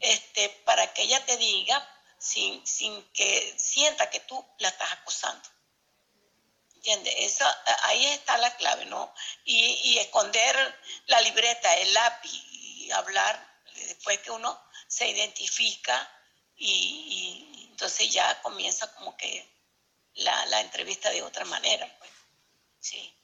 Este, 0.00 0.48
para 0.64 0.92
que 0.92 1.02
ella 1.02 1.24
te 1.24 1.36
diga 1.36 1.86
sin, 2.18 2.64
sin 2.66 3.02
que 3.12 3.54
sienta 3.58 4.10
que 4.10 4.20
tú 4.20 4.44
la 4.58 4.68
estás 4.68 4.92
acosando. 4.92 5.48
¿Entiendes? 6.76 7.14
Eso, 7.18 7.44
ahí 7.84 8.06
está 8.06 8.38
la 8.38 8.54
clave, 8.56 8.84
¿no? 8.86 9.12
Y, 9.44 9.58
y 9.84 9.98
esconder 9.98 10.80
la 11.06 11.20
libreta, 11.22 11.74
el 11.76 11.92
lápiz 11.92 12.30
y 12.30 12.90
hablar 12.92 13.48
después 13.74 14.18
que 14.18 14.30
uno 14.30 14.60
se 14.86 15.08
identifica 15.08 16.10
y, 16.56 17.48
y 17.50 17.57
entonces 17.78 18.10
ya 18.10 18.42
comienza 18.42 18.92
como 18.96 19.16
que 19.16 19.48
la, 20.14 20.46
la 20.46 20.60
entrevista 20.62 21.10
de 21.10 21.22
otra 21.22 21.44
manera. 21.44 21.86
Pues. 22.00 22.10
Sí. 22.80 23.14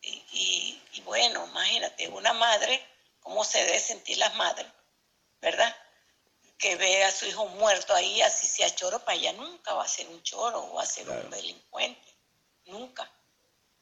Y, 0.00 0.24
y- 0.32 0.82
y 0.94 1.00
bueno, 1.02 1.46
imagínate, 1.46 2.08
una 2.08 2.32
madre, 2.32 2.82
¿cómo 3.20 3.44
se 3.44 3.62
debe 3.62 3.78
sentir 3.78 4.16
las 4.16 4.34
madres? 4.36 4.66
¿verdad? 5.42 5.76
Que 6.56 6.76
ve 6.76 7.04
a 7.04 7.10
su 7.12 7.26
hijo 7.26 7.46
muerto 7.48 7.94
ahí, 7.94 8.22
así 8.22 8.46
sea 8.46 8.74
choro, 8.74 9.04
para 9.04 9.18
ella 9.18 9.34
nunca 9.34 9.74
va 9.74 9.84
a 9.84 9.88
ser 9.88 10.08
un 10.08 10.22
choro 10.22 10.58
o 10.64 10.74
va 10.76 10.82
a 10.82 10.86
ser 10.86 11.04
Claro. 11.04 11.20
un 11.24 11.30
delincuente, 11.30 12.14
nunca. 12.66 13.10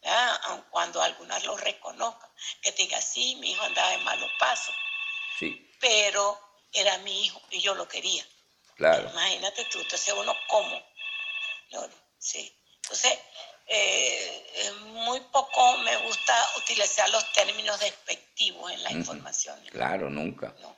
¿verdad? 0.03 0.41
Aun 0.47 0.63
cuando 0.71 1.01
algunas 1.01 1.45
lo 1.45 1.57
reconozcan, 1.57 2.29
que 2.61 2.73
te 2.73 2.83
diga, 2.83 3.01
sí, 3.01 3.37
mi 3.37 3.53
hijo 3.53 3.63
andaba 3.63 3.95
en 3.95 4.03
malos 4.03 4.31
pasos, 4.41 4.75
Sí, 5.39 5.71
pero 5.79 6.41
era 6.73 6.99
mi 6.99 7.25
hijo 7.25 7.41
y 7.51 7.61
yo 7.61 7.75
lo 7.77 7.87
quería. 7.87 8.27
Claro. 8.79 9.11
Imagínate 9.11 9.67
tú, 9.67 9.79
entonces 9.81 10.15
uno 10.15 10.35
cómo. 10.49 10.83
Sí. 12.19 12.51
Entonces, 12.83 13.19
eh, 13.67 14.73
muy 14.87 15.21
poco 15.31 15.77
me 15.79 15.95
gusta 15.99 16.35
utilizar 16.57 17.09
los 17.11 17.31
términos 17.33 17.79
despectivos 17.81 18.73
en 18.73 18.83
la 18.83 18.89
Ujú. 18.91 18.99
información. 19.01 19.61
Claro, 19.71 20.09
nunca. 20.09 20.55
No, 20.61 20.75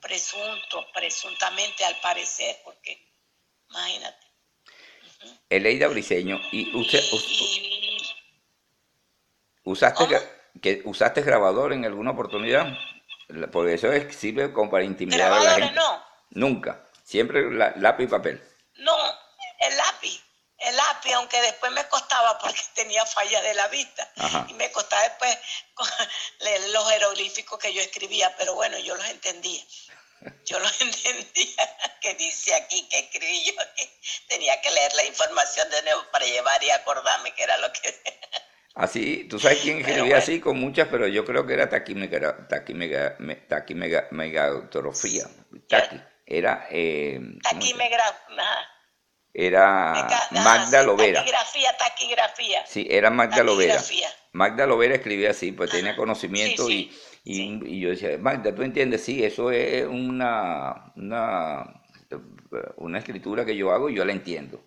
presunto, 0.00 0.86
presuntamente 0.94 1.84
al 1.84 2.00
parecer, 2.00 2.56
porque 2.64 3.06
imagínate. 3.68 4.26
Eleida 5.50 5.88
Briseño, 5.88 6.40
¿y 6.52 6.74
usted 6.76 7.02
Y- 7.02 7.14
us- 7.14 7.26
y- 7.28 8.14
usaste, 9.64 10.06
que, 10.62 10.82
usaste 10.84 11.22
grabador 11.22 11.72
en 11.72 11.84
alguna 11.84 12.12
oportunidad? 12.12 12.66
Porque 13.52 13.74
eso 13.74 13.92
es- 13.92 14.16
sirve 14.16 14.52
como 14.52 14.70
para 14.70 14.84
intimidar 14.84 15.32
a 15.32 15.40
la 15.44 15.54
gente. 15.54 15.74
no, 15.74 16.04
Nunca. 16.30 16.88
Siempre 17.10 17.50
la- 17.50 17.72
lápiz 17.76 18.04
y 18.04 18.06
papel. 18.06 18.40
no, 18.76 18.96
el 19.58 19.76
lápiz. 19.76 20.22
El 20.58 20.76
lápiz, 20.76 21.12
aunque 21.14 21.40
después 21.40 21.72
me 21.72 21.84
costaba 21.88 22.38
porque 22.38 22.60
tenía 22.76 23.04
falla 23.04 23.40
de 23.42 23.54
la 23.54 23.66
vista. 23.68 24.08
Ajá. 24.16 24.46
Y 24.48 24.54
me 24.54 24.70
costaba 24.70 25.02
después 25.02 25.36
leer 26.40 26.68
los 26.68 26.88
jeroglíficos 26.88 27.58
que 27.58 27.72
yo 27.74 27.80
escribía, 27.80 28.32
pero 28.38 28.54
bueno, 28.54 28.78
yo 28.78 28.94
los 28.94 29.08
entendía. 29.08 29.60
Yo 30.44 30.60
los 30.60 30.70
entendía, 30.82 31.96
que 32.00 32.14
dice 32.14 32.54
aquí 32.54 32.86
que 32.88 32.98
escribí 33.00 33.44
yo, 33.46 33.54
que 33.76 33.90
tenía 34.28 34.60
que 34.60 34.70
leer 34.70 34.94
la 34.94 35.04
información 35.06 35.68
de 35.70 35.82
nuevo 35.82 36.04
para 36.12 36.26
llevar 36.26 36.62
y 36.62 36.70
acordarme 36.70 37.34
que 37.34 37.42
era 37.42 37.56
lo 37.58 37.72
que... 37.72 38.02
Así, 38.74 39.26
tú 39.28 39.40
sabes 39.40 39.60
quién 39.62 39.78
escribía 39.78 40.02
bueno. 40.02 40.16
así 40.16 40.40
con 40.40 40.56
muchas, 40.60 40.86
pero 40.88 41.08
yo 41.08 41.24
creo 41.24 41.44
que 41.46 41.54
era 41.54 41.68
taquimega, 41.68 42.46
taquimega, 42.48 43.16
me- 43.18 43.48
taquimega- 43.48 44.06
megautrofía. 44.12 45.24
Era, 46.30 46.68
eh, 46.70 47.18
¿cómo 47.20 47.56
Aquí 47.56 47.68
se- 47.70 47.74
me 47.74 47.88
gra... 47.88 48.04
ajá, 48.04 48.68
era 49.34 50.28
Magda 50.30 50.82
Lovera. 50.84 51.18
Taquigrafía, 51.20 51.76
taquigrafía. 51.76 52.66
Sí, 52.66 52.86
era 52.88 53.10
Magda 53.10 53.42
Lovera. 53.42 53.82
Magda 54.32 54.64
Lovera 54.66 54.94
escribía 54.94 55.30
así, 55.30 55.50
pues 55.50 55.70
tenía 55.70 55.96
conocimiento 55.96 56.66
Sí, 56.68 56.90
y, 57.24 57.34
sí, 57.34 57.60
y, 57.64 57.76
y 57.76 57.80
yo 57.80 57.90
decía, 57.90 58.16
Magda, 58.18 58.54
¿tú 58.54 58.62
entiendes? 58.62 59.04
Sí, 59.04 59.24
eso 59.24 59.50
es 59.50 59.84
una, 59.86 60.92
una, 60.94 61.82
una 62.76 62.98
escritura 62.98 63.44
que 63.44 63.56
yo 63.56 63.72
hago 63.72 63.90
y 63.90 63.96
yo 63.96 64.04
la 64.04 64.12
entiendo. 64.12 64.62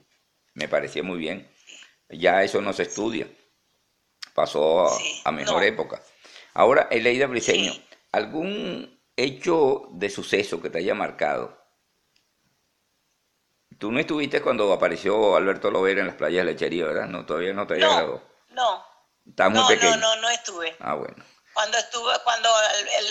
Me 0.53 0.67
parecía 0.67 1.01
muy 1.01 1.17
bien. 1.17 1.49
Ya 2.09 2.43
eso 2.43 2.61
no 2.61 2.73
se 2.73 2.83
estudia. 2.83 3.27
Pasó 4.33 4.85
a, 4.87 4.89
Sí, 4.97 5.21
a 5.23 5.31
mejor 5.31 5.61
no. 5.61 5.67
época. 5.67 6.01
Ahora, 6.53 6.87
Eleida 6.91 7.27
Briseño. 7.27 7.73
¿algún 8.11 9.01
hecho 9.15 9.87
de 9.91 10.09
suceso 10.09 10.61
que 10.61 10.69
te 10.69 10.79
haya 10.79 10.95
marcado? 10.95 11.57
Tú 13.77 13.91
no 13.91 13.99
estuviste 13.99 14.41
cuando 14.41 14.71
apareció 14.71 15.35
Alberto 15.35 15.69
Lovera 15.71 16.01
en 16.01 16.07
las 16.07 16.15
playas 16.15 16.45
de 16.45 16.51
Lechería, 16.51 16.85
¿verdad? 16.85 17.07
No, 17.07 17.25
todavía 17.25 17.53
no 17.53 17.67
te 17.67 17.73
había 17.73 17.87
No, 17.87 18.21
no, 18.49 18.85
Estás 19.27 19.49
muy 19.51 19.59
no, 19.59 19.67
pequeño. 19.67 19.97
no, 19.97 20.15
no, 20.15 20.21
no 20.21 20.29
estuve. 20.29 20.75
Ah, 20.79 20.95
bueno. 20.95 21.23
Cuando 21.53 21.77
estuve, 21.77 22.11
cuando 22.23 22.49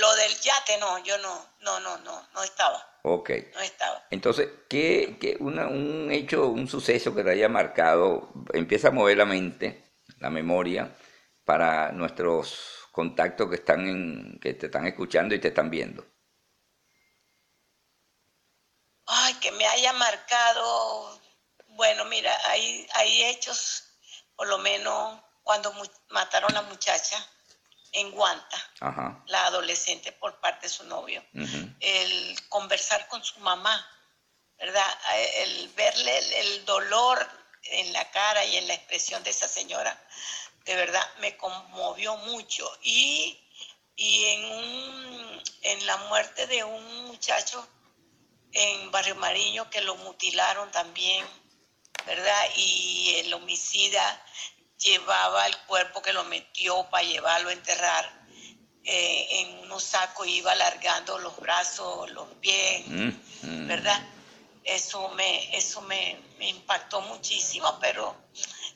lo 0.01 0.15
del 0.17 0.33
yate, 0.41 0.79
no, 0.81 0.99
yo 1.05 1.17
no, 1.19 1.47
no, 1.61 1.81
no, 1.81 1.99
no, 1.99 2.27
no 2.35 2.43
estaba, 2.43 2.85
Ok. 3.03 3.31
no 3.55 3.61
estaba. 3.61 4.05
Entonces, 4.11 4.49
¿qué, 4.69 5.17
qué 5.21 5.37
una- 5.41 5.69
un 5.69 6.11
hecho, 6.11 6.47
un 6.49 6.67
suceso 6.69 7.15
que 7.15 7.23
te 7.23 7.31
haya 7.31 7.49
marcado, 7.49 8.33
empieza 8.53 8.89
a 8.89 8.93
mover 8.93 9.17
la 9.19 9.27
mente, 9.27 9.85
la 10.19 10.31
memoria, 10.31 10.93
para 11.45 11.93
nuestros 11.93 12.72
contactos 12.93 13.49
que 13.49 13.57
están 13.57 13.89
en, 13.89 14.39
que 14.41 14.55
te 14.55 14.67
están 14.67 14.87
escuchando 14.87 15.35
y 15.35 15.41
te 15.41 15.49
están 15.49 15.69
viendo? 15.71 16.07
Ay, 19.07 19.35
que 19.35 19.51
me 19.53 19.67
haya 19.67 19.93
marcado. 19.95 21.21
Bueno, 21.69 22.05
mira, 22.05 22.37
hay, 22.47 22.87
hay 22.95 23.25
hechos, 23.25 23.85
por 24.37 24.47
lo 24.47 24.59
menos 24.59 25.21
cuando 25.43 25.73
mu- 25.73 25.85
mataron 26.11 26.51
a 26.53 26.63
la 26.63 26.69
muchacha 26.69 27.17
en 27.93 28.11
Guanta, 28.13 28.57
Ajá. 28.81 29.23
la 29.27 29.47
adolescente 29.47 30.13
por 30.13 30.39
parte 30.41 30.67
de 30.67 30.73
su 30.73 30.85
novio. 30.85 31.25
El 31.81 32.49
conversar 32.49 33.09
con 33.09 33.23
su 33.25 33.39
mamá, 33.41 33.87
¿verdad? 34.59 34.87
El 35.37 35.69
verle 35.71 36.41
el 36.41 36.65
dolor 36.65 37.27
en 37.65 37.93
la 37.93 38.11
cara 38.11 38.45
y 38.45 38.57
en 38.57 38.69
la 38.69 38.75
expresión 38.75 39.23
de 39.25 39.31
esa 39.31 39.49
señora, 39.49 39.99
de 40.65 40.77
verdad 40.77 41.07
me 41.21 41.37
conmovió 41.37 42.17
mucho. 42.19 42.69
Y, 42.83 43.39
y 43.97 44.25
en, 44.25 44.45
un, 44.45 45.43
en 45.63 45.87
la 45.87 45.97
muerte 46.09 46.47
de 46.47 46.65
un 46.65 47.07
muchacho 47.07 47.67
en 48.53 48.91
Barrio 48.91 49.17
Mariño 49.17 49.69
que 49.71 49.81
lo 49.81 49.97
mutilaron 49.97 50.71
también, 50.71 51.25
¿verdad? 52.07 52.45
Y 52.57 53.15
el 53.19 53.35
homicida 53.35 54.25
llevaba 54.79 55.47
el 55.47 55.57
cuerpo 55.67 56.03
que 56.03 56.13
lo 56.13 56.25
metió 56.25 56.89
para 56.91 57.05
llevarlo 57.05 57.51
a 57.51 57.53
enterrar 57.53 58.23
eh, 58.85 59.27
en 59.31 59.59
unos 59.61 59.85
sacos, 59.85 60.27
iba 60.27 60.53
alargando 60.53 61.19
los 61.19 61.37
brazos, 61.39 62.11
los 62.11 62.27
pies, 62.41 62.87
mm, 62.89 63.09
mm. 63.43 63.69
¿verdad? 63.69 64.03
Eso 64.65 65.09
me, 65.11 65.57
eso 65.57 65.81
me, 65.83 66.19
me 66.43 66.49
impactó 66.49 67.01
muchísimo, 67.03 67.79
pero 67.81 68.17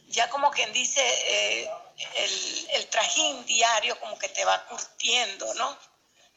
ya 0.07 0.31
como 0.31 0.53
quien 0.53 0.73
dice, 0.73 1.01
eh, 1.03 1.69
el, 2.15 2.69
el 2.75 2.87
trajín 2.87 3.45
diario 3.45 3.99
como 3.99 4.17
que 4.17 4.29
te 4.29 4.45
va 4.45 4.65
curtiendo, 4.67 5.53
¿no? 5.55 5.77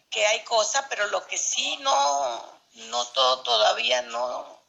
Que 0.09 0.25
hay 0.25 0.43
cosas, 0.43 0.86
pero 0.89 1.05
lo 1.09 1.27
que 1.27 1.38
sí 1.38 1.77
no, 1.82 2.61
no 2.89 3.05
todo 3.09 3.43
todavía 3.43 4.01
no, 4.01 4.59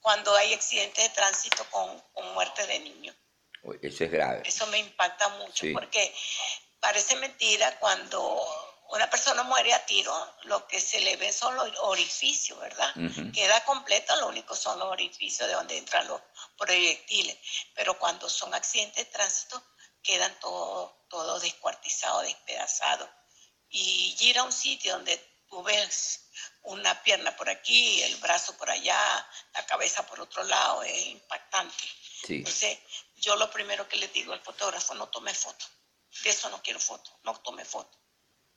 cuando 0.00 0.34
hay 0.34 0.54
accidentes 0.54 1.04
de 1.04 1.10
tránsito 1.10 1.64
con, 1.70 2.00
con 2.12 2.34
muerte 2.34 2.66
de 2.66 2.80
niños. 2.80 3.14
Eso 3.80 4.02
es 4.02 4.10
grave. 4.10 4.42
Eso 4.44 4.66
me 4.66 4.78
impacta 4.78 5.28
mucho 5.28 5.66
Sí. 5.66 5.72
porque 5.72 6.12
parece 6.80 7.14
mentira 7.14 7.78
cuando 7.78 8.67
una 8.90 9.10
persona 9.10 9.42
muere 9.42 9.74
a 9.74 9.84
tiro, 9.84 10.36
lo 10.44 10.66
que 10.66 10.80
se 10.80 11.00
le 11.00 11.16
ve 11.16 11.32
son 11.32 11.54
los 11.54 11.70
orificios, 11.80 12.58
¿verdad? 12.58 12.92
Queda 13.34 13.64
completa, 13.64 14.16
lo 14.16 14.28
único 14.28 14.56
son 14.56 14.78
los 14.78 14.88
orificios 14.88 15.46
de 15.46 15.54
donde 15.54 15.76
entran 15.76 16.08
los 16.08 16.20
proyectiles. 16.56 17.36
Pero 17.74 17.98
cuando 17.98 18.30
son 18.30 18.54
accidentes 18.54 19.04
de 19.04 19.10
tránsito, 19.10 19.62
quedan 20.02 20.38
todos 20.40 20.98
todo 21.08 21.40
descuartizados, 21.40 22.22
despedazados. 22.24 23.08
Y 23.70 24.16
ir 24.20 24.38
a 24.38 24.44
un 24.44 24.52
sitio 24.52 24.94
donde 24.94 25.16
tú 25.48 25.62
ves 25.62 26.30
una 26.62 27.02
pierna 27.02 27.34
por 27.36 27.48
aquí, 27.48 28.02
el 28.02 28.16
brazo 28.16 28.56
por 28.56 28.70
allá, 28.70 29.28
la 29.54 29.66
cabeza 29.66 30.06
por 30.06 30.20
otro 30.20 30.42
lado, 30.44 30.82
es 30.82 31.06
impactante. 31.06 31.84
Sí. 32.26 32.36
Entonces, 32.36 32.78
yo 33.16 33.36
lo 33.36 33.50
primero 33.50 33.88
que 33.88 33.96
le 33.96 34.08
digo 34.08 34.32
al 34.32 34.40
fotógrafo, 34.40 34.94
no 34.94 35.08
tome 35.08 35.34
foto. 35.34 35.66
De 36.22 36.30
eso 36.30 36.48
no 36.48 36.62
quiero 36.62 36.80
foto, 36.80 37.18
no 37.22 37.38
tome 37.40 37.64
foto. 37.64 37.98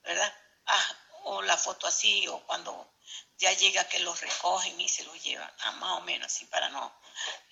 ¿Verdad? 0.04 0.34
Ah, 0.66 0.97
o 1.24 1.41
la 1.41 1.58
foto 1.58 1.88
así, 1.88 2.28
o 2.28 2.39
cuando 2.45 2.93
ya 3.38 3.52
llega 3.54 3.88
que 3.88 3.99
los 3.99 4.20
recogen 4.22 4.80
y 4.80 4.89
se 4.89 5.04
los 5.04 5.22
llevan, 5.24 5.52
ah, 5.64 5.72
más 5.74 5.97
o 5.99 6.02
menos 6.02 6.28
así, 6.28 6.45
para 6.45 6.70
no 6.70 6.93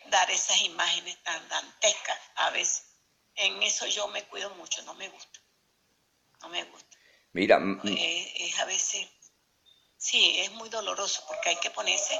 dar 0.05 0.29
esas 0.31 0.61
imágenes 0.61 1.21
tan 1.23 1.47
dantescas 1.49 2.19
a 2.35 2.49
veces. 2.51 2.85
En 3.35 3.61
eso 3.63 3.85
yo 3.87 4.07
me 4.07 4.23
cuido 4.25 4.49
mucho, 4.51 4.81
no 4.83 4.93
me 4.95 5.07
gusta. 5.09 5.39
No 6.41 6.49
me 6.49 6.63
gusta. 6.63 6.97
Mira, 7.33 7.59
mm, 7.59 7.81
mm, 7.83 7.97
Eh, 7.97 8.33
es 8.47 8.59
a 8.59 8.65
veces, 8.65 9.07
sí, 9.97 10.39
es 10.39 10.51
muy 10.51 10.69
doloroso 10.69 11.23
porque 11.27 11.49
hay 11.49 11.55
que 11.57 11.69
ponerse 11.71 12.19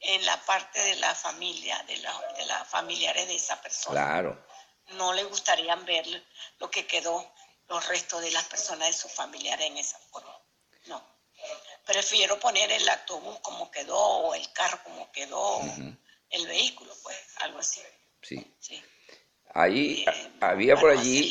en 0.00 0.24
la 0.24 0.36
parte 0.44 0.80
de 0.80 0.96
la 0.96 1.14
familia, 1.14 1.82
de 1.88 1.96
la, 1.98 2.32
de 2.36 2.46
la 2.46 2.64
familiares 2.64 3.26
de 3.26 3.34
esa 3.34 3.60
persona. 3.60 3.94
claro. 4.00 4.46
No 4.92 5.12
le 5.12 5.24
gustaría 5.24 5.74
ver 5.76 6.06
lo 6.58 6.70
que 6.70 6.86
quedó, 6.86 7.34
los 7.68 7.86
restos 7.88 8.22
de 8.22 8.30
las 8.30 8.44
personas 8.44 8.88
de 8.88 8.94
sus 8.94 9.12
familiares 9.12 9.66
en 9.66 9.76
esa 9.78 9.98
forma. 10.10 10.32
No. 10.86 11.02
Prefiero 11.86 12.38
poner 12.40 12.70
el 12.72 12.88
autobús 12.88 13.38
como 13.40 13.70
quedó, 13.70 13.96
o 13.98 14.34
el 14.34 14.52
carro 14.52 14.78
como 14.84 15.10
quedó, 15.12 15.60
el 16.30 16.46
vehículo, 16.46 16.92
pues, 17.02 17.16
algo 17.40 17.58
así. 17.58 17.80
Sí. 18.22 18.56
Sí. 18.58 18.82
Ahí 19.54 20.04
Eh, 20.06 20.32
a- 20.40 20.50
había 20.50 20.76
por 20.76 20.90
allí, 20.90 21.30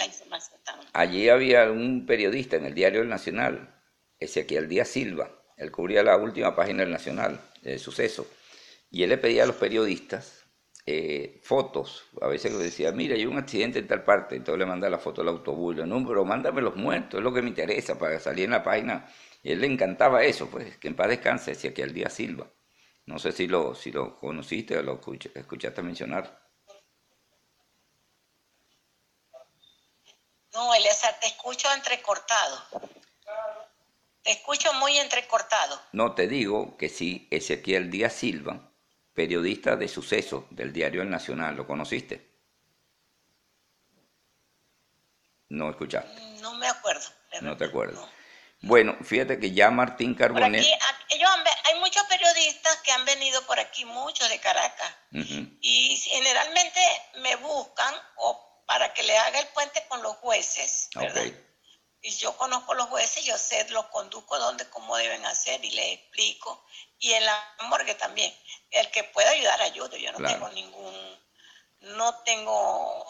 allí 0.93 1.29
había 1.29 1.65
un 1.69 2.05
periodista 2.05 2.55
en 2.55 2.65
el 2.65 2.73
diario 2.73 3.01
El 3.01 3.09
Nacional, 3.09 3.75
Ezequiel 4.19 4.67
Díaz 4.67 4.88
Silva. 4.89 5.31
Él 5.55 5.71
cubría 5.71 6.01
la 6.03 6.17
última 6.17 6.55
página 6.55 6.83
del 6.83 6.91
Nacional, 6.91 7.39
de 7.61 7.77
suceso. 7.77 8.27
Y 8.89 9.03
él 9.03 9.09
le 9.09 9.17
pedía 9.17 9.43
a 9.43 9.47
los 9.47 9.55
periodistas 9.57 10.36
eh, 10.88 11.39
fotos. 11.43 12.05
A 12.21 12.27
veces 12.27 12.53
le 12.53 12.63
decía, 12.63 12.91
mira, 12.91 13.15
hay 13.15 13.25
un 13.25 13.38
accidente 13.38 13.79
en 13.79 13.88
tal 13.88 14.03
parte. 14.03 14.35
Entonces 14.38 14.59
le 14.59 14.65
manda 14.65 14.89
la 14.89 14.97
foto 14.99 15.21
del 15.21 15.29
autobús. 15.29 15.75
No, 15.77 16.07
pero 16.07 16.25
mándame 16.25 16.61
los 16.61 16.75
muertos, 16.75 17.19
es 17.19 17.23
lo 17.23 17.33
que 17.33 17.41
me 17.41 17.49
interesa 17.49 17.99
para 17.99 18.19
salir 18.19 18.45
en 18.45 18.51
la 18.51 18.63
página. 18.63 19.07
Y 19.43 19.49
a 19.51 19.53
él 19.53 19.61
le 19.61 19.67
encantaba 19.67 20.23
eso, 20.23 20.49
pues, 20.49 20.77
que 20.77 20.88
en 20.88 20.95
paz 20.95 21.09
descanse, 21.09 21.51
Ezequiel 21.51 21.93
Díaz 21.93 22.13
Silva. 22.13 22.47
No 23.05 23.19
sé 23.19 23.31
si 23.31 23.47
lo, 23.47 23.75
si 23.75 23.91
lo 23.91 24.17
conociste 24.17 24.77
o 24.77 24.81
lo 24.83 24.99
escuch- 25.01 25.31
escuchaste 25.35 25.81
mencionar. 25.81 26.47
entrecortado. 31.75 32.81
Te 34.23 34.31
escucho 34.31 34.73
muy 34.73 34.97
entrecortado. 34.97 35.79
No 35.93 36.13
te 36.15 36.27
digo 36.27 36.77
que 36.77 36.89
sí, 36.89 37.27
Ezequiel 37.31 37.89
Díaz 37.89 38.13
Silva, 38.13 38.71
periodista 39.18 39.76
de 39.76 39.88
sucesos 39.88 40.43
del 40.51 40.72
diario 40.72 41.01
El 41.01 41.09
Nacional, 41.09 41.55
¿lo 41.55 41.65
conociste? 41.65 42.36
No 45.49 45.72
escuchaste, 45.72 46.22
No 46.39 46.53
me 46.53 46.68
acuerdo. 46.68 47.01
no 47.41 47.57
te 47.57 47.65
acuerdas. 47.65 47.95
no. 47.95 48.09
Bueno, 48.61 48.95
fíjate 49.03 49.39
que 49.39 49.51
ya 49.51 49.72
Martín 49.72 50.13
Carbonell... 50.13 50.61
aquí, 50.61 50.72
hay 51.65 51.80
muchos 51.80 52.03
periodistas 52.03 52.78
que 52.84 52.91
han 52.91 53.05
venido 53.05 53.41
por 53.47 53.59
aquí, 53.59 53.86
muchos 53.86 54.30
de 54.30 54.39
Caracas, 54.39 54.93
y 55.61 55.97
generalmente 55.97 56.80
me 57.22 57.36
buscan 57.38 57.95
o 58.18 58.63
para 58.68 58.93
que 58.93 59.01
le 59.01 59.18
haga 59.18 59.39
el 59.39 59.47
puente 59.47 59.84
con 59.88 60.03
los 60.03 60.15
jueces, 60.18 60.89
¿verdad? 60.93 61.26
ok, 61.26 61.34
Y 62.01 62.11
yo 62.18 62.38
conozco 62.38 62.76
los 62.76 62.86
jueces, 62.88 63.26
yo 63.26 63.36
sé, 63.39 63.68
los 63.72 63.88
conduzco 63.88 64.38
donde, 64.38 64.70
cómo 64.70 64.95
deben 64.95 65.26
hacer 65.26 65.63
y 65.65 65.72
les 65.72 65.93
explico. 65.93 66.63
Y 66.99 67.11
en 67.13 67.25
la 67.25 67.39
morgue 67.69 67.95
también. 67.95 68.33
El 68.71 68.89
que 68.91 69.03
pueda 69.05 69.29
ayudar, 69.29 69.61
ayudo. 69.61 69.95
Yo 69.97 70.11
no 70.11 70.17
Claro. 70.17 70.33
tengo 70.33 70.49
ningún, 70.49 70.95
no 71.81 72.15
tengo 72.23 73.05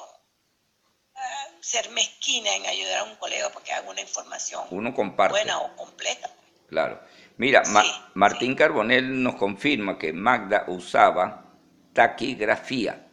eh, 1.16 1.58
ser 1.62 1.90
mezquina 1.92 2.54
en 2.56 2.66
ayudar 2.66 3.00
a 3.00 3.04
un 3.06 3.16
colega 3.16 3.50
porque 3.52 3.74
haga 3.74 3.90
una 3.90 4.02
información 4.02 4.66
uno 4.72 4.94
comparte. 4.94 5.32
buena 5.32 5.60
o 5.60 5.76
completa. 5.76 6.30
Claro. 6.70 7.02
Mira, 7.38 7.64
Ma- 7.68 7.82
Sí, 7.82 7.92
Martín 8.16 8.56
Carbonell 8.56 9.24
nos 9.24 9.36
confirma 9.36 9.98
que 9.98 10.12
Magda 10.12 10.66
usaba 10.68 11.46
taquigrafía. 11.94 13.07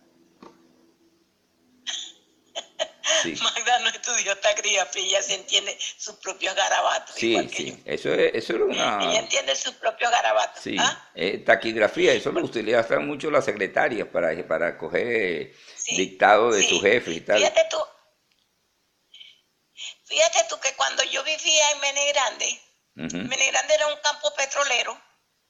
Sí, 3.23 3.35
Magda 3.43 3.79
no 3.81 3.89
estudió 3.89 4.37
taquigrafía, 4.39 5.03
ella 5.05 5.23
se 5.23 5.35
entiende 5.35 5.79
sus 5.99 6.17
propios 6.17 6.55
garabatos. 6.55 7.15
sí, 7.17 7.31
igual 7.31 7.51
que 7.51 7.57
sí. 7.57 7.71
yo. 7.71 7.77
Eso, 7.85 8.13
es, 8.15 8.35
eso 8.35 8.55
era 8.55 8.65
Ella 8.65 9.19
una... 9.19 9.19
entiende 9.21 9.57
sus 9.57 9.75
propios 9.75 10.11
garabatos. 10.11 10.63
Sí, 10.63 10.77
¿ah? 10.79 11.11
eh, 11.15 11.39
taquigrafía, 11.39 12.13
eso 12.13 12.33
lo 12.33 12.41
utilizan 12.45 13.07
mucho 13.07 13.31
las 13.31 13.45
secretarias 13.45 14.09
para, 14.09 14.47
para 14.47 14.77
coger 14.79 15.55
Sí, 15.77 15.97
dictado 15.97 16.51
de 16.53 16.63
sí. 16.63 16.69
sus 16.71 16.83
jefes 16.83 17.17
y 17.17 17.21
tal. 17.21 17.39
Fíjate 17.39 17.67
tú, 17.71 17.79
fíjate 20.05 20.45
tú 20.49 20.59
que 20.61 20.75
cuando 20.75 21.03
yo 21.05 21.23
vivía 21.25 21.71
en 21.73 21.81
Mene 21.81 22.13
Grande, 22.13 22.61
Ujú, 22.97 23.17
Mene 23.29 23.47
Grande 23.51 23.75
era 23.75 23.87
un 23.89 23.97
campo 24.03 24.33
petrolero, 24.35 25.01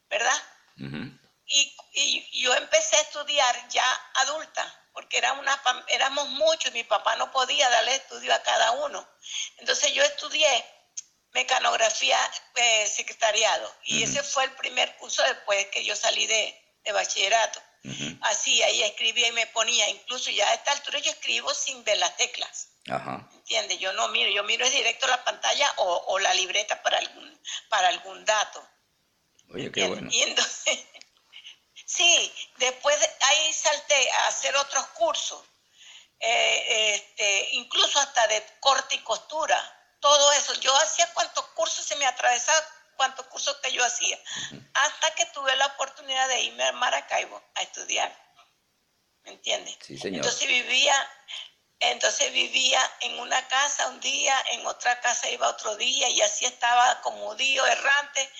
¿verdad? 0.08 0.36
ujú, 0.78 1.18
Y, 1.46 1.76
y 1.92 2.42
yo 2.42 2.54
empecé 2.54 2.96
a 2.96 3.00
estudiar 3.02 3.68
ya 3.68 3.84
adulta, 4.14 4.83
porque 4.94 5.18
era 5.18 5.32
una, 5.34 5.60
éramos 5.88 6.28
muchos 6.30 6.70
y 6.70 6.74
mi 6.74 6.84
papá 6.84 7.16
no 7.16 7.30
podía 7.32 7.68
darle 7.68 7.96
estudio 7.96 8.32
a 8.32 8.42
cada 8.42 8.70
uno. 8.70 9.06
Entonces 9.58 9.92
yo 9.92 10.02
estudié 10.02 10.64
mecanografía 11.32 12.16
eh, 12.54 12.86
secretariado 12.86 13.74
y 13.82 14.04
ese 14.04 14.22
fue 14.22 14.44
el 14.44 14.52
primer 14.52 14.96
curso 14.96 15.22
después 15.24 15.66
que 15.66 15.84
yo 15.84 15.96
salí 15.96 16.26
de, 16.26 16.78
de 16.84 16.92
bachillerato. 16.92 17.60
Así, 18.22 18.62
ahí 18.62 18.82
escribía 18.82 19.28
y 19.28 19.32
me 19.32 19.46
ponía, 19.48 19.86
incluso 19.90 20.30
ya 20.30 20.48
a 20.48 20.54
esta 20.54 20.72
altura 20.72 21.00
yo 21.00 21.10
escribo 21.10 21.52
sin 21.52 21.84
ver 21.84 21.98
las 21.98 22.16
teclas. 22.16 22.68
Ajá, 22.88 23.28
¿Entiendes? 23.34 23.78
Yo 23.78 23.92
no 23.92 24.08
miro, 24.08 24.30
yo 24.30 24.42
miro 24.44 24.64
es 24.64 24.72
directo 24.72 25.06
la 25.06 25.22
pantalla 25.22 25.70
o, 25.76 26.04
o 26.06 26.18
la 26.18 26.32
libreta 26.32 26.82
para 26.82 26.98
algún, 26.98 27.42
para 27.68 27.88
algún 27.88 28.24
dato. 28.24 28.66
oye, 29.52 29.70
qué 29.70 29.84
¿entiendes? 29.84 29.90
bueno. 29.90 30.10
Y 30.12 30.22
entonces, 30.22 30.78
sí, 31.86 32.32
después 32.56 32.98
de 32.98 33.10
ahí 33.20 33.52
salté 33.52 34.10
a 34.10 34.28
hacer 34.28 34.56
otros 34.56 34.86
cursos, 34.88 35.42
eh, 36.20 36.94
este, 36.94 37.48
incluso 37.52 37.98
hasta 37.98 38.26
de 38.28 38.44
corte 38.60 38.96
y 38.96 39.00
costura, 39.00 39.58
todo 40.00 40.32
eso. 40.32 40.54
Yo 40.54 40.74
hacía 40.76 41.12
cuantos 41.12 41.44
cursos 41.48 41.84
se 41.84 41.96
me 41.96 42.06
atravesaba, 42.06 42.66
cuantos 42.96 43.26
cursos 43.26 43.56
que 43.62 43.72
yo 43.72 43.84
hacía, 43.84 44.18
hasta 44.74 45.14
que 45.14 45.26
tuve 45.26 45.54
la 45.56 45.66
oportunidad 45.66 46.28
de 46.28 46.42
irme 46.42 46.64
a 46.64 46.72
Maracaibo 46.72 47.42
a 47.54 47.62
estudiar. 47.62 48.24
¿Me 49.22 49.32
entiendes? 49.32 49.76
Sí, 49.80 49.98
señor. 49.98 50.18
Entonces 50.18 50.46
vivía, 50.46 51.10
entonces 51.80 52.32
vivía 52.32 52.80
en 53.00 53.18
una 53.18 53.46
casa 53.48 53.88
un 53.88 54.00
día, 54.00 54.36
en 54.52 54.66
otra 54.66 55.00
casa 55.00 55.30
iba 55.30 55.48
otro 55.48 55.76
día 55.76 56.08
y 56.10 56.20
así 56.20 56.44
estaba 56.44 57.00
como 57.00 57.34
dio 57.34 57.66
errante. 57.66 58.30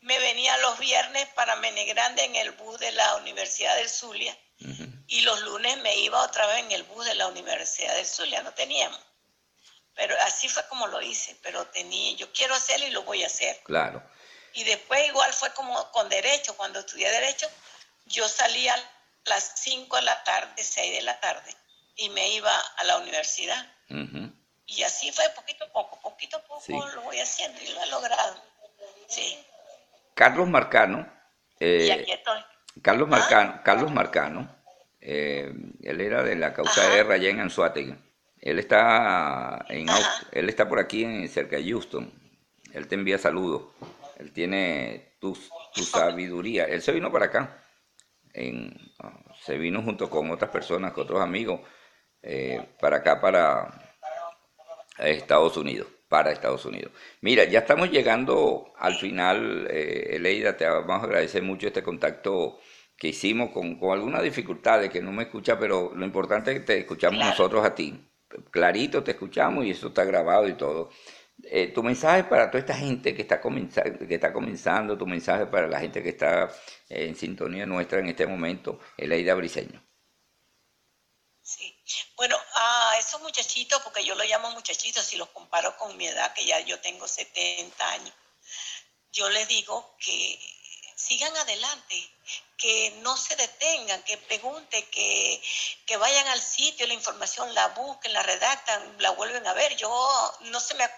Me 0.00 0.18
venía 0.18 0.56
los 0.58 0.78
viernes 0.78 1.28
para 1.34 1.56
Menegrande 1.56 2.24
en 2.24 2.36
el 2.36 2.52
bus 2.52 2.78
de 2.78 2.92
la 2.92 3.16
Universidad 3.16 3.76
del 3.76 3.88
Zulia 3.88 4.36
y 5.06 5.22
los 5.22 5.40
lunes 5.42 5.76
me 5.78 5.96
iba 5.96 6.22
otra 6.22 6.46
vez 6.46 6.58
en 6.60 6.72
el 6.72 6.84
bus 6.84 7.04
de 7.04 7.14
la 7.14 7.26
Universidad 7.26 7.94
del 7.96 8.06
Zulia, 8.06 8.42
no 8.42 8.52
teníamos. 8.54 9.00
Pero 9.94 10.14
así 10.22 10.48
fue 10.48 10.66
como 10.68 10.86
lo 10.86 11.02
hice, 11.02 11.36
pero 11.42 11.66
tenía, 11.66 12.12
yo 12.16 12.32
quiero 12.32 12.54
hacerlo 12.54 12.86
y 12.86 12.90
lo 12.90 13.02
voy 13.02 13.22
a 13.24 13.26
hacer. 13.26 13.60
Claro. 13.64 14.02
Y 14.54 14.64
después 14.64 15.06
igual 15.06 15.32
fue 15.32 15.52
como 15.52 15.90
con 15.92 16.08
derecho, 16.08 16.56
cuando 16.56 16.80
estudié 16.80 17.10
derecho, 17.10 17.48
yo 18.06 18.28
salía 18.28 18.74
a 18.74 18.82
las 19.24 19.52
5 19.56 19.96
de 19.96 20.02
la 20.02 20.24
tarde, 20.24 20.62
6 20.62 20.92
de 20.92 21.02
la 21.02 21.20
tarde, 21.20 21.54
y 21.96 22.08
me 22.10 22.28
iba 22.30 22.56
a 22.56 22.84
la 22.84 22.98
universidad. 22.98 23.66
Y 24.66 24.82
así 24.84 25.10
fue 25.10 25.28
poquito 25.30 25.64
a 25.64 25.72
poco, 25.72 26.00
poquito 26.00 26.36
a 26.36 26.42
poco 26.42 26.62
Sí. 26.64 26.72
lo 26.94 27.02
voy 27.02 27.18
haciendo 27.18 27.60
y 27.60 27.66
lo 27.68 27.82
he 27.82 27.86
logrado. 27.86 28.40
Sí, 29.08 29.44
Carlos 30.20 30.50
Marcano, 30.50 31.10
eh, 31.60 31.86
y 31.86 31.90
aquí 31.92 32.12
estoy. 32.12 32.40
Carlos 32.82 33.08
¿Ah? 33.10 33.16
Marcano, 33.16 33.60
Carlos 33.64 33.90
Marcano, 33.90 34.54
eh, 35.00 35.50
él 35.82 36.00
era 36.02 36.22
de 36.22 36.36
la 36.36 36.52
causa 36.52 36.82
Ajá. 36.82 36.90
de 36.90 36.96
guerra 36.96 37.14
allá 37.14 37.30
en 37.30 37.40
Anzuategui. 37.40 37.94
Él 38.38 38.58
está 38.58 39.64
en 39.70 39.88
Ajá. 39.88 40.26
Él 40.30 40.50
está 40.50 40.68
por 40.68 40.78
aquí 40.78 41.04
en, 41.04 41.26
cerca 41.30 41.56
de 41.56 41.64
Houston. 41.70 42.12
Él 42.74 42.86
te 42.86 42.96
envía 42.96 43.16
saludos. 43.16 43.62
Él 44.18 44.30
tiene 44.30 45.14
tu, 45.20 45.34
tu 45.72 45.84
sabiduría. 45.84 46.64
Él 46.64 46.82
se 46.82 46.92
vino 46.92 47.10
para 47.10 47.24
acá. 47.24 47.64
En, 48.34 48.76
ah, 48.98 49.18
se 49.42 49.56
vino 49.56 49.80
junto 49.80 50.10
con 50.10 50.30
otras 50.30 50.50
personas, 50.50 50.92
con 50.92 51.04
otros 51.04 51.22
amigos, 51.22 51.62
eh, 52.20 52.62
para 52.78 52.98
acá, 52.98 53.22
para 53.22 53.90
Estados 54.98 55.56
Unidos, 55.56 55.86
para 56.10 56.32
Estados 56.32 56.66
Unidos. 56.66 56.92
Mira, 57.22 57.44
ya 57.44 57.60
estamos 57.60 57.90
llegando 57.90 58.72
al 58.78 58.96
final, 58.96 59.66
eh, 59.70 60.16
Eleida, 60.16 60.56
te 60.58 60.66
vamos 60.66 61.02
a 61.02 61.06
agradecer 61.06 61.42
mucho 61.42 61.68
este 61.68 61.82
contacto 61.82 62.58
que 62.98 63.08
hicimos 63.08 63.50
con, 63.52 63.78
con 63.78 63.92
algunas 63.92 64.22
dificultades, 64.22 64.90
que 64.90 65.00
no 65.02 65.12
me 65.12 65.22
escucha, 65.24 65.58
pero 65.58 65.92
lo 65.94 66.04
importante 66.04 66.52
es 66.52 66.60
que 66.60 66.66
te 66.66 66.78
escuchamos 66.80 67.18
Claro. 67.18 67.30
nosotros 67.30 67.64
a 67.64 67.74
ti. 67.74 68.06
Clarito 68.50 69.02
te 69.04 69.12
escuchamos 69.12 69.64
y 69.64 69.70
eso 69.70 69.88
está 69.88 70.04
grabado 70.04 70.48
y 70.48 70.54
todo. 70.54 70.90
Eh, 71.44 71.68
tu 71.72 71.82
mensaje 71.82 72.24
para 72.24 72.50
toda 72.50 72.60
esta 72.60 72.74
gente 72.74 73.14
que 73.14 73.22
está, 73.22 73.40
comenzando, 73.40 74.06
que 74.06 74.14
está 74.14 74.32
comenzando, 74.32 74.98
tu 74.98 75.06
mensaje 75.06 75.46
para 75.46 75.68
la 75.68 75.80
gente 75.80 76.02
que 76.02 76.10
está 76.10 76.46
eh, 76.88 77.06
en 77.08 77.14
sintonía 77.16 77.66
nuestra 77.66 78.00
en 78.00 78.08
este 78.08 78.26
momento, 78.26 78.78
Eleida 78.98 79.34
Briseño. 79.34 79.82
Bueno, 82.16 82.38
a 82.54 82.96
esos 82.98 83.20
muchachitos, 83.20 83.82
porque 83.82 84.04
yo 84.04 84.14
los 84.14 84.26
llamo 84.26 84.50
muchachitos, 84.50 85.04
si 85.04 85.16
los 85.16 85.28
comparo 85.30 85.76
con 85.76 85.96
mi 85.96 86.06
edad, 86.06 86.32
que 86.34 86.44
ya 86.44 86.60
yo 86.60 86.80
tengo 86.80 87.08
70 87.08 87.90
años, 87.90 88.14
yo 89.12 89.28
les 89.28 89.48
digo 89.48 89.96
que 89.98 90.38
sigan 90.96 91.36
adelante, 91.36 92.10
que 92.56 92.90
no 93.02 93.16
se 93.16 93.34
detengan, 93.34 94.02
que 94.02 94.18
pregunten, 94.18 94.84
que, 94.90 95.42
que 95.86 95.96
vayan 95.96 96.28
al 96.28 96.40
sitio, 96.40 96.86
la 96.86 96.94
información 96.94 97.52
la 97.54 97.68
busquen, 97.68 98.12
la 98.12 98.22
redactan, 98.22 98.96
la 98.98 99.10
vuelven 99.10 99.46
a 99.46 99.54
ver. 99.54 99.76
Yo 99.76 99.90
no 100.40 100.60
se 100.60 100.74
me 100.74 100.88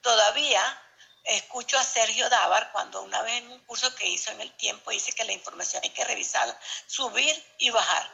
todavía 0.00 0.82
escucho 1.24 1.78
a 1.78 1.84
Sergio 1.84 2.28
Dávar 2.28 2.72
cuando 2.72 3.02
una 3.02 3.22
vez 3.22 3.38
en 3.38 3.50
un 3.50 3.58
curso 3.60 3.94
que 3.94 4.06
hizo 4.08 4.30
en 4.30 4.40
el 4.40 4.52
tiempo 4.56 4.90
dice 4.90 5.12
que 5.12 5.24
la 5.24 5.32
información 5.32 5.82
hay 5.82 5.90
que 5.90 6.04
revisarla, 6.04 6.58
subir 6.86 7.44
y 7.58 7.70
bajar, 7.70 8.10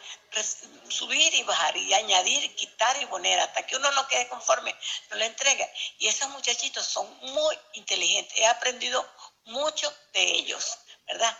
subir 0.89 1.35
y 1.35 1.43
bajar 1.43 1.77
y 1.77 1.95
añadir, 1.95 2.55
quitar 2.57 3.01
y 3.01 3.07
poner 3.07 3.39
hasta 3.41 3.67
que 3.67 3.77
uno 3.77 3.91
no 3.93 4.07
quede 4.09 4.29
conforme, 4.29 4.75
no 5.11 5.17
le 5.17 5.27
entrega. 5.27 5.69
Y 5.99 6.09
esos 6.09 6.29
muchachitos 6.31 6.87
son 6.87 7.09
muy 7.21 7.59
inteligentes, 7.75 8.39
he 8.39 8.47
aprendido 8.47 9.09
mucho 9.47 9.95
de 10.13 10.23
ellos, 10.23 10.79
¿verdad? 11.07 11.39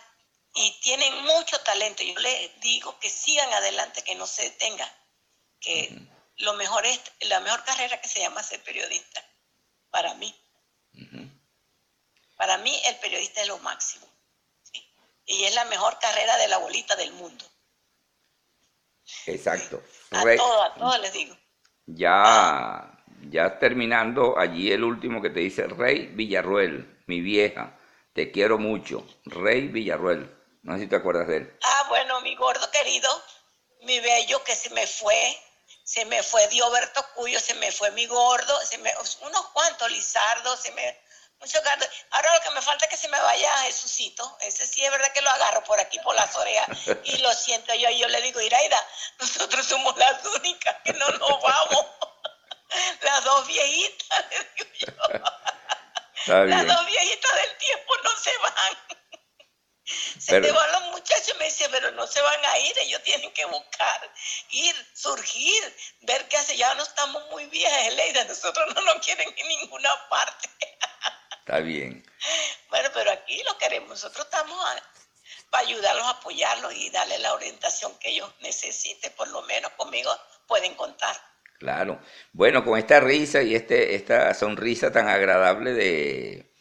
Y 0.53 0.71
tienen 0.81 1.23
mucho 1.23 1.59
talento. 1.61 2.03
Yo 2.03 2.17
les 2.19 2.59
digo 2.61 2.97
que 2.99 3.09
sigan 3.09 3.51
adelante, 3.53 4.03
que 4.03 4.15
no 4.15 4.25
se 4.25 4.43
detengan, 4.43 4.89
que 5.59 5.91
lo 6.37 6.53
mejor 6.53 6.85
es 6.85 6.99
la 7.21 7.39
mejor 7.41 7.63
carrera 7.63 7.99
que 7.99 8.09
se 8.09 8.19
llama 8.19 8.43
ser 8.43 8.63
periodista, 8.63 9.23
para 9.89 10.13
mí. 10.15 10.33
Para 12.35 12.57
mí 12.57 12.75
el 12.87 12.95
periodista 12.97 13.41
es 13.41 13.47
lo 13.47 13.57
máximo. 13.59 14.07
¿sí? 14.63 14.83
Y 15.25 15.43
es 15.45 15.55
la 15.55 15.65
mejor 15.65 15.97
carrera 15.99 16.37
de 16.37 16.47
la 16.47 16.57
bolita 16.57 16.95
del 16.95 17.11
mundo. 17.13 17.45
Exacto. 19.27 19.81
A 20.11 20.21
todos, 20.35 20.65
a 20.65 20.73
todos 20.75 20.99
les 20.99 21.13
digo. 21.13 21.37
Ya, 21.85 23.03
ya 23.29 23.59
terminando, 23.59 24.37
allí 24.37 24.71
el 24.71 24.83
último 24.83 25.21
que 25.21 25.29
te 25.29 25.41
dice, 25.41 25.67
Rey 25.67 26.07
Villarruel, 26.07 27.03
mi 27.05 27.21
vieja, 27.21 27.77
te 28.13 28.31
quiero 28.31 28.57
mucho. 28.57 29.05
Rey 29.25 29.67
Villarruel, 29.67 30.35
no 30.63 30.75
sé 30.75 30.81
si 30.81 30.87
te 30.87 30.95
acuerdas 30.95 31.27
de 31.27 31.37
él. 31.37 31.59
Ah, 31.63 31.85
bueno, 31.89 32.21
mi 32.21 32.35
gordo 32.35 32.69
querido, 32.71 33.09
mi 33.81 33.99
bello 33.99 34.43
que 34.43 34.55
se 34.55 34.71
me 34.71 34.87
fue, 34.87 35.37
se 35.83 36.05
me 36.05 36.23
fue 36.23 36.47
Dioberto 36.47 37.05
Cuyo, 37.13 37.39
se 37.39 37.53
me 37.55 37.71
fue 37.71 37.91
mi 37.91 38.07
gordo, 38.07 38.59
se 38.61 38.77
me, 38.79 38.91
unos 39.21 39.47
cuantos, 39.49 39.91
Lizardo, 39.91 40.57
se 40.57 40.71
me, 40.71 40.99
mucho 41.45 41.61
gato. 41.61 41.85
Ahora 42.11 42.33
lo 42.33 42.41
que 42.41 42.49
me 42.51 42.61
falta 42.61 42.85
es 42.85 42.91
que 42.91 42.97
se 42.97 43.07
me 43.07 43.19
vaya 43.19 43.57
Jesucito, 43.63 44.37
ese 44.41 44.65
sí 44.65 44.83
es 44.83 44.91
verdad 44.91 45.11
que 45.13 45.21
lo 45.21 45.29
agarro 45.29 45.63
por 45.63 45.79
aquí, 45.79 45.99
por 45.99 46.15
las 46.15 46.35
orejas, 46.35 46.67
y 47.03 47.17
lo 47.17 47.31
siento 47.33 47.73
yo, 47.75 47.89
y 47.89 47.99
yo 47.99 48.07
le 48.07 48.21
digo, 48.21 48.41
Iraida, 48.41 48.83
nosotros 49.19 49.65
somos 49.65 49.95
las 49.97 50.25
únicas 50.25 50.75
que 50.83 50.93
no 50.93 51.07
nos 51.07 51.41
vamos, 51.41 51.85
las 53.01 53.23
dos 53.23 53.47
viejitas, 53.47 54.25
le 54.31 54.37
digo 54.55 54.71
yo. 54.79 56.45
Las 56.45 56.65
dos 56.65 56.85
viejitas 56.87 57.35
del 57.35 57.57
tiempo 57.57 57.93
no 58.03 58.09
se 58.17 58.37
van. 58.39 58.77
Se 60.19 60.41
te 60.41 60.51
van 60.51 60.71
los 60.71 60.81
muchachos, 60.93 61.37
me 61.37 61.45
dice, 61.45 61.69
pero 61.69 61.91
no 61.91 62.07
se 62.07 62.19
van 62.19 62.43
a 62.43 62.57
ir, 62.57 62.73
ellos 62.79 63.03
tienen 63.03 63.31
que 63.33 63.45
buscar, 63.45 64.11
ir, 64.49 64.75
surgir, 64.95 65.77
ver 66.01 66.27
qué 66.27 66.37
hace. 66.37 66.57
Ya 66.57 66.73
no 66.73 66.81
estamos 66.81 67.23
muy 67.29 67.45
viejas, 67.45 67.93
Leida, 67.93 68.23
nosotros 68.23 68.73
no 68.73 68.81
nos 68.81 69.05
quieren 69.05 69.31
en 69.37 69.47
ninguna 69.47 70.09
parte. 70.09 70.49
Está 71.45 71.59
bien. 71.59 72.03
Bueno, 72.71 72.89
pero 72.91 73.11
aquí 73.11 73.39
lo 73.47 73.55
queremos, 73.59 73.89
nosotros 73.89 74.25
estamos 74.25 74.57
para 75.51 75.67
ayudarlos, 75.67 76.07
apoyarlos 76.07 76.73
y 76.73 76.89
darles 76.89 77.19
la 77.19 77.35
orientación 77.35 77.91
que 77.99 78.09
ellos 78.09 78.33
necesiten, 78.41 79.13
por 79.15 79.27
lo 79.27 79.43
menos 79.43 79.69
conmigo 79.77 80.09
pueden 80.47 80.73
contar. 80.73 81.15
Claro. 81.59 82.01
Bueno, 82.33 82.65
con 82.65 82.79
esta 82.79 82.99
risa 82.99 83.43
y 83.43 83.53
este, 83.53 83.93
esta 83.93 84.33
sonrisa 84.33 84.91
tan 84.91 85.07
agradable 85.07 85.73
de, 85.73 86.51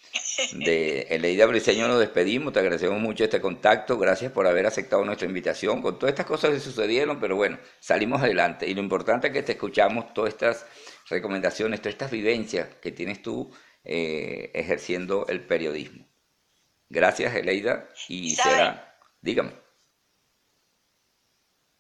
de 0.53 1.01
Eleida 1.09 1.47
Briseño 1.47 1.89
nos 1.89 2.01
despedimos, 2.01 2.53
te 2.53 2.59
agradecemos 2.59 3.01
mucho 3.01 3.25
este 3.25 3.41
contacto, 3.41 3.97
gracias 3.97 4.33
por 4.33 4.47
haber 4.47 4.67
aceptado 4.67 5.03
nuestra 5.03 5.27
invitación, 5.27 5.81
con 5.81 5.99
todas 5.99 6.13
estas 6.13 6.27
cosas 6.27 6.51
que 6.51 6.61
sucedieron, 6.61 7.19
pero 7.19 7.37
bueno, 7.37 7.59
salimos 7.81 8.21
adelante 8.21 8.69
y 8.69 8.75
lo 8.75 8.83
importante 8.83 9.29
es 9.29 9.33
que 9.33 9.43
te 9.43 9.53
escuchamos 9.53 10.13
todas 10.13 10.35
estas 10.35 10.67
recomendaciones, 11.09 11.81
todas 11.81 11.95
estas 11.95 12.11
vivencias 12.11 12.69
que 12.83 12.93
tienes 12.93 13.23
tú 13.23 13.51
eh, 13.85 14.51
ejerciendo 14.55 15.27
el 15.29 15.47
periodismo. 15.47 16.07
Gracias 16.89 17.35
Eleida 17.35 17.89
y 18.09 18.35
será, 18.35 18.99
dígame. 19.21 19.65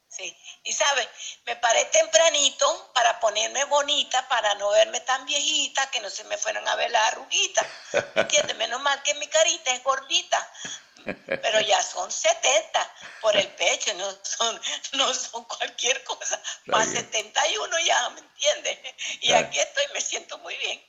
Sí, 0.08 0.36
y 0.62 0.72
sabe, 0.72 1.08
me 1.44 1.56
paré 1.56 1.84
tempranito 1.86 2.92
para 2.94 3.18
ponerme 3.18 3.64
bonita, 3.64 4.28
para 4.28 4.54
no 4.54 4.70
verme 4.70 5.00
tan 5.00 5.26
viejita, 5.26 5.90
que 5.90 6.00
no 6.00 6.08
se 6.08 6.22
me 6.24 6.38
fueran 6.38 6.66
a 6.68 6.76
ver 6.76 6.90
las 6.92 7.12
arruguitas. 7.12 7.66
¿Entiendes? 8.14 8.56
Menos 8.56 8.80
mal 8.80 9.02
que 9.02 9.14
mi 9.14 9.26
carita 9.26 9.72
es 9.72 9.82
gordita. 9.82 10.52
Pero 11.26 11.60
ya 11.60 11.82
son 11.82 12.10
70 12.10 12.94
por 13.20 13.36
el 13.36 13.48
pecho, 13.54 13.92
no 13.94 14.10
son, 14.22 14.60
no 14.92 15.12
son 15.14 15.44
cualquier 15.44 16.02
cosa. 16.04 16.40
Más 16.66 16.88
71 16.88 17.78
ya, 17.80 18.10
¿me 18.10 18.20
entiendes? 18.20 18.78
Y 19.20 19.32
aquí 19.32 19.58
estoy, 19.58 19.84
me 19.92 20.00
siento 20.00 20.38
muy 20.38 20.56
bien. 20.56 20.82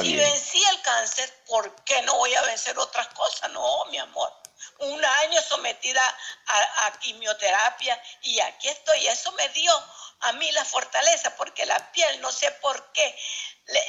si 0.00 0.16
vencí 0.16 0.62
el 0.64 0.82
cáncer, 0.82 1.32
¿por 1.46 1.74
qué 1.84 2.00
no 2.02 2.14
voy 2.16 2.34
a 2.34 2.42
vencer 2.42 2.78
otras 2.78 3.08
cosas? 3.08 3.50
No, 3.52 3.84
mi 3.86 3.98
amor 3.98 4.32
un 4.78 5.04
año 5.04 5.40
sometida 5.42 6.02
a, 6.46 6.98
quimioterapia 7.00 8.00
y 8.22 8.40
aquí 8.40 8.68
estoy. 8.68 9.06
Eso 9.06 9.32
me 9.32 9.48
dio 9.50 9.72
a 10.20 10.32
mí 10.32 10.50
la 10.52 10.64
fortaleza 10.64 11.34
porque 11.36 11.66
la 11.66 11.92
piel, 11.92 12.20
no 12.20 12.30
sé 12.32 12.50
por 12.52 12.92
qué, 12.92 13.16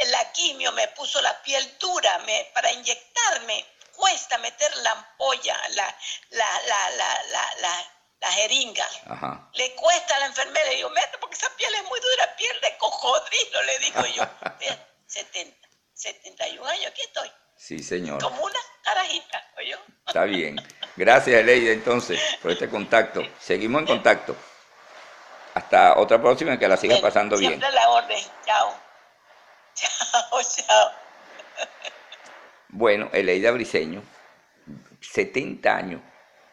la 0.07 0.31
quimio 0.31 0.71
me 0.71 0.87
puso 0.89 1.21
la 1.21 1.41
piel 1.41 1.77
dura 1.79 2.19
me, 2.19 2.51
para 2.53 2.71
inyectarme. 2.71 3.65
Cuesta 3.99 4.37
meter 4.37 4.77
la 4.77 4.91
ampolla, 4.91 5.57
la, 5.71 5.93
la, 6.29 6.61
la, 6.65 7.23
la, 7.61 7.91
la 8.21 8.31
jeringa. 8.31 8.85
Le 9.53 9.75
cuesta 9.75 10.15
a 10.15 10.19
la 10.19 10.25
enfermera, 10.27 10.69
le 10.69 10.75
digo, 10.77 10.89
mete 10.89 11.17
porque 11.19 11.35
esa 11.35 11.49
piel 11.57 11.73
es 11.75 11.83
muy 11.83 11.99
dura, 11.99 12.33
piel 12.37 12.61
de 12.61 12.77
cocodrilo, 12.77 13.63
le 13.63 13.79
digo 13.79 14.05
yo. 14.15 14.23
70, 15.07 15.67
71 15.93 16.65
años, 16.65 16.85
aquí 16.87 17.01
estoy. 17.01 17.29
Sí, 17.57 17.79
señor. 17.79 18.21
Como 18.21 18.41
una 18.41 18.59
carajita, 18.83 19.43
¿oyó? 19.57 19.77
Está 20.07 20.23
bien. 20.23 20.55
Gracias, 20.95 21.41
Eleida, 21.41 21.73
entonces, 21.73 22.21
por 22.41 22.51
este 22.51 22.69
contacto. 22.69 23.21
Seguimos 23.39 23.81
en 23.81 23.87
contacto. 23.87 24.33
Hasta 25.55 25.97
otra 25.97 26.21
próxima, 26.21 26.57
que 26.57 26.69
la 26.69 26.77
sigas 26.77 26.99
pasando 26.99 27.37
bien. 27.37 27.51
Siempre 27.51 27.71
la 27.71 27.89
orden. 27.89 28.23
Chao. 28.45 28.79
Chao, 29.75 30.41
chao. 30.41 30.91
Bueno, 32.69 33.09
Eleida 33.13 33.51
Briseño, 33.51 34.01
70 35.01 35.75
años, 35.75 36.01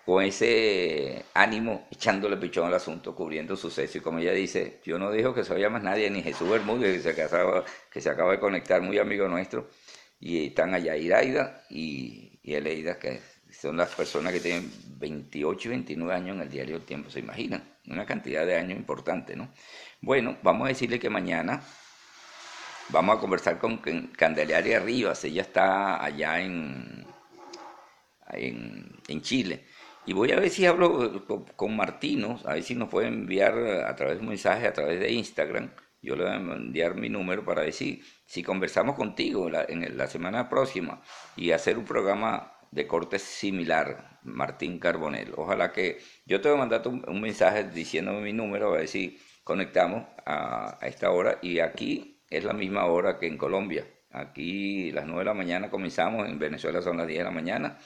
con 0.05 0.23
ese 0.23 1.25
ánimo, 1.35 1.87
echándole 1.91 2.37
pichón 2.37 2.67
al 2.67 2.75
asunto, 2.75 3.15
cubriendo 3.15 3.57
suceso. 3.57 3.99
Y 3.99 4.01
como 4.01 4.19
ella 4.19 4.33
dice, 4.33 4.81
yo 4.85 4.99
no 4.99 5.11
dijo 5.11 5.35
que 5.35 5.45
se 5.45 5.69
más 5.69 5.83
nadie, 5.83 6.11
ni 6.11 6.23
Jesús 6.23 6.49
Bermúdez, 6.49 7.03
que 7.03 7.13
se, 7.15 7.23
acaba, 7.23 7.65
que 7.91 8.01
se 8.01 8.09
acaba 8.09 8.33
de 8.33 8.41
conectar, 8.41 8.81
muy 8.83 8.99
amigo 8.99 9.29
nuestro 9.29 9.69
y 10.21 10.47
están 10.47 10.75
allá 10.75 10.97
Iraida 10.97 11.63
y, 11.71 12.39
y 12.43 12.55
Eleida, 12.55 12.99
que 12.99 13.21
son 13.51 13.77
las 13.77 13.95
personas 13.95 14.33
que 14.33 14.41
tienen 14.41 14.71
28 14.99 15.69
y 15.69 15.71
29 15.71 16.15
años 16.15 16.37
en 16.37 16.43
el 16.43 16.51
diario 16.51 16.77
El 16.77 16.85
Tiempo, 16.85 17.11
se 17.11 17.21
imaginan, 17.21 17.63
una 17.87 18.07
cantidad 18.07 18.47
de 18.47 18.57
años 18.57 18.79
importante, 18.79 19.37
¿no? 19.37 19.53
Bueno, 20.01 20.39
vamos 20.43 20.67
a 20.67 20.69
decirle 20.69 20.99
que 20.99 21.11
mañana 21.11 21.63
vamos 22.89 23.17
a 23.17 23.21
conversar 23.21 23.59
con 23.59 23.79
Candelaria 24.17 24.81
Rivas, 24.81 25.25
ella 25.25 25.43
está 25.43 26.03
allá 26.03 26.41
en, 26.41 27.07
en, 28.33 29.23
Chile. 29.23 29.67
Y 30.07 30.13
voy 30.13 30.31
a 30.33 30.41
ver 30.41 30.51
si 30.51 30.67
hablo 30.67 31.25
con, 31.27 31.45
con 31.45 31.77
Martino, 31.77 32.39
a 32.45 32.55
ver 32.55 32.63
si 32.63 32.75
nos 32.75 32.89
puede 32.89 33.09
enviar 33.09 33.59
a 33.59 33.95
través 33.97 34.17
de 34.17 34.23
un 34.23 34.29
mensaje, 34.29 34.67
a 34.67 34.73
través 34.73 35.01
de 35.01 35.13
Instagram, 35.13 35.71
yo 36.03 36.15
le 36.15 36.25
voy 36.25 36.33
a 36.33 36.37
enviar 36.37 36.95
mi 36.95 37.09
número 37.09 37.45
para 37.45 37.63
decir 37.63 38.05
si 38.27 38.43
conversamos 38.43 38.95
contigo 38.95 39.51
en 39.69 39.99
la 39.99 40.07
semana 40.07 40.49
próxima 40.49 41.03
y 41.35 41.51
hacer 41.51 41.79
un 41.79 41.85
programa 41.85 42.53
de 42.71 42.87
corte 42.87 43.19
similar, 43.19 44.21
Martín 44.23 44.79
Carbonel. 44.79 45.33
Ojalá 45.37 45.73
que 45.73 45.99
yo 46.27 46.41
te 46.41 46.49
voy 46.49 46.59
a 46.59 46.61
mandar 46.61 46.87
un, 46.87 47.21
mensaje 47.21 47.65
diciéndome 47.65 48.21
mi 48.21 48.33
número, 48.33 48.69
a 48.69 48.79
ver 48.79 48.89
si 48.89 49.19
conectamos 49.45 50.07
a, 50.25 50.79
esta 50.83 51.11
hora. 51.11 51.39
Y 51.43 51.61
aquí 51.61 52.16
es 52.31 52.45
la 52.45 52.53
misma 52.53 52.87
hora 52.87 53.19
que 53.19 53.27
en 53.27 53.39
Colombia. 53.39 53.87
Aquí 54.11 54.91
las 54.93 55.07
9 55.07 55.21
de 55.21 55.25
la 55.25 55.35
mañana 55.35 55.71
comenzamos, 55.71 56.29
en 56.29 56.39
Venezuela 56.39 56.83
son 56.83 56.97
las 56.97 57.07
10 57.07 57.19
de 57.19 57.25
la 57.25 57.31
mañana 57.31 57.79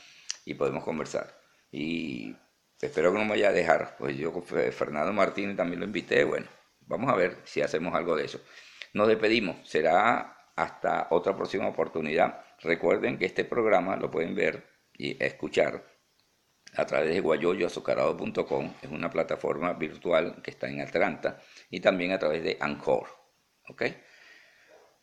y 0.45 0.55
podemos 0.55 0.85
conversar. 0.85 1.39
Y 1.73 2.35
espero 2.81 3.13
que 3.13 3.19
no 3.19 3.25
me 3.25 3.31
vaya 3.31 3.49
a 3.49 3.53
dejar, 3.53 3.97
pues 3.99 4.17
yo 4.17 4.33
Fernando 4.43 5.13
Martínez 5.13 5.57
también 5.57 5.81
lo 5.81 5.87
invité, 5.87 6.25
bueno, 6.25 6.47
Vamos 6.91 7.09
a 7.09 7.15
ver 7.15 7.39
si 7.45 7.63
hacemos 7.63 7.95
algo 7.95 8.17
de 8.17 8.25
eso. 8.25 8.41
Nos 8.95 9.07
despedimos. 9.07 9.57
Será 9.63 10.51
hasta 10.57 11.07
otra 11.11 11.37
próxima 11.37 11.69
oportunidad. 11.69 12.45
Recuerden 12.59 13.17
que 13.17 13.27
este 13.27 13.45
programa 13.45 13.95
lo 13.95 14.11
pueden 14.11 14.35
ver 14.35 14.67
y 14.93 15.17
escuchar 15.25 15.85
a 16.75 16.85
través 16.87 17.15
de 17.15 17.21
guayoyoazucarado.com. 17.21 18.75
Es 18.83 18.91
una 18.91 19.09
plataforma 19.09 19.73
virtual 19.75 20.43
que 20.43 20.51
está 20.51 20.69
en 20.69 20.81
Atlanta 20.81 21.41
y 21.71 21.79
también 21.79 22.11
a 22.11 22.19
través 22.19 22.43
de 22.43 22.57
Anchor. 22.61 23.07
¿Ok? 23.69 23.83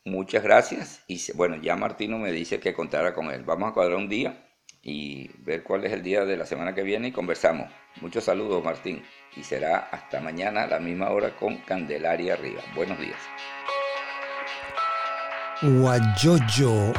Muchas 0.08 0.42
gracias. 0.42 1.04
Y 1.08 1.20
bueno, 1.34 1.58
ya 1.58 1.76
Martino 1.76 2.18
me 2.18 2.32
dice 2.32 2.62
que 2.62 2.74
contara 2.74 3.14
con 3.14 3.30
él. 3.30 3.44
Vamos 3.44 3.70
a 3.70 3.74
cuadrar 3.74 3.98
un 3.98 4.08
día 4.08 4.42
y 4.82 5.30
ver 5.40 5.64
cuál 5.64 5.84
es 5.84 5.92
el 5.92 6.02
día 6.02 6.24
de 6.24 6.38
la 6.38 6.46
semana 6.46 6.74
que 6.74 6.82
viene 6.82 7.10
y 7.10 7.12
conversamos. 7.12 7.70
Muchos 8.00 8.24
saludos, 8.24 8.64
Martín. 8.64 9.04
Y 9.36 9.44
será 9.44 9.90
hasta 9.92 10.22
mañana 10.22 10.64
a 10.64 10.68
la 10.68 10.80
misma 10.80 11.10
hora 11.10 11.36
con 11.36 11.58
Candelaria 11.58 12.36
arriba. 12.36 12.62
Buenos 12.74 12.98
días. 13.00 13.20
Guayoyo 15.62 16.94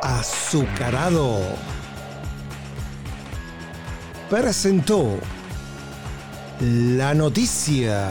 azucarado 0.00 1.40
presentó 4.30 5.20
la 6.60 7.12
noticia 7.12 8.08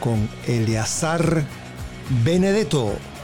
con 0.00 0.28
Eleazar 0.46 1.42
Benedetto. 2.08 3.15